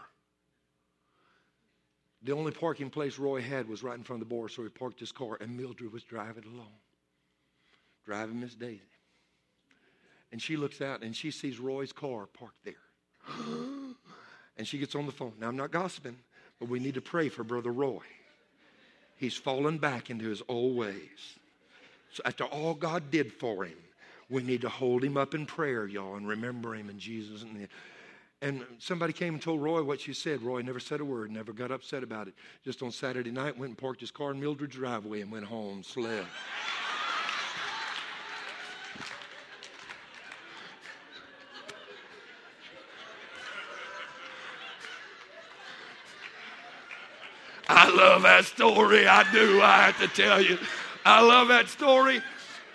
The 2.23 2.33
only 2.33 2.51
parking 2.51 2.89
place 2.89 3.17
Roy 3.17 3.41
had 3.41 3.67
was 3.67 3.83
right 3.83 3.97
in 3.97 4.03
front 4.03 4.21
of 4.21 4.29
the 4.29 4.35
bar, 4.35 4.47
so 4.47 4.61
he 4.61 4.69
parked 4.69 4.99
his 4.99 5.11
car, 5.11 5.37
and 5.41 5.57
Mildred 5.57 5.91
was 5.91 6.03
driving 6.03 6.43
along, 6.45 6.73
driving 8.05 8.39
Miss 8.39 8.53
Daisy. 8.53 8.81
And 10.31 10.41
she 10.41 10.55
looks 10.55 10.81
out 10.81 11.03
and 11.03 11.15
she 11.15 11.31
sees 11.31 11.59
Roy's 11.59 11.91
car 11.91 12.27
parked 12.27 12.63
there. 12.63 12.73
And 14.57 14.67
she 14.67 14.77
gets 14.77 14.93
on 14.95 15.05
the 15.07 15.11
phone. 15.11 15.33
Now, 15.39 15.47
I'm 15.47 15.55
not 15.55 15.71
gossiping, 15.71 16.17
but 16.59 16.69
we 16.69 16.77
need 16.77 16.93
to 16.95 17.01
pray 17.01 17.29
for 17.29 17.43
Brother 17.43 17.71
Roy. 17.71 18.03
He's 19.15 19.35
fallen 19.35 19.77
back 19.77 20.09
into 20.09 20.27
his 20.29 20.43
old 20.47 20.75
ways. 20.75 21.39
So, 22.11 22.21
after 22.25 22.43
all 22.43 22.75
God 22.75 23.09
did 23.09 23.31
for 23.31 23.63
him, 23.63 23.77
we 24.29 24.43
need 24.43 24.61
to 24.61 24.69
hold 24.69 25.03
him 25.03 25.17
up 25.17 25.33
in 25.33 25.45
prayer, 25.45 25.87
y'all, 25.87 26.15
and 26.15 26.27
remember 26.27 26.75
him 26.75 26.89
in 26.89 26.99
Jesus' 26.99 27.43
name. 27.43 27.69
And 28.43 28.65
somebody 28.79 29.13
came 29.13 29.35
and 29.35 29.43
told 29.43 29.61
Roy 29.61 29.83
what 29.83 30.01
she 30.01 30.13
said. 30.13 30.41
Roy 30.41 30.61
never 30.61 30.79
said 30.79 30.99
a 30.99 31.05
word, 31.05 31.29
never 31.29 31.53
got 31.53 31.71
upset 31.71 32.01
about 32.01 32.27
it. 32.27 32.33
Just 32.65 32.81
on 32.81 32.91
Saturday 32.91 33.29
night, 33.29 33.55
went 33.55 33.69
and 33.69 33.77
parked 33.77 34.01
his 34.01 34.09
car 34.09 34.31
in 34.31 34.39
Mildred's 34.39 34.75
driveway 34.75 35.21
and 35.21 35.31
went 35.31 35.45
home, 35.45 35.83
slept. 35.83 36.25
I 47.69 47.89
love 47.89 48.23
that 48.23 48.45
story. 48.45 49.07
I 49.07 49.31
do. 49.31 49.61
I 49.61 49.83
have 49.83 49.99
to 49.99 50.07
tell 50.07 50.41
you. 50.41 50.57
I 51.05 51.21
love 51.21 51.47
that 51.49 51.67
story 51.67 52.21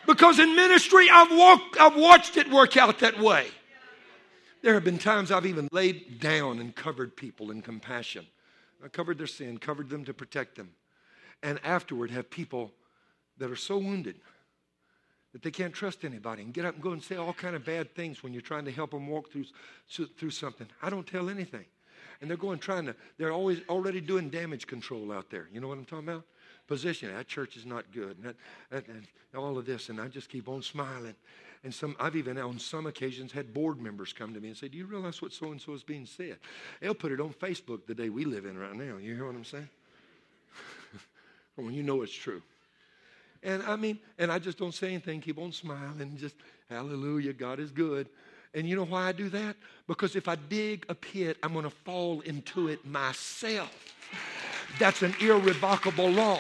because 0.07 0.39
in 0.39 0.55
ministry, 0.55 1.09
I've, 1.11 1.37
walked, 1.37 1.79
I've 1.81 1.97
watched 1.97 2.37
it 2.37 2.51
work 2.51 2.77
out 2.77 3.01
that 3.01 3.21
way. 3.21 3.49
There 4.67 4.75
have 4.75 4.83
been 4.83 4.99
times 4.99 5.31
I've 5.31 5.47
even 5.47 5.69
laid 5.71 6.19
down 6.19 6.59
and 6.59 6.75
covered 6.75 7.17
people 7.17 7.53
in 7.53 7.63
compassion. 7.63 8.27
I 8.85 8.89
covered 8.89 9.17
their 9.17 9.29
sin, 9.29 9.59
covered 9.59 9.89
them 9.89 10.05
to 10.07 10.13
protect 10.13 10.57
them. 10.57 10.71
And 11.41 11.61
afterward, 11.63 12.11
have 12.11 12.29
people 12.31 12.73
that 13.39 13.49
are 13.49 13.55
so 13.55 13.79
wounded 13.79 14.17
that 15.33 15.45
they 15.45 15.53
can't 15.53 15.73
trust 15.73 16.05
anybody 16.05 16.43
and 16.43 16.53
get 16.53 16.65
up 16.65 16.75
and 16.75 16.83
go 16.83 16.91
and 16.91 17.01
say 17.01 17.15
all 17.15 17.33
kind 17.33 17.55
of 17.55 17.65
bad 17.65 17.95
things 17.95 18.25
when 18.25 18.33
you're 18.33 18.43
trying 18.43 18.65
to 18.65 18.73
help 18.73 18.91
them 18.91 19.07
walk 19.07 19.31
through, 19.31 19.45
through 20.19 20.31
something. 20.31 20.67
I 20.83 20.91
don't 20.91 21.07
tell 21.07 21.31
anything 21.31 21.67
and 22.21 22.31
they're 22.31 22.37
going 22.37 22.59
trying 22.59 22.87
to, 22.87 22.97
they're 23.19 23.33
always 23.33 23.61
already 23.69 24.01
doing 24.01 24.31
damage 24.31 24.67
control 24.67 25.13
out 25.13 25.31
there. 25.31 25.49
You 25.53 25.61
know 25.61 25.69
what 25.69 25.79
I'm 25.79 25.85
talking 25.85 26.09
about? 26.09 26.25
Position. 26.67 27.15
That 27.15 27.29
church 27.29 27.57
is 27.57 27.67
not 27.67 27.85
good. 27.93 28.17
And, 28.19 28.35
that, 28.71 28.89
and 28.89 29.07
all 29.37 29.59
of 29.59 29.67
this. 29.67 29.89
And 29.89 30.01
I 30.01 30.09
just 30.09 30.29
keep 30.29 30.49
on 30.49 30.63
smiling. 30.63 31.15
And 31.67 31.75
some, 31.75 31.97
I've 31.99 32.15
even 32.15 32.39
on 32.39 32.61
some 32.61 32.87
occasions 32.87 33.33
had 33.33 33.53
board 33.53 33.81
members 33.81 34.13
come 34.13 34.33
to 34.33 34.39
me 34.39 34.47
and 34.47 34.57
say, 34.57 34.69
Do 34.69 34.79
you 34.79 34.87
realize 34.87 35.21
what 35.21 35.33
so 35.33 35.51
and 35.51 35.61
so 35.61 35.73
is 35.73 35.83
being 35.83 36.07
said? 36.07 36.37
They'll 36.81 36.95
put 36.95 37.11
it 37.11 37.21
on 37.21 37.33
Facebook 37.33 37.87
the 37.89 37.95
day 37.95 38.09
we 38.09 38.25
live 38.25 38.45
in 38.45 38.57
right 38.57 38.77
now. 38.77 38.99
You 38.99 39.17
hear 39.17 39.27
what 39.27 39.35
I'm 39.35 39.45
saying? 39.45 39.69
when 41.57 41.75
you 41.75 41.83
know 41.83 42.03
it's 42.03 42.13
true. 42.13 42.41
And 43.43 43.65
I 43.65 43.75
mean, 43.75 43.99
and 44.17 44.31
I 44.31 44.39
just 44.39 44.59
don't 44.59 44.75
say 44.75 44.91
anything, 44.91 45.21
keep 45.21 45.39
on 45.39 45.51
smiling, 45.51 46.17
just 46.17 46.37
hallelujah, 46.71 47.33
God 47.33 47.59
is 47.59 47.73
good. 47.73 48.09
And 48.55 48.69
you 48.69 48.77
know 48.77 48.85
why 48.85 49.09
I 49.09 49.11
do 49.11 49.29
that? 49.31 49.57
Because 49.89 50.15
if 50.15 50.29
I 50.29 50.37
dig 50.37 50.87
a 50.89 50.95
pit, 50.95 51.37
I'm 51.43 51.53
going 51.53 51.65
to 51.65 51.71
fall 51.71 52.21
into 52.21 52.69
it 52.69 52.87
myself. 52.87 53.75
That's 54.79 55.03
an 55.03 55.17
irrevocable 55.21 56.11
law. 56.11 56.39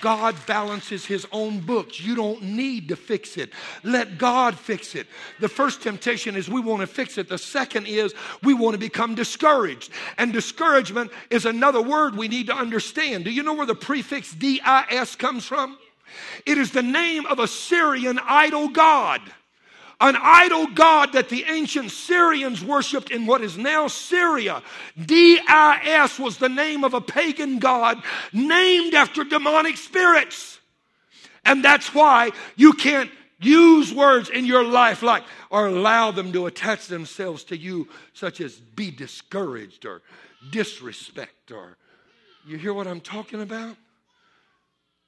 God 0.00 0.34
balances 0.46 1.04
his 1.04 1.26
own 1.32 1.60
books. 1.60 2.00
You 2.00 2.14
don't 2.14 2.42
need 2.42 2.88
to 2.88 2.96
fix 2.96 3.36
it. 3.36 3.52
Let 3.82 4.18
God 4.18 4.58
fix 4.58 4.94
it. 4.94 5.06
The 5.40 5.48
first 5.48 5.82
temptation 5.82 6.36
is 6.36 6.48
we 6.48 6.60
want 6.60 6.80
to 6.80 6.86
fix 6.86 7.18
it. 7.18 7.28
The 7.28 7.38
second 7.38 7.86
is 7.86 8.14
we 8.42 8.54
want 8.54 8.74
to 8.74 8.78
become 8.78 9.14
discouraged. 9.14 9.90
And 10.18 10.32
discouragement 10.32 11.10
is 11.30 11.46
another 11.46 11.82
word 11.82 12.16
we 12.16 12.28
need 12.28 12.46
to 12.46 12.54
understand. 12.54 13.24
Do 13.24 13.30
you 13.30 13.42
know 13.42 13.54
where 13.54 13.66
the 13.66 13.74
prefix 13.74 14.32
DIS 14.32 15.16
comes 15.16 15.44
from? 15.44 15.78
It 16.46 16.58
is 16.58 16.72
the 16.72 16.82
name 16.82 17.26
of 17.26 17.38
a 17.38 17.48
Syrian 17.48 18.18
idol 18.22 18.68
god 18.68 19.20
an 20.00 20.16
idol 20.20 20.66
god 20.68 21.12
that 21.12 21.28
the 21.28 21.44
ancient 21.48 21.90
Syrians 21.90 22.64
worshiped 22.64 23.10
in 23.10 23.26
what 23.26 23.42
is 23.42 23.58
now 23.58 23.88
Syria. 23.88 24.62
D-I-S 25.04 26.18
was 26.18 26.38
the 26.38 26.48
name 26.48 26.84
of 26.84 26.94
a 26.94 27.00
pagan 27.00 27.58
god 27.58 28.02
named 28.32 28.94
after 28.94 29.24
demonic 29.24 29.76
spirits. 29.76 30.60
And 31.44 31.64
that's 31.64 31.94
why 31.94 32.30
you 32.56 32.74
can't 32.74 33.10
Use 33.40 33.92
words 33.94 34.30
in 34.30 34.46
your 34.46 34.64
life 34.64 35.02
like, 35.02 35.22
or 35.50 35.68
allow 35.68 36.10
them 36.10 36.32
to 36.32 36.46
attach 36.46 36.88
themselves 36.88 37.44
to 37.44 37.56
you, 37.56 37.88
such 38.12 38.40
as 38.40 38.56
be 38.56 38.90
discouraged 38.90 39.86
or 39.86 40.02
disrespect, 40.50 41.52
or 41.52 41.76
you 42.46 42.56
hear 42.56 42.74
what 42.74 42.88
I'm 42.88 43.00
talking 43.00 43.40
about? 43.40 43.76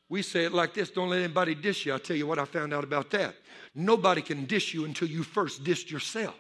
We 0.09 0.23
say 0.23 0.45
it 0.45 0.53
like 0.53 0.75
this 0.75 0.91
don't 0.91 1.11
let 1.11 1.21
anybody 1.21 1.55
dish 1.55 1.87
you. 1.87 1.93
I'll 1.93 1.99
tell 1.99 2.17
you 2.17 2.27
what 2.27 2.39
I 2.39 2.45
found 2.45 2.73
out 2.73 2.85
about 2.85 3.11
that. 3.11 3.35
Nobody 3.75 4.23
can 4.23 4.47
dish 4.47 4.75
you 4.75 4.85
until 4.85 5.09
you 5.09 5.23
first 5.23 5.65
dish 5.65 5.91
yourself. 5.91 6.35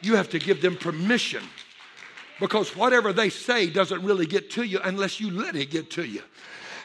You 0.00 0.16
have 0.16 0.30
to 0.30 0.38
give 0.38 0.62
them 0.62 0.76
permission 0.76 1.42
because 2.38 2.76
whatever 2.76 3.12
they 3.12 3.30
say 3.30 3.68
doesn't 3.68 4.02
really 4.02 4.26
get 4.26 4.50
to 4.52 4.62
you 4.62 4.78
unless 4.84 5.20
you 5.20 5.30
let 5.30 5.56
it 5.56 5.70
get 5.70 5.90
to 5.92 6.04
you. 6.04 6.22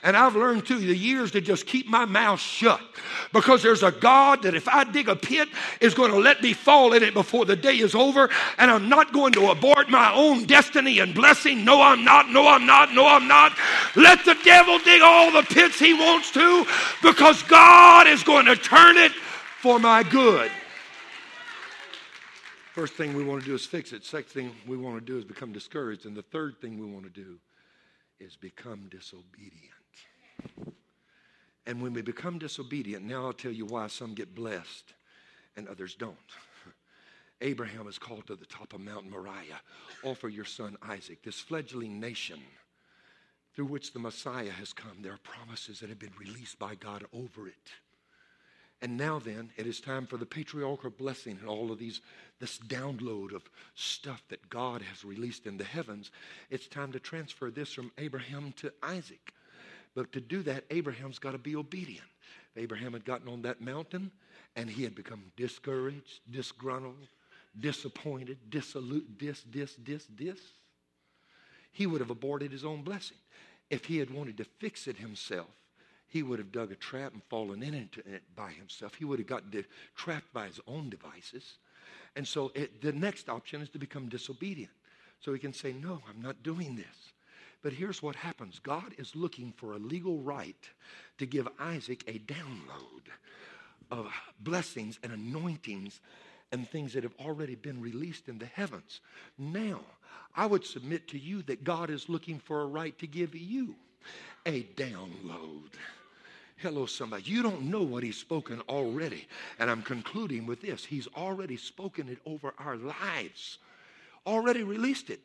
And 0.05 0.17
I've 0.17 0.35
learned 0.35 0.65
through 0.65 0.79
the 0.79 0.95
years 0.95 1.31
to 1.31 1.39
just 1.39 1.65
keep 1.65 1.87
my 1.87 2.03
mouth 2.03 2.39
shut 2.39 2.81
because 3.31 3.63
there's 3.63 3.83
a 3.83 3.91
God 3.91 4.43
that 4.43 4.53
if 4.53 4.67
I 4.67 4.83
dig 4.83 5.07
a 5.07 5.15
pit 5.15 5.47
is 5.79 5.93
going 5.93 6.11
to 6.11 6.17
let 6.17 6.41
me 6.41 6.51
fall 6.51 6.91
in 6.91 7.03
it 7.03 7.13
before 7.13 7.45
the 7.45 7.55
day 7.55 7.77
is 7.77 7.95
over. 7.95 8.29
And 8.57 8.69
I'm 8.69 8.89
not 8.89 9.13
going 9.13 9.31
to 9.33 9.51
abort 9.51 9.89
my 9.89 10.13
own 10.13 10.43
destiny 10.43 10.99
and 10.99 11.15
blessing. 11.15 11.63
No, 11.63 11.81
I'm 11.81 12.03
not. 12.03 12.29
No, 12.29 12.49
I'm 12.49 12.65
not. 12.65 12.93
No, 12.93 13.07
I'm 13.07 13.29
not. 13.29 13.57
Let 13.95 14.25
the 14.25 14.35
devil 14.43 14.77
dig 14.79 15.01
all 15.01 15.31
the 15.31 15.43
pits 15.43 15.79
he 15.79 15.93
wants 15.93 16.31
to 16.31 16.65
because 17.01 17.41
God 17.43 18.05
is 18.05 18.23
going 18.23 18.47
to 18.47 18.57
turn 18.57 18.97
it 18.97 19.13
for 19.63 19.79
my 19.79 20.03
good. 20.03 20.51
First 22.73 22.95
thing 22.95 23.13
we 23.13 23.23
want 23.23 23.39
to 23.43 23.47
do 23.47 23.55
is 23.55 23.65
fix 23.65 23.93
it. 23.93 24.03
Second 24.03 24.29
thing 24.29 24.51
we 24.67 24.75
want 24.75 24.97
to 24.97 25.01
do 25.01 25.17
is 25.17 25.23
become 25.23 25.53
discouraged. 25.53 26.05
And 26.05 26.17
the 26.17 26.21
third 26.21 26.59
thing 26.59 26.77
we 26.77 26.85
want 26.85 27.05
to 27.05 27.09
do 27.09 27.37
is 28.19 28.35
become 28.35 28.89
disobedient. 28.91 29.71
And 31.65 31.81
when 31.81 31.93
we 31.93 32.01
become 32.01 32.39
disobedient, 32.39 33.05
now 33.05 33.25
I'll 33.25 33.31
tell 33.31 33.53
you 33.53 33.65
why 33.65 33.87
some 33.87 34.13
get 34.13 34.35
blessed 34.35 34.95
and 35.55 35.69
others 35.69 35.95
don't. 35.95 36.17
Abraham 37.41 37.87
is 37.87 37.97
called 37.97 38.27
to 38.27 38.35
the 38.35 38.45
top 38.45 38.73
of 38.73 38.81
Mount 38.81 39.09
Moriah. 39.09 39.61
Offer 40.03 40.27
your 40.27 40.43
son 40.43 40.75
Isaac, 40.81 41.23
this 41.23 41.39
fledgling 41.39 42.01
nation 42.01 42.41
through 43.55 43.67
which 43.67 43.93
the 43.93 43.99
Messiah 43.99 44.51
has 44.51 44.73
come. 44.73 44.97
There 45.01 45.13
are 45.13 45.19
promises 45.23 45.79
that 45.79 45.87
have 45.87 45.99
been 45.99 46.11
released 46.19 46.59
by 46.59 46.75
God 46.75 47.05
over 47.13 47.47
it. 47.47 47.71
And 48.83 48.97
now 48.97 49.17
then, 49.17 49.49
it 49.55 49.65
is 49.65 49.79
time 49.79 50.05
for 50.05 50.17
the 50.17 50.25
patriarchal 50.25 50.89
blessing 50.89 51.37
and 51.39 51.47
all 51.47 51.71
of 51.71 51.79
these, 51.79 52.01
this 52.41 52.57
download 52.57 53.33
of 53.33 53.49
stuff 53.75 54.21
that 54.27 54.49
God 54.49 54.81
has 54.81 55.05
released 55.05 55.47
in 55.47 55.55
the 55.55 55.63
heavens. 55.63 56.11
It's 56.49 56.67
time 56.67 56.91
to 56.91 56.99
transfer 56.99 57.49
this 57.49 57.71
from 57.71 57.93
Abraham 57.97 58.53
to 58.57 58.73
Isaac. 58.83 59.33
But 59.95 60.11
to 60.11 60.19
do 60.19 60.43
that, 60.43 60.65
Abraham's 60.69 61.17
got 61.17 61.31
to 61.31 61.37
be 61.37 61.55
obedient. 61.55 62.05
Abraham 62.57 62.91
had 62.91 63.05
gotten 63.05 63.29
on 63.29 63.43
that 63.43 63.61
mountain 63.61 64.11
and 64.57 64.69
he 64.69 64.83
had 64.83 64.95
become 64.95 65.31
discouraged, 65.37 66.19
disgruntled, 66.29 67.07
disappointed, 67.57 68.37
dissolute, 68.49 69.17
dis, 69.17 69.43
dis, 69.43 69.75
dis, 69.75 70.05
dis. 70.07 70.39
He 71.71 71.87
would 71.87 72.01
have 72.01 72.09
aborted 72.09 72.51
his 72.51 72.65
own 72.65 72.81
blessing. 72.81 73.17
If 73.69 73.85
he 73.85 73.99
had 73.99 74.11
wanted 74.11 74.35
to 74.39 74.43
fix 74.43 74.87
it 74.89 74.97
himself, 74.97 75.47
he 76.13 76.21
would 76.21 76.37
have 76.37 76.51
dug 76.51 76.71
a 76.71 76.75
trap 76.75 77.11
and 77.13 77.23
fallen 77.23 77.63
into 77.63 78.01
it 78.01 78.21
by 78.35 78.51
himself. 78.51 78.93
He 78.93 79.03
would 79.03 79.17
have 79.17 79.27
gotten 79.27 79.65
trapped 79.95 80.31
by 80.31 80.45
his 80.45 80.59
own 80.67 80.91
devices. 80.91 81.57
And 82.15 82.27
so 82.27 82.51
it, 82.53 82.83
the 82.83 82.91
next 82.91 83.29
option 83.29 83.63
is 83.63 83.69
to 83.69 83.79
become 83.79 84.09
disobedient. 84.09 84.71
So 85.21 85.33
he 85.33 85.39
can 85.39 85.53
say, 85.53 85.73
No, 85.73 86.03
I'm 86.07 86.21
not 86.21 86.43
doing 86.43 86.75
this. 86.75 87.13
But 87.63 87.73
here's 87.73 88.03
what 88.03 88.15
happens 88.15 88.59
God 88.59 88.93
is 88.99 89.15
looking 89.15 89.53
for 89.57 89.73
a 89.73 89.79
legal 89.79 90.19
right 90.19 90.69
to 91.17 91.25
give 91.25 91.47
Isaac 91.57 92.03
a 92.07 92.19
download 92.19 93.09
of 93.89 94.11
blessings 94.39 94.99
and 95.01 95.13
anointings 95.13 95.99
and 96.51 96.69
things 96.69 96.93
that 96.93 97.01
have 97.01 97.15
already 97.19 97.55
been 97.55 97.81
released 97.81 98.29
in 98.29 98.37
the 98.37 98.45
heavens. 98.45 99.01
Now, 99.39 99.79
I 100.35 100.45
would 100.45 100.63
submit 100.63 101.07
to 101.07 101.17
you 101.17 101.41
that 101.43 101.63
God 101.63 101.89
is 101.89 102.07
looking 102.07 102.37
for 102.37 102.61
a 102.61 102.67
right 102.67 102.95
to 102.99 103.07
give 103.07 103.33
you 103.33 103.73
a 104.45 104.61
download. 104.75 105.71
Hello, 106.63 106.85
somebody. 106.85 107.23
You 107.23 107.43
don't 107.43 107.63
know 107.63 107.83
what 107.83 108.03
He's 108.03 108.15
spoken 108.15 108.61
already. 108.69 109.27
And 109.59 109.69
I'm 109.69 109.81
concluding 109.81 110.45
with 110.45 110.61
this 110.61 110.85
He's 110.85 111.09
already 111.17 111.57
spoken 111.57 112.07
it 112.07 112.19
over 112.25 112.53
our 112.57 112.77
lives, 112.77 113.57
already 114.25 114.63
released 114.63 115.09
it. 115.09 115.19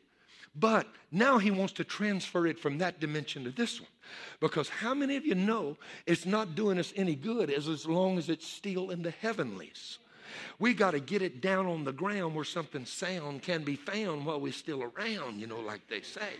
But 0.53 0.85
now 1.11 1.37
he 1.37 1.51
wants 1.51 1.71
to 1.73 1.85
transfer 1.85 2.45
it 2.45 2.59
from 2.59 2.79
that 2.79 2.99
dimension 2.99 3.45
to 3.45 3.51
this 3.51 3.79
one. 3.79 3.89
Because 4.41 4.67
how 4.67 4.93
many 4.93 5.15
of 5.15 5.25
you 5.25 5.35
know 5.35 5.77
it's 6.05 6.25
not 6.25 6.55
doing 6.55 6.77
us 6.77 6.91
any 6.97 7.15
good 7.15 7.49
as, 7.49 7.69
as 7.69 7.85
long 7.85 8.17
as 8.17 8.27
it's 8.27 8.47
still 8.47 8.89
in 8.89 9.01
the 9.01 9.11
heavenlies? 9.11 9.99
We 10.59 10.73
got 10.73 10.91
to 10.91 10.99
get 10.99 11.21
it 11.21 11.39
down 11.39 11.67
on 11.67 11.85
the 11.85 11.93
ground 11.93 12.35
where 12.35 12.43
something 12.43 12.85
sound 12.85 13.43
can 13.43 13.63
be 13.63 13.77
found 13.77 14.25
while 14.25 14.41
we're 14.41 14.51
still 14.51 14.83
around, 14.83 15.39
you 15.39 15.47
know, 15.47 15.61
like 15.61 15.87
they 15.87 16.01
say. 16.01 16.33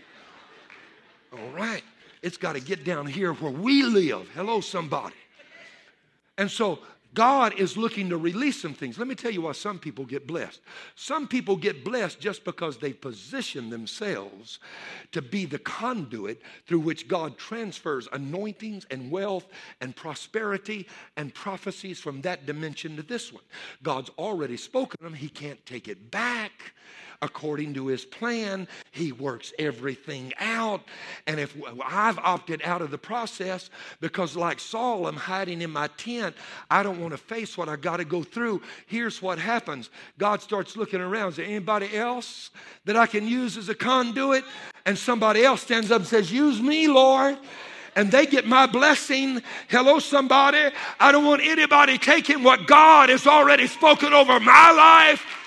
All 1.32 1.50
right. 1.50 1.84
It's 2.22 2.36
got 2.36 2.54
to 2.54 2.60
get 2.60 2.84
down 2.84 3.06
here 3.06 3.32
where 3.32 3.52
we 3.52 3.82
live. 3.82 4.28
Hello, 4.34 4.60
somebody. 4.60 5.14
And 6.36 6.50
so 6.50 6.80
God 7.12 7.58
is 7.58 7.76
looking 7.76 8.08
to 8.10 8.16
release 8.16 8.60
some 8.60 8.72
things. 8.72 8.96
Let 8.96 9.08
me 9.08 9.16
tell 9.16 9.32
you 9.32 9.42
why 9.42 9.52
some 9.52 9.78
people 9.80 10.04
get 10.04 10.28
blessed. 10.28 10.60
Some 10.94 11.26
people 11.26 11.56
get 11.56 11.84
blessed 11.84 12.20
just 12.20 12.44
because 12.44 12.78
they 12.78 12.92
position 12.92 13.68
themselves 13.68 14.60
to 15.10 15.20
be 15.20 15.44
the 15.44 15.58
conduit 15.58 16.40
through 16.66 16.80
which 16.80 17.08
God 17.08 17.36
transfers 17.36 18.08
anointings 18.12 18.86
and 18.90 19.10
wealth 19.10 19.48
and 19.80 19.96
prosperity 19.96 20.86
and 21.16 21.34
prophecies 21.34 21.98
from 21.98 22.20
that 22.20 22.46
dimension 22.46 22.96
to 22.96 23.02
this 23.02 23.32
one. 23.32 23.44
God's 23.82 24.10
already 24.10 24.56
spoken 24.56 25.02
them, 25.02 25.14
He 25.14 25.28
can't 25.28 25.64
take 25.66 25.88
it 25.88 26.10
back 26.12 26.74
according 27.22 27.74
to 27.74 27.86
his 27.86 28.04
plan. 28.04 28.66
He 28.92 29.12
works 29.12 29.52
everything 29.58 30.32
out. 30.38 30.82
And 31.26 31.38
if 31.38 31.56
I've 31.84 32.18
opted 32.18 32.62
out 32.62 32.82
of 32.82 32.90
the 32.90 32.98
process 32.98 33.70
because, 34.00 34.36
like 34.36 34.58
Saul, 34.58 35.06
I'm 35.06 35.16
hiding 35.16 35.60
in 35.62 35.70
my 35.70 35.88
tent, 35.96 36.34
I 36.70 36.82
don't 36.82 37.00
want 37.00 37.12
to 37.12 37.18
face 37.18 37.58
what 37.58 37.68
I 37.68 37.76
got 37.76 37.98
to 37.98 38.04
go 38.04 38.22
through. 38.22 38.62
Here's 38.86 39.20
what 39.20 39.38
happens 39.38 39.90
God 40.18 40.40
starts 40.40 40.76
looking 40.76 41.00
around. 41.00 41.30
Is 41.30 41.36
there 41.36 41.46
anybody 41.46 41.94
else 41.96 42.50
that 42.84 42.96
I 42.96 43.06
can 43.06 43.26
use 43.26 43.56
as 43.56 43.68
a 43.68 43.74
conduit? 43.74 44.44
And 44.86 44.96
somebody 44.96 45.44
else 45.44 45.60
stands 45.60 45.90
up 45.90 45.98
and 45.98 46.06
says, 46.06 46.32
Use 46.32 46.60
me, 46.60 46.88
Lord 46.88 47.38
and 47.96 48.12
they 48.12 48.24
get 48.24 48.46
my 48.46 48.66
blessing. 48.66 49.42
Hello, 49.68 49.98
somebody. 49.98 50.70
I 51.00 51.10
don't 51.10 51.24
want 51.24 51.42
anybody 51.42 51.98
taking 51.98 52.44
what 52.44 52.68
God 52.68 53.08
has 53.08 53.26
already 53.26 53.66
spoken 53.66 54.12
over 54.12 54.38
my 54.38 54.70
life 54.70 55.39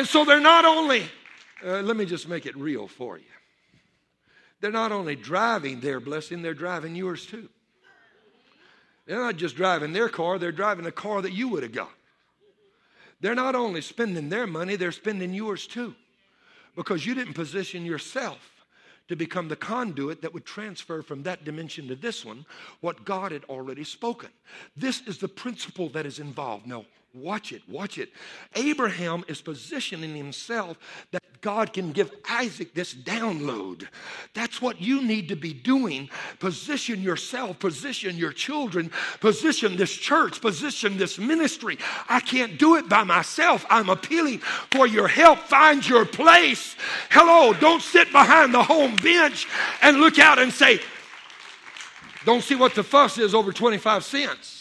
And 0.00 0.08
so 0.08 0.24
they're 0.24 0.40
not 0.40 0.64
only, 0.64 1.02
uh, 1.62 1.82
let 1.82 1.94
me 1.94 2.06
just 2.06 2.26
make 2.26 2.46
it 2.46 2.56
real 2.56 2.88
for 2.88 3.18
you. 3.18 3.24
They're 4.62 4.70
not 4.70 4.92
only 4.92 5.14
driving 5.14 5.80
their 5.80 6.00
blessing, 6.00 6.40
they're 6.40 6.54
driving 6.54 6.96
yours 6.96 7.26
too. 7.26 7.50
They're 9.04 9.20
not 9.20 9.36
just 9.36 9.56
driving 9.56 9.92
their 9.92 10.08
car, 10.08 10.38
they're 10.38 10.52
driving 10.52 10.86
a 10.86 10.90
car 10.90 11.20
that 11.20 11.32
you 11.32 11.48
would 11.48 11.62
have 11.62 11.72
got. 11.72 11.92
They're 13.20 13.34
not 13.34 13.54
only 13.54 13.82
spending 13.82 14.30
their 14.30 14.46
money, 14.46 14.76
they're 14.76 14.90
spending 14.90 15.34
yours 15.34 15.66
too. 15.66 15.94
Because 16.74 17.04
you 17.04 17.14
didn't 17.14 17.34
position 17.34 17.84
yourself 17.84 18.38
to 19.08 19.16
become 19.16 19.48
the 19.48 19.56
conduit 19.56 20.22
that 20.22 20.32
would 20.32 20.46
transfer 20.46 21.02
from 21.02 21.24
that 21.24 21.44
dimension 21.44 21.88
to 21.88 21.94
this 21.94 22.24
one 22.24 22.46
what 22.80 23.04
God 23.04 23.32
had 23.32 23.44
already 23.50 23.84
spoken. 23.84 24.30
This 24.74 25.02
is 25.02 25.18
the 25.18 25.28
principle 25.28 25.90
that 25.90 26.06
is 26.06 26.20
involved. 26.20 26.66
Now, 26.66 26.86
Watch 27.12 27.52
it, 27.52 27.62
watch 27.68 27.98
it. 27.98 28.10
Abraham 28.54 29.24
is 29.26 29.40
positioning 29.40 30.14
himself 30.14 30.78
that 31.10 31.22
God 31.40 31.72
can 31.72 31.90
give 31.90 32.12
Isaac 32.28 32.72
this 32.72 32.94
download. 32.94 33.88
That's 34.32 34.62
what 34.62 34.80
you 34.80 35.02
need 35.02 35.28
to 35.28 35.36
be 35.36 35.52
doing. 35.52 36.08
Position 36.38 37.02
yourself, 37.02 37.58
position 37.58 38.16
your 38.16 38.32
children, 38.32 38.92
position 39.18 39.76
this 39.76 39.92
church, 39.92 40.40
position 40.40 40.98
this 40.98 41.18
ministry. 41.18 41.78
I 42.08 42.20
can't 42.20 42.58
do 42.58 42.76
it 42.76 42.88
by 42.88 43.02
myself. 43.02 43.66
I'm 43.68 43.88
appealing 43.88 44.38
for 44.70 44.86
your 44.86 45.08
help. 45.08 45.40
Find 45.40 45.86
your 45.88 46.04
place. 46.04 46.76
Hello, 47.10 47.52
don't 47.54 47.82
sit 47.82 48.12
behind 48.12 48.54
the 48.54 48.62
home 48.62 48.94
bench 48.96 49.48
and 49.82 49.98
look 49.98 50.20
out 50.20 50.38
and 50.38 50.52
say, 50.52 50.80
don't 52.24 52.44
see 52.44 52.54
what 52.54 52.74
the 52.74 52.84
fuss 52.84 53.18
is 53.18 53.34
over 53.34 53.50
25 53.50 54.04
cents. 54.04 54.59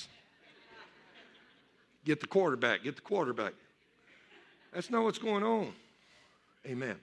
Get 2.10 2.22
the 2.22 2.26
quarterback, 2.26 2.82
get 2.82 2.96
the 2.96 3.04
quarterback. 3.04 3.54
That's 4.74 4.90
not 4.90 5.04
what's 5.04 5.20
going 5.20 5.44
on. 5.44 5.72
Amen. 6.66 6.96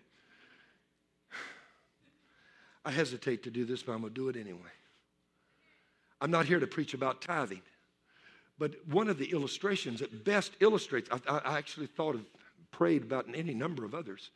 I 2.85 2.91
hesitate 2.91 3.45
to 3.45 3.53
do 3.53 3.65
this, 3.65 3.85
but 3.85 3.93
I'm 3.93 4.01
going 4.01 4.13
to 4.13 4.21
do 4.21 4.29
it 4.29 4.35
anyway. 4.35 4.59
I'm 6.21 6.33
not 6.33 6.47
here 6.47 6.59
to 6.59 6.67
preach 6.67 6.93
about 6.93 7.23
tithing, 7.23 7.63
but 8.59 8.75
one 8.89 9.07
of 9.07 9.17
the 9.17 9.31
illustrations 9.31 10.01
that 10.01 10.25
best 10.25 10.51
illustrates, 10.59 11.09
I, 11.13 11.39
I 11.39 11.57
actually 11.57 11.87
thought 11.87 12.17
of, 12.17 12.23
prayed 12.73 13.05
about 13.05 13.27
any 13.33 13.55
number 13.55 13.85
of 13.85 13.95
others, 13.95 14.31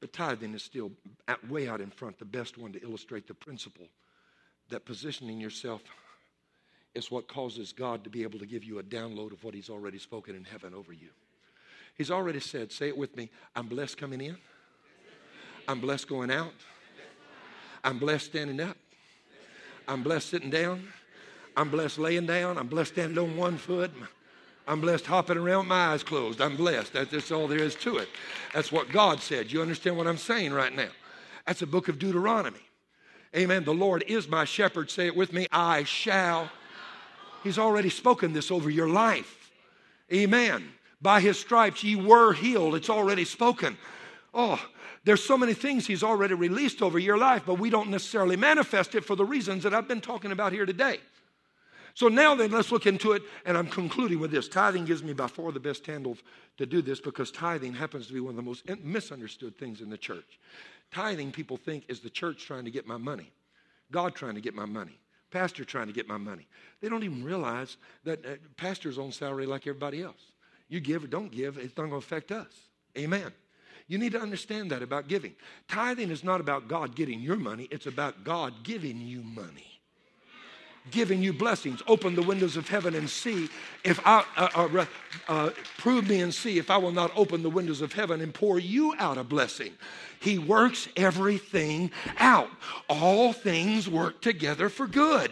but 0.00 0.14
tithing 0.14 0.54
is 0.54 0.62
still 0.62 0.90
at, 1.28 1.46
way 1.50 1.68
out 1.68 1.82
in 1.82 1.90
front, 1.90 2.18
the 2.18 2.24
best 2.24 2.56
one 2.56 2.72
to 2.72 2.82
illustrate 2.82 3.28
the 3.28 3.34
principle 3.34 3.88
that 4.70 4.86
positioning 4.86 5.38
yourself 5.38 5.82
is 6.94 7.10
what 7.10 7.28
causes 7.28 7.72
God 7.72 8.04
to 8.04 8.10
be 8.10 8.22
able 8.22 8.38
to 8.38 8.46
give 8.46 8.64
you 8.64 8.78
a 8.78 8.82
download 8.82 9.32
of 9.32 9.42
what 9.42 9.54
He's 9.54 9.70
already 9.70 9.98
spoken 9.98 10.34
in 10.34 10.44
heaven 10.44 10.74
over 10.74 10.92
you. 10.92 11.08
He's 11.96 12.10
already 12.10 12.40
said, 12.40 12.72
say 12.72 12.88
it 12.88 12.96
with 12.96 13.16
me, 13.16 13.30
I'm 13.54 13.68
blessed 13.68 13.98
coming 13.98 14.20
in, 14.20 14.36
I'm 15.68 15.80
blessed 15.80 16.08
going 16.08 16.30
out, 16.30 16.52
I'm 17.82 17.98
blessed 17.98 18.26
standing 18.26 18.60
up, 18.60 18.76
I'm 19.86 20.02
blessed 20.02 20.28
sitting 20.28 20.50
down, 20.50 20.88
I'm 21.56 21.70
blessed 21.70 21.98
laying 21.98 22.26
down, 22.26 22.58
I'm 22.58 22.68
blessed 22.68 22.92
standing 22.94 23.18
on 23.18 23.36
one 23.36 23.58
foot. 23.58 23.92
I'm 24.66 24.80
blessed 24.80 25.04
hopping 25.04 25.36
around 25.36 25.58
with 25.58 25.68
my 25.68 25.88
eyes 25.88 26.02
closed. 26.02 26.40
I'm 26.40 26.56
blessed. 26.56 26.94
That's 26.94 27.30
all 27.30 27.46
there 27.46 27.58
is 27.58 27.74
to 27.76 27.98
it. 27.98 28.08
That's 28.54 28.72
what 28.72 28.88
God 28.88 29.20
said. 29.20 29.52
You 29.52 29.60
understand 29.60 29.98
what 29.98 30.06
I'm 30.06 30.16
saying 30.16 30.54
right 30.54 30.74
now? 30.74 30.88
That's 31.46 31.60
a 31.60 31.66
book 31.66 31.88
of 31.88 31.98
Deuteronomy. 31.98 32.60
Amen. 33.36 33.64
The 33.64 33.74
Lord 33.74 34.04
is 34.08 34.26
my 34.26 34.46
shepherd. 34.46 34.90
Say 34.90 35.06
it 35.06 35.14
with 35.14 35.34
me. 35.34 35.46
I 35.52 35.84
shall. 35.84 36.50
He's 37.44 37.58
already 37.58 37.90
spoken 37.90 38.32
this 38.32 38.50
over 38.50 38.70
your 38.70 38.88
life. 38.88 39.52
Amen. 40.12 40.68
By 41.00 41.20
his 41.20 41.38
stripes 41.38 41.84
ye 41.84 41.94
were 41.94 42.32
healed. 42.32 42.74
It's 42.74 42.90
already 42.90 43.24
spoken. 43.24 43.76
Oh, 44.32 44.60
there's 45.04 45.22
so 45.22 45.36
many 45.36 45.52
things 45.52 45.86
he's 45.86 46.02
already 46.02 46.34
released 46.34 46.80
over 46.80 46.98
your 46.98 47.18
life, 47.18 47.42
but 47.46 47.58
we 47.58 47.68
don't 47.68 47.90
necessarily 47.90 48.36
manifest 48.36 48.94
it 48.94 49.04
for 49.04 49.14
the 49.14 49.24
reasons 49.24 49.62
that 49.62 49.74
I've 49.74 49.86
been 49.86 50.00
talking 50.00 50.32
about 50.32 50.52
here 50.52 50.64
today. 50.64 50.98
So 51.92 52.08
now 52.08 52.34
then, 52.34 52.50
let's 52.50 52.72
look 52.72 52.86
into 52.86 53.12
it, 53.12 53.22
and 53.46 53.56
I'm 53.56 53.68
concluding 53.68 54.18
with 54.18 54.32
this. 54.32 54.48
Tithing 54.48 54.84
gives 54.84 55.04
me 55.04 55.12
by 55.12 55.28
far 55.28 55.52
the 55.52 55.60
best 55.60 55.86
handle 55.86 56.16
to 56.56 56.66
do 56.66 56.82
this 56.82 57.00
because 57.00 57.30
tithing 57.30 57.74
happens 57.74 58.08
to 58.08 58.12
be 58.12 58.20
one 58.20 58.30
of 58.30 58.36
the 58.36 58.42
most 58.42 58.68
misunderstood 58.82 59.56
things 59.56 59.80
in 59.80 59.90
the 59.90 59.98
church. 59.98 60.40
Tithing, 60.90 61.30
people 61.30 61.56
think, 61.56 61.84
is 61.88 62.00
the 62.00 62.10
church 62.10 62.46
trying 62.46 62.64
to 62.64 62.70
get 62.70 62.86
my 62.86 62.96
money, 62.96 63.30
God 63.92 64.14
trying 64.16 64.34
to 64.34 64.40
get 64.40 64.54
my 64.54 64.64
money, 64.64 64.98
pastor 65.34 65.64
trying 65.64 65.88
to 65.88 65.92
get 65.92 66.06
my 66.06 66.16
money. 66.16 66.46
They 66.80 66.88
don't 66.88 67.02
even 67.02 67.24
realize 67.24 67.76
that 68.04 68.24
uh, 68.24 68.36
pastor's 68.56 68.98
on 68.98 69.10
salary 69.10 69.46
like 69.46 69.66
everybody 69.66 70.00
else. 70.00 70.32
You 70.68 70.78
give 70.78 71.02
or 71.02 71.08
don't 71.08 71.30
give, 71.30 71.58
it's 71.58 71.76
not 71.76 71.88
going 71.88 71.90
to 71.90 71.96
affect 71.96 72.30
us. 72.30 72.52
Amen. 72.96 73.32
You 73.88 73.98
need 73.98 74.12
to 74.12 74.20
understand 74.20 74.70
that 74.70 74.80
about 74.80 75.08
giving. 75.08 75.34
Tithing 75.66 76.10
is 76.10 76.22
not 76.22 76.40
about 76.40 76.68
God 76.68 76.94
getting 76.94 77.20
your 77.20 77.36
money, 77.36 77.66
it's 77.72 77.86
about 77.86 78.22
God 78.22 78.62
giving 78.62 79.00
you 79.00 79.22
money. 79.22 79.73
Giving 80.90 81.22
you 81.22 81.32
blessings. 81.32 81.82
Open 81.86 82.14
the 82.14 82.22
windows 82.22 82.58
of 82.58 82.68
heaven 82.68 82.94
and 82.94 83.08
see 83.08 83.48
if 83.84 83.98
I, 84.06 84.24
uh, 84.36 84.48
uh, 84.54 84.86
uh, 85.28 85.50
prove 85.78 86.08
me 86.08 86.20
and 86.20 86.32
see 86.32 86.58
if 86.58 86.70
I 86.70 86.76
will 86.76 86.92
not 86.92 87.10
open 87.16 87.42
the 87.42 87.50
windows 87.50 87.80
of 87.80 87.94
heaven 87.94 88.20
and 88.20 88.34
pour 88.34 88.58
you 88.58 88.94
out 88.98 89.16
a 89.16 89.24
blessing. 89.24 89.72
He 90.20 90.38
works 90.38 90.88
everything 90.96 91.90
out. 92.18 92.50
All 92.88 93.32
things 93.32 93.88
work 93.88 94.20
together 94.20 94.68
for 94.68 94.86
good. 94.86 95.30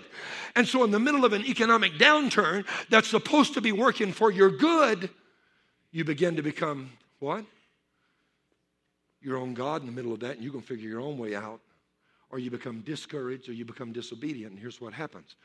And 0.55 0.66
so, 0.66 0.84
in 0.84 0.90
the 0.90 0.98
middle 0.98 1.24
of 1.24 1.32
an 1.32 1.44
economic 1.44 1.92
downturn 1.92 2.66
that's 2.88 3.09
supposed 3.09 3.55
to 3.55 3.61
be 3.61 3.72
working 3.72 4.12
for 4.12 4.30
your 4.30 4.50
good, 4.50 5.11
you 5.90 6.05
begin 6.05 6.36
to 6.36 6.42
become 6.42 6.90
what? 7.18 7.44
Your 9.20 9.36
own 9.36 9.55
God 9.55 9.82
in 9.82 9.86
the 9.86 9.92
middle 9.92 10.12
of 10.12 10.20
that, 10.20 10.36
and 10.36 10.42
you 10.42 10.50
can 10.50 10.62
figure 10.62 10.88
your 10.88 11.00
own 11.00 11.18
way 11.18 11.34
out. 11.34 11.61
Or 12.33 12.39
you 12.39 12.51
become 12.51 12.80
discouraged 12.80 13.49
or 13.49 13.53
you 13.53 13.64
become 13.66 13.93
disobedient. 13.93 14.53
And 14.53 14.59
here's 14.59 14.80
what 14.80 14.95
happens. 14.95 15.37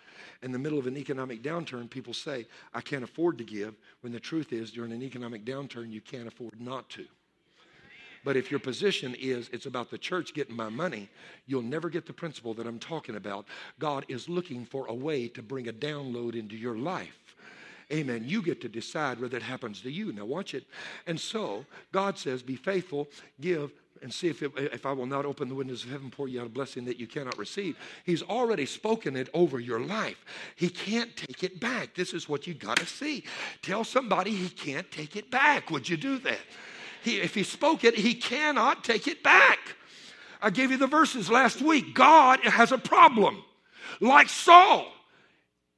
In 0.41 0.53
the 0.53 0.59
middle 0.59 0.79
of 0.79 0.87
an 0.87 0.97
economic 0.97 1.43
downturn, 1.43 1.89
people 1.89 2.13
say, 2.13 2.47
I 2.73 2.79
can't 2.79 3.03
afford 3.03 3.37
to 3.39 3.43
give, 3.43 3.75
when 4.01 4.13
the 4.13 4.19
truth 4.19 4.53
is, 4.53 4.71
during 4.71 4.93
an 4.93 5.03
economic 5.03 5.43
downturn, 5.43 5.91
you 5.91 5.99
can't 5.99 6.27
afford 6.27 6.61
not 6.61 6.89
to. 6.91 7.05
But 8.23 8.35
if 8.35 8.51
your 8.51 8.59
position 8.59 9.15
is 9.19 9.49
it's 9.53 9.67
about 9.67 9.89
the 9.89 9.97
church 9.97 10.33
getting 10.33 10.55
my 10.55 10.69
money, 10.69 11.09
you'll 11.45 11.61
never 11.61 11.89
get 11.89 12.05
the 12.05 12.13
principle 12.13 12.53
that 12.55 12.67
I'm 12.67 12.79
talking 12.79 13.15
about. 13.15 13.47
God 13.79 14.05
is 14.07 14.27
looking 14.27 14.65
for 14.65 14.87
a 14.87 14.93
way 14.93 15.27
to 15.29 15.41
bring 15.41 15.67
a 15.67 15.73
download 15.73 16.35
into 16.35 16.55
your 16.57 16.77
life. 16.77 17.35
Amen. 17.91 18.23
You 18.25 18.41
get 18.41 18.59
to 18.61 18.67
decide 18.67 19.21
whether 19.21 19.37
it 19.37 19.43
happens 19.43 19.81
to 19.81 19.89
you. 19.89 20.11
Now, 20.11 20.25
watch 20.25 20.53
it. 20.53 20.65
And 21.05 21.17
so, 21.17 21.65
God 21.93 22.17
says, 22.17 22.43
Be 22.43 22.57
faithful, 22.57 23.07
give, 23.39 23.71
and 24.01 24.13
see 24.13 24.27
if, 24.27 24.41
it, 24.41 24.51
if 24.57 24.85
I 24.85 24.91
will 24.91 25.05
not 25.05 25.25
open 25.25 25.49
the 25.49 25.55
windows 25.55 25.83
of 25.83 25.91
heaven, 25.91 26.09
pour 26.09 26.27
you 26.27 26.39
out 26.41 26.47
a 26.47 26.49
blessing 26.49 26.85
that 26.85 26.99
you 26.99 27.07
cannot 27.07 27.37
receive. 27.37 27.77
He's 28.05 28.23
already 28.23 28.65
spoken 28.65 29.15
it 29.15 29.29
over 29.33 29.59
your 29.59 29.79
life. 29.79 30.23
He 30.55 30.69
can't 30.69 31.15
take 31.15 31.43
it 31.43 31.59
back. 31.59 31.95
This 31.95 32.13
is 32.13 32.27
what 32.27 32.47
you 32.47 32.53
got 32.53 32.77
to 32.77 32.85
see. 32.85 33.23
Tell 33.61 33.83
somebody 33.83 34.31
he 34.31 34.49
can't 34.49 34.89
take 34.91 35.15
it 35.15 35.31
back. 35.31 35.71
Would 35.71 35.87
you 35.87 35.97
do 35.97 36.19
that? 36.19 36.39
He, 37.03 37.21
if 37.21 37.35
he 37.35 37.43
spoke 37.43 37.83
it, 37.83 37.95
he 37.95 38.13
cannot 38.13 38.83
take 38.83 39.07
it 39.07 39.23
back. 39.23 39.59
I 40.41 40.49
gave 40.49 40.71
you 40.71 40.77
the 40.77 40.87
verses 40.87 41.29
last 41.29 41.61
week. 41.61 41.93
God 41.93 42.39
has 42.41 42.71
a 42.71 42.77
problem. 42.77 43.43
Like 44.01 44.29
Saul, 44.29 44.91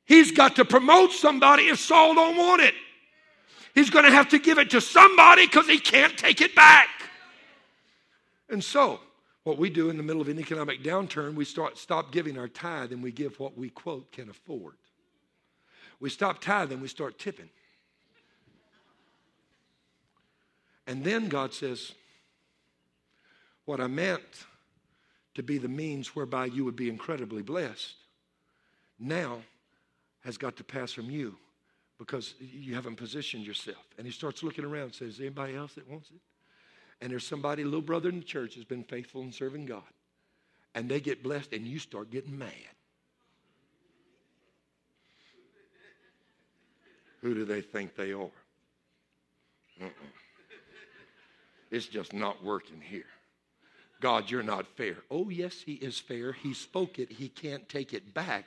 He's 0.09 0.31
got 0.31 0.55
to 0.55 0.65
promote 0.65 1.11
somebody 1.11 1.67
if 1.67 1.79
Saul 1.79 2.15
don't 2.15 2.35
want 2.35 2.63
it. 2.63 2.73
He's 3.75 3.91
going 3.91 4.05
to 4.05 4.11
have 4.11 4.27
to 4.29 4.39
give 4.39 4.57
it 4.57 4.71
to 4.71 4.81
somebody 4.81 5.45
because 5.45 5.67
he 5.67 5.79
can't 5.79 6.17
take 6.17 6.41
it 6.41 6.55
back. 6.55 6.87
And 8.49 8.63
so, 8.63 8.99
what 9.43 9.57
we 9.57 9.69
do 9.69 9.89
in 9.89 9.97
the 9.97 10.03
middle 10.03 10.21
of 10.21 10.27
an 10.27 10.39
economic 10.39 10.83
downturn, 10.83 11.35
we 11.35 11.45
start 11.45 11.77
stop 11.77 12.11
giving 12.11 12.37
our 12.37 12.47
tithe 12.47 12.91
and 12.91 13.01
we 13.01 13.11
give 13.11 13.39
what 13.39 13.57
we 13.57 13.69
quote 13.69 14.11
can 14.11 14.29
afford. 14.29 14.75
We 15.99 16.09
stop 16.09 16.39
tithing, 16.39 16.81
we 16.81 16.87
start 16.87 17.19
tipping. 17.19 17.49
And 20.87 21.03
then 21.03 21.29
God 21.29 21.53
says, 21.53 21.93
What 23.65 23.79
I 23.79 23.87
meant 23.87 24.23
to 25.35 25.43
be 25.43 25.57
the 25.57 25.67
means 25.67 26.15
whereby 26.15 26.45
you 26.45 26.65
would 26.65 26.75
be 26.75 26.89
incredibly 26.89 27.41
blessed, 27.41 27.95
now 28.99 29.39
has 30.21 30.37
got 30.37 30.57
to 30.57 30.63
pass 30.63 30.91
from 30.91 31.09
you 31.09 31.37
because 31.97 32.33
you 32.39 32.75
haven't 32.75 32.95
positioned 32.95 33.45
yourself. 33.45 33.85
And 33.97 34.05
he 34.05 34.11
starts 34.11 34.41
looking 34.41 34.65
around 34.65 34.83
and 34.83 34.95
says, 34.95 35.19
anybody 35.19 35.55
else 35.55 35.75
that 35.75 35.89
wants 35.89 36.09
it? 36.09 36.19
And 37.01 37.11
there's 37.11 37.25
somebody, 37.25 37.63
little 37.63 37.81
brother 37.81 38.09
in 38.09 38.19
the 38.19 38.25
church, 38.25 38.55
has 38.55 38.65
been 38.65 38.83
faithful 38.83 39.21
in 39.21 39.31
serving 39.31 39.65
God. 39.65 39.83
And 40.75 40.89
they 40.89 40.99
get 40.99 41.23
blessed, 41.23 41.53
and 41.53 41.65
you 41.65 41.79
start 41.79 42.11
getting 42.11 42.37
mad. 42.37 42.51
Who 47.21 47.33
do 47.33 47.45
they 47.45 47.61
think 47.61 47.95
they 47.95 48.13
are? 48.13 48.31
Uh-uh. 49.81 49.89
It's 51.71 51.87
just 51.87 52.13
not 52.13 52.43
working 52.43 52.81
here. 52.81 53.05
God, 54.01 54.31
you're 54.31 54.43
not 54.43 54.65
fair. 54.65 54.95
Oh, 55.11 55.29
yes, 55.29 55.61
He 55.65 55.73
is 55.73 55.99
fair. 55.99 56.31
He 56.31 56.53
spoke 56.53 56.99
it, 56.99 57.11
He 57.11 57.29
can't 57.29 57.67
take 57.67 57.93
it 57.93 58.13
back. 58.13 58.45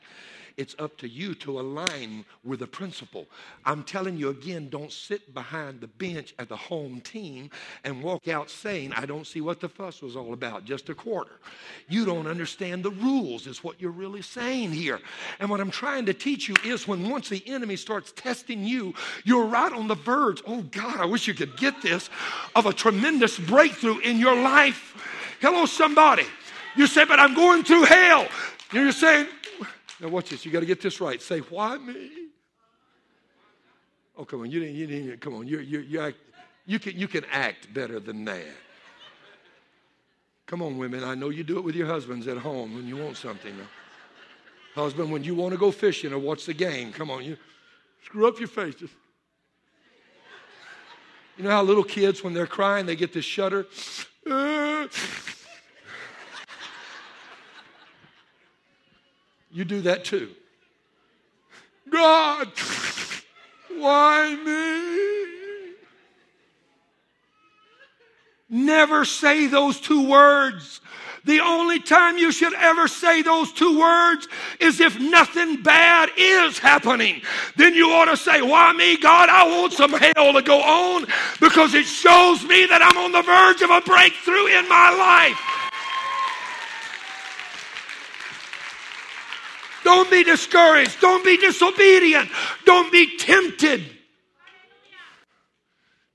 It's 0.56 0.74
up 0.78 0.96
to 0.98 1.08
you 1.08 1.34
to 1.36 1.60
align 1.60 2.24
with 2.44 2.60
the 2.60 2.66
principle. 2.66 3.26
I'm 3.64 3.82
telling 3.82 4.16
you 4.16 4.28
again, 4.30 4.68
don't 4.68 4.92
sit 4.92 5.34
behind 5.34 5.80
the 5.80 5.86
bench 5.86 6.34
at 6.38 6.48
the 6.48 6.56
home 6.56 7.00
team 7.00 7.50
and 7.84 8.02
walk 8.02 8.28
out 8.28 8.50
saying, 8.50 8.92
I 8.94 9.06
don't 9.06 9.26
see 9.26 9.40
what 9.40 9.60
the 9.60 9.68
fuss 9.68 10.02
was 10.02 10.16
all 10.16 10.32
about, 10.32 10.64
just 10.64 10.88
a 10.88 10.94
quarter. 10.94 11.40
You 11.88 12.04
don't 12.04 12.26
understand 12.26 12.84
the 12.84 12.90
rules, 12.90 13.46
is 13.46 13.64
what 13.64 13.80
you're 13.80 13.90
really 13.90 14.22
saying 14.22 14.72
here. 14.72 15.00
And 15.40 15.48
what 15.48 15.60
I'm 15.60 15.70
trying 15.70 16.06
to 16.06 16.14
teach 16.14 16.48
you 16.48 16.54
is 16.64 16.88
when 16.88 17.08
once 17.08 17.28
the 17.28 17.42
enemy 17.46 17.76
starts 17.76 18.12
testing 18.12 18.64
you, 18.64 18.94
you're 19.24 19.46
right 19.46 19.72
on 19.72 19.88
the 19.88 19.94
verge. 19.94 20.42
Oh, 20.46 20.62
God, 20.62 21.00
I 21.00 21.06
wish 21.06 21.26
you 21.26 21.34
could 21.34 21.56
get 21.56 21.82
this 21.82 22.10
of 22.54 22.66
a 22.66 22.72
tremendous 22.72 23.38
breakthrough 23.38 23.98
in 23.98 24.18
your 24.18 24.36
life. 24.36 25.36
Hello, 25.40 25.66
somebody. 25.66 26.24
You 26.76 26.86
say, 26.86 27.04
but 27.04 27.20
I'm 27.20 27.34
going 27.34 27.64
through 27.64 27.84
hell. 27.84 28.28
You're 28.72 28.92
saying, 28.92 29.26
now 30.02 30.08
watch 30.08 30.30
this. 30.30 30.44
You 30.44 30.50
got 30.50 30.60
to 30.60 30.66
get 30.66 30.80
this 30.80 31.00
right. 31.00 31.22
Say, 31.22 31.38
why 31.38 31.78
me? 31.78 32.10
Oh, 34.18 34.24
come 34.24 34.40
on. 34.40 34.50
You 34.50 34.58
didn't, 34.58 34.74
you 34.74 34.86
didn't, 34.88 35.20
come 35.20 35.34
on. 35.34 35.46
You, 35.46 35.60
you, 35.60 35.78
you, 35.78 36.00
act, 36.00 36.16
you, 36.66 36.80
can, 36.80 36.98
you 36.98 37.06
can 37.06 37.24
act 37.30 37.72
better 37.72 38.00
than 38.00 38.24
that. 38.24 38.42
Come 40.46 40.60
on, 40.60 40.76
women. 40.76 41.04
I 41.04 41.14
know 41.14 41.28
you 41.28 41.44
do 41.44 41.56
it 41.56 41.62
with 41.62 41.76
your 41.76 41.86
husbands 41.86 42.26
at 42.26 42.36
home 42.36 42.74
when 42.74 42.88
you 42.88 42.96
want 42.96 43.16
something. 43.16 43.54
Husband, 44.74 45.12
when 45.12 45.22
you 45.22 45.36
want 45.36 45.52
to 45.52 45.58
go 45.58 45.70
fishing 45.70 46.12
or 46.12 46.18
watch 46.18 46.46
the 46.46 46.54
game, 46.54 46.92
come 46.92 47.08
on. 47.08 47.24
You 47.24 47.36
screw 48.04 48.26
up 48.26 48.40
your 48.40 48.48
faces. 48.48 48.90
You 51.36 51.44
know 51.44 51.50
how 51.50 51.62
little 51.62 51.84
kids, 51.84 52.24
when 52.24 52.34
they're 52.34 52.46
crying, 52.46 52.86
they 52.86 52.96
get 52.96 53.12
this 53.12 53.24
shudder? 53.24 53.66
You 59.52 59.64
do 59.66 59.82
that 59.82 60.04
too. 60.04 60.30
God, 61.90 62.48
why 63.76 64.34
me? 64.34 65.74
Never 68.48 69.04
say 69.04 69.46
those 69.46 69.78
two 69.78 70.08
words. 70.08 70.80
The 71.24 71.40
only 71.40 71.78
time 71.78 72.18
you 72.18 72.32
should 72.32 72.54
ever 72.54 72.88
say 72.88 73.22
those 73.22 73.52
two 73.52 73.78
words 73.78 74.26
is 74.58 74.80
if 74.80 74.98
nothing 74.98 75.62
bad 75.62 76.10
is 76.16 76.58
happening. 76.58 77.22
Then 77.56 77.74
you 77.74 77.90
ought 77.90 78.06
to 78.06 78.16
say, 78.16 78.42
Why 78.42 78.72
me, 78.72 78.96
God? 78.96 79.28
I 79.28 79.46
want 79.46 79.72
some 79.72 79.92
hell 79.92 80.32
to 80.32 80.42
go 80.42 80.60
on 80.60 81.06
because 81.40 81.74
it 81.74 81.86
shows 81.86 82.42
me 82.44 82.66
that 82.66 82.82
I'm 82.82 82.98
on 82.98 83.12
the 83.12 83.22
verge 83.22 83.62
of 83.62 83.70
a 83.70 83.80
breakthrough 83.86 84.46
in 84.46 84.68
my 84.68 84.90
life. 84.90 85.51
Don't 89.84 90.10
be 90.10 90.24
discouraged. 90.24 91.00
Don't 91.00 91.24
be 91.24 91.36
disobedient. 91.36 92.28
Don't 92.64 92.90
be 92.92 93.16
tempted 93.16 93.84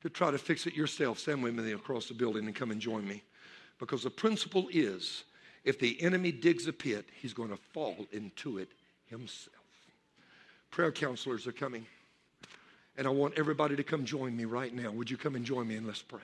to 0.01 0.09
try 0.09 0.31
to 0.31 0.37
fix 0.37 0.67
it 0.67 0.73
yourself. 0.73 1.19
Stand 1.19 1.43
with 1.43 1.55
me 1.55 1.73
across 1.73 2.07
the 2.07 2.13
building 2.13 2.45
and 2.45 2.55
come 2.55 2.71
and 2.71 2.79
join 2.79 3.07
me. 3.07 3.23
Because 3.79 4.03
the 4.03 4.09
principle 4.09 4.67
is 4.71 5.23
if 5.63 5.79
the 5.79 6.01
enemy 6.01 6.31
digs 6.31 6.67
a 6.67 6.73
pit, 6.73 7.05
he's 7.21 7.33
going 7.33 7.49
to 7.49 7.57
fall 7.57 8.07
into 8.11 8.57
it 8.57 8.69
himself. 9.07 9.55
Prayer 10.71 10.91
counselors 10.91 11.45
are 11.47 11.51
coming. 11.51 11.85
And 12.97 13.05
I 13.05 13.11
want 13.11 13.35
everybody 13.37 13.75
to 13.75 13.83
come 13.83 14.05
join 14.05 14.35
me 14.35 14.45
right 14.45 14.73
now. 14.73 14.91
Would 14.91 15.11
you 15.11 15.17
come 15.17 15.35
and 15.35 15.45
join 15.45 15.67
me 15.67 15.75
and 15.75 15.85
let's 15.85 16.01
pray? 16.01 16.19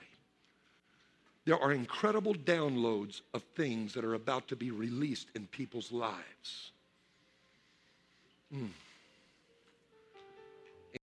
There 1.44 1.58
are 1.58 1.72
incredible 1.72 2.34
downloads 2.34 3.20
of 3.34 3.42
things 3.54 3.92
that 3.94 4.04
are 4.04 4.14
about 4.14 4.48
to 4.48 4.56
be 4.56 4.70
released 4.70 5.28
in 5.34 5.46
people's 5.46 5.92
lives. 5.92 6.72
Mm. 8.54 8.83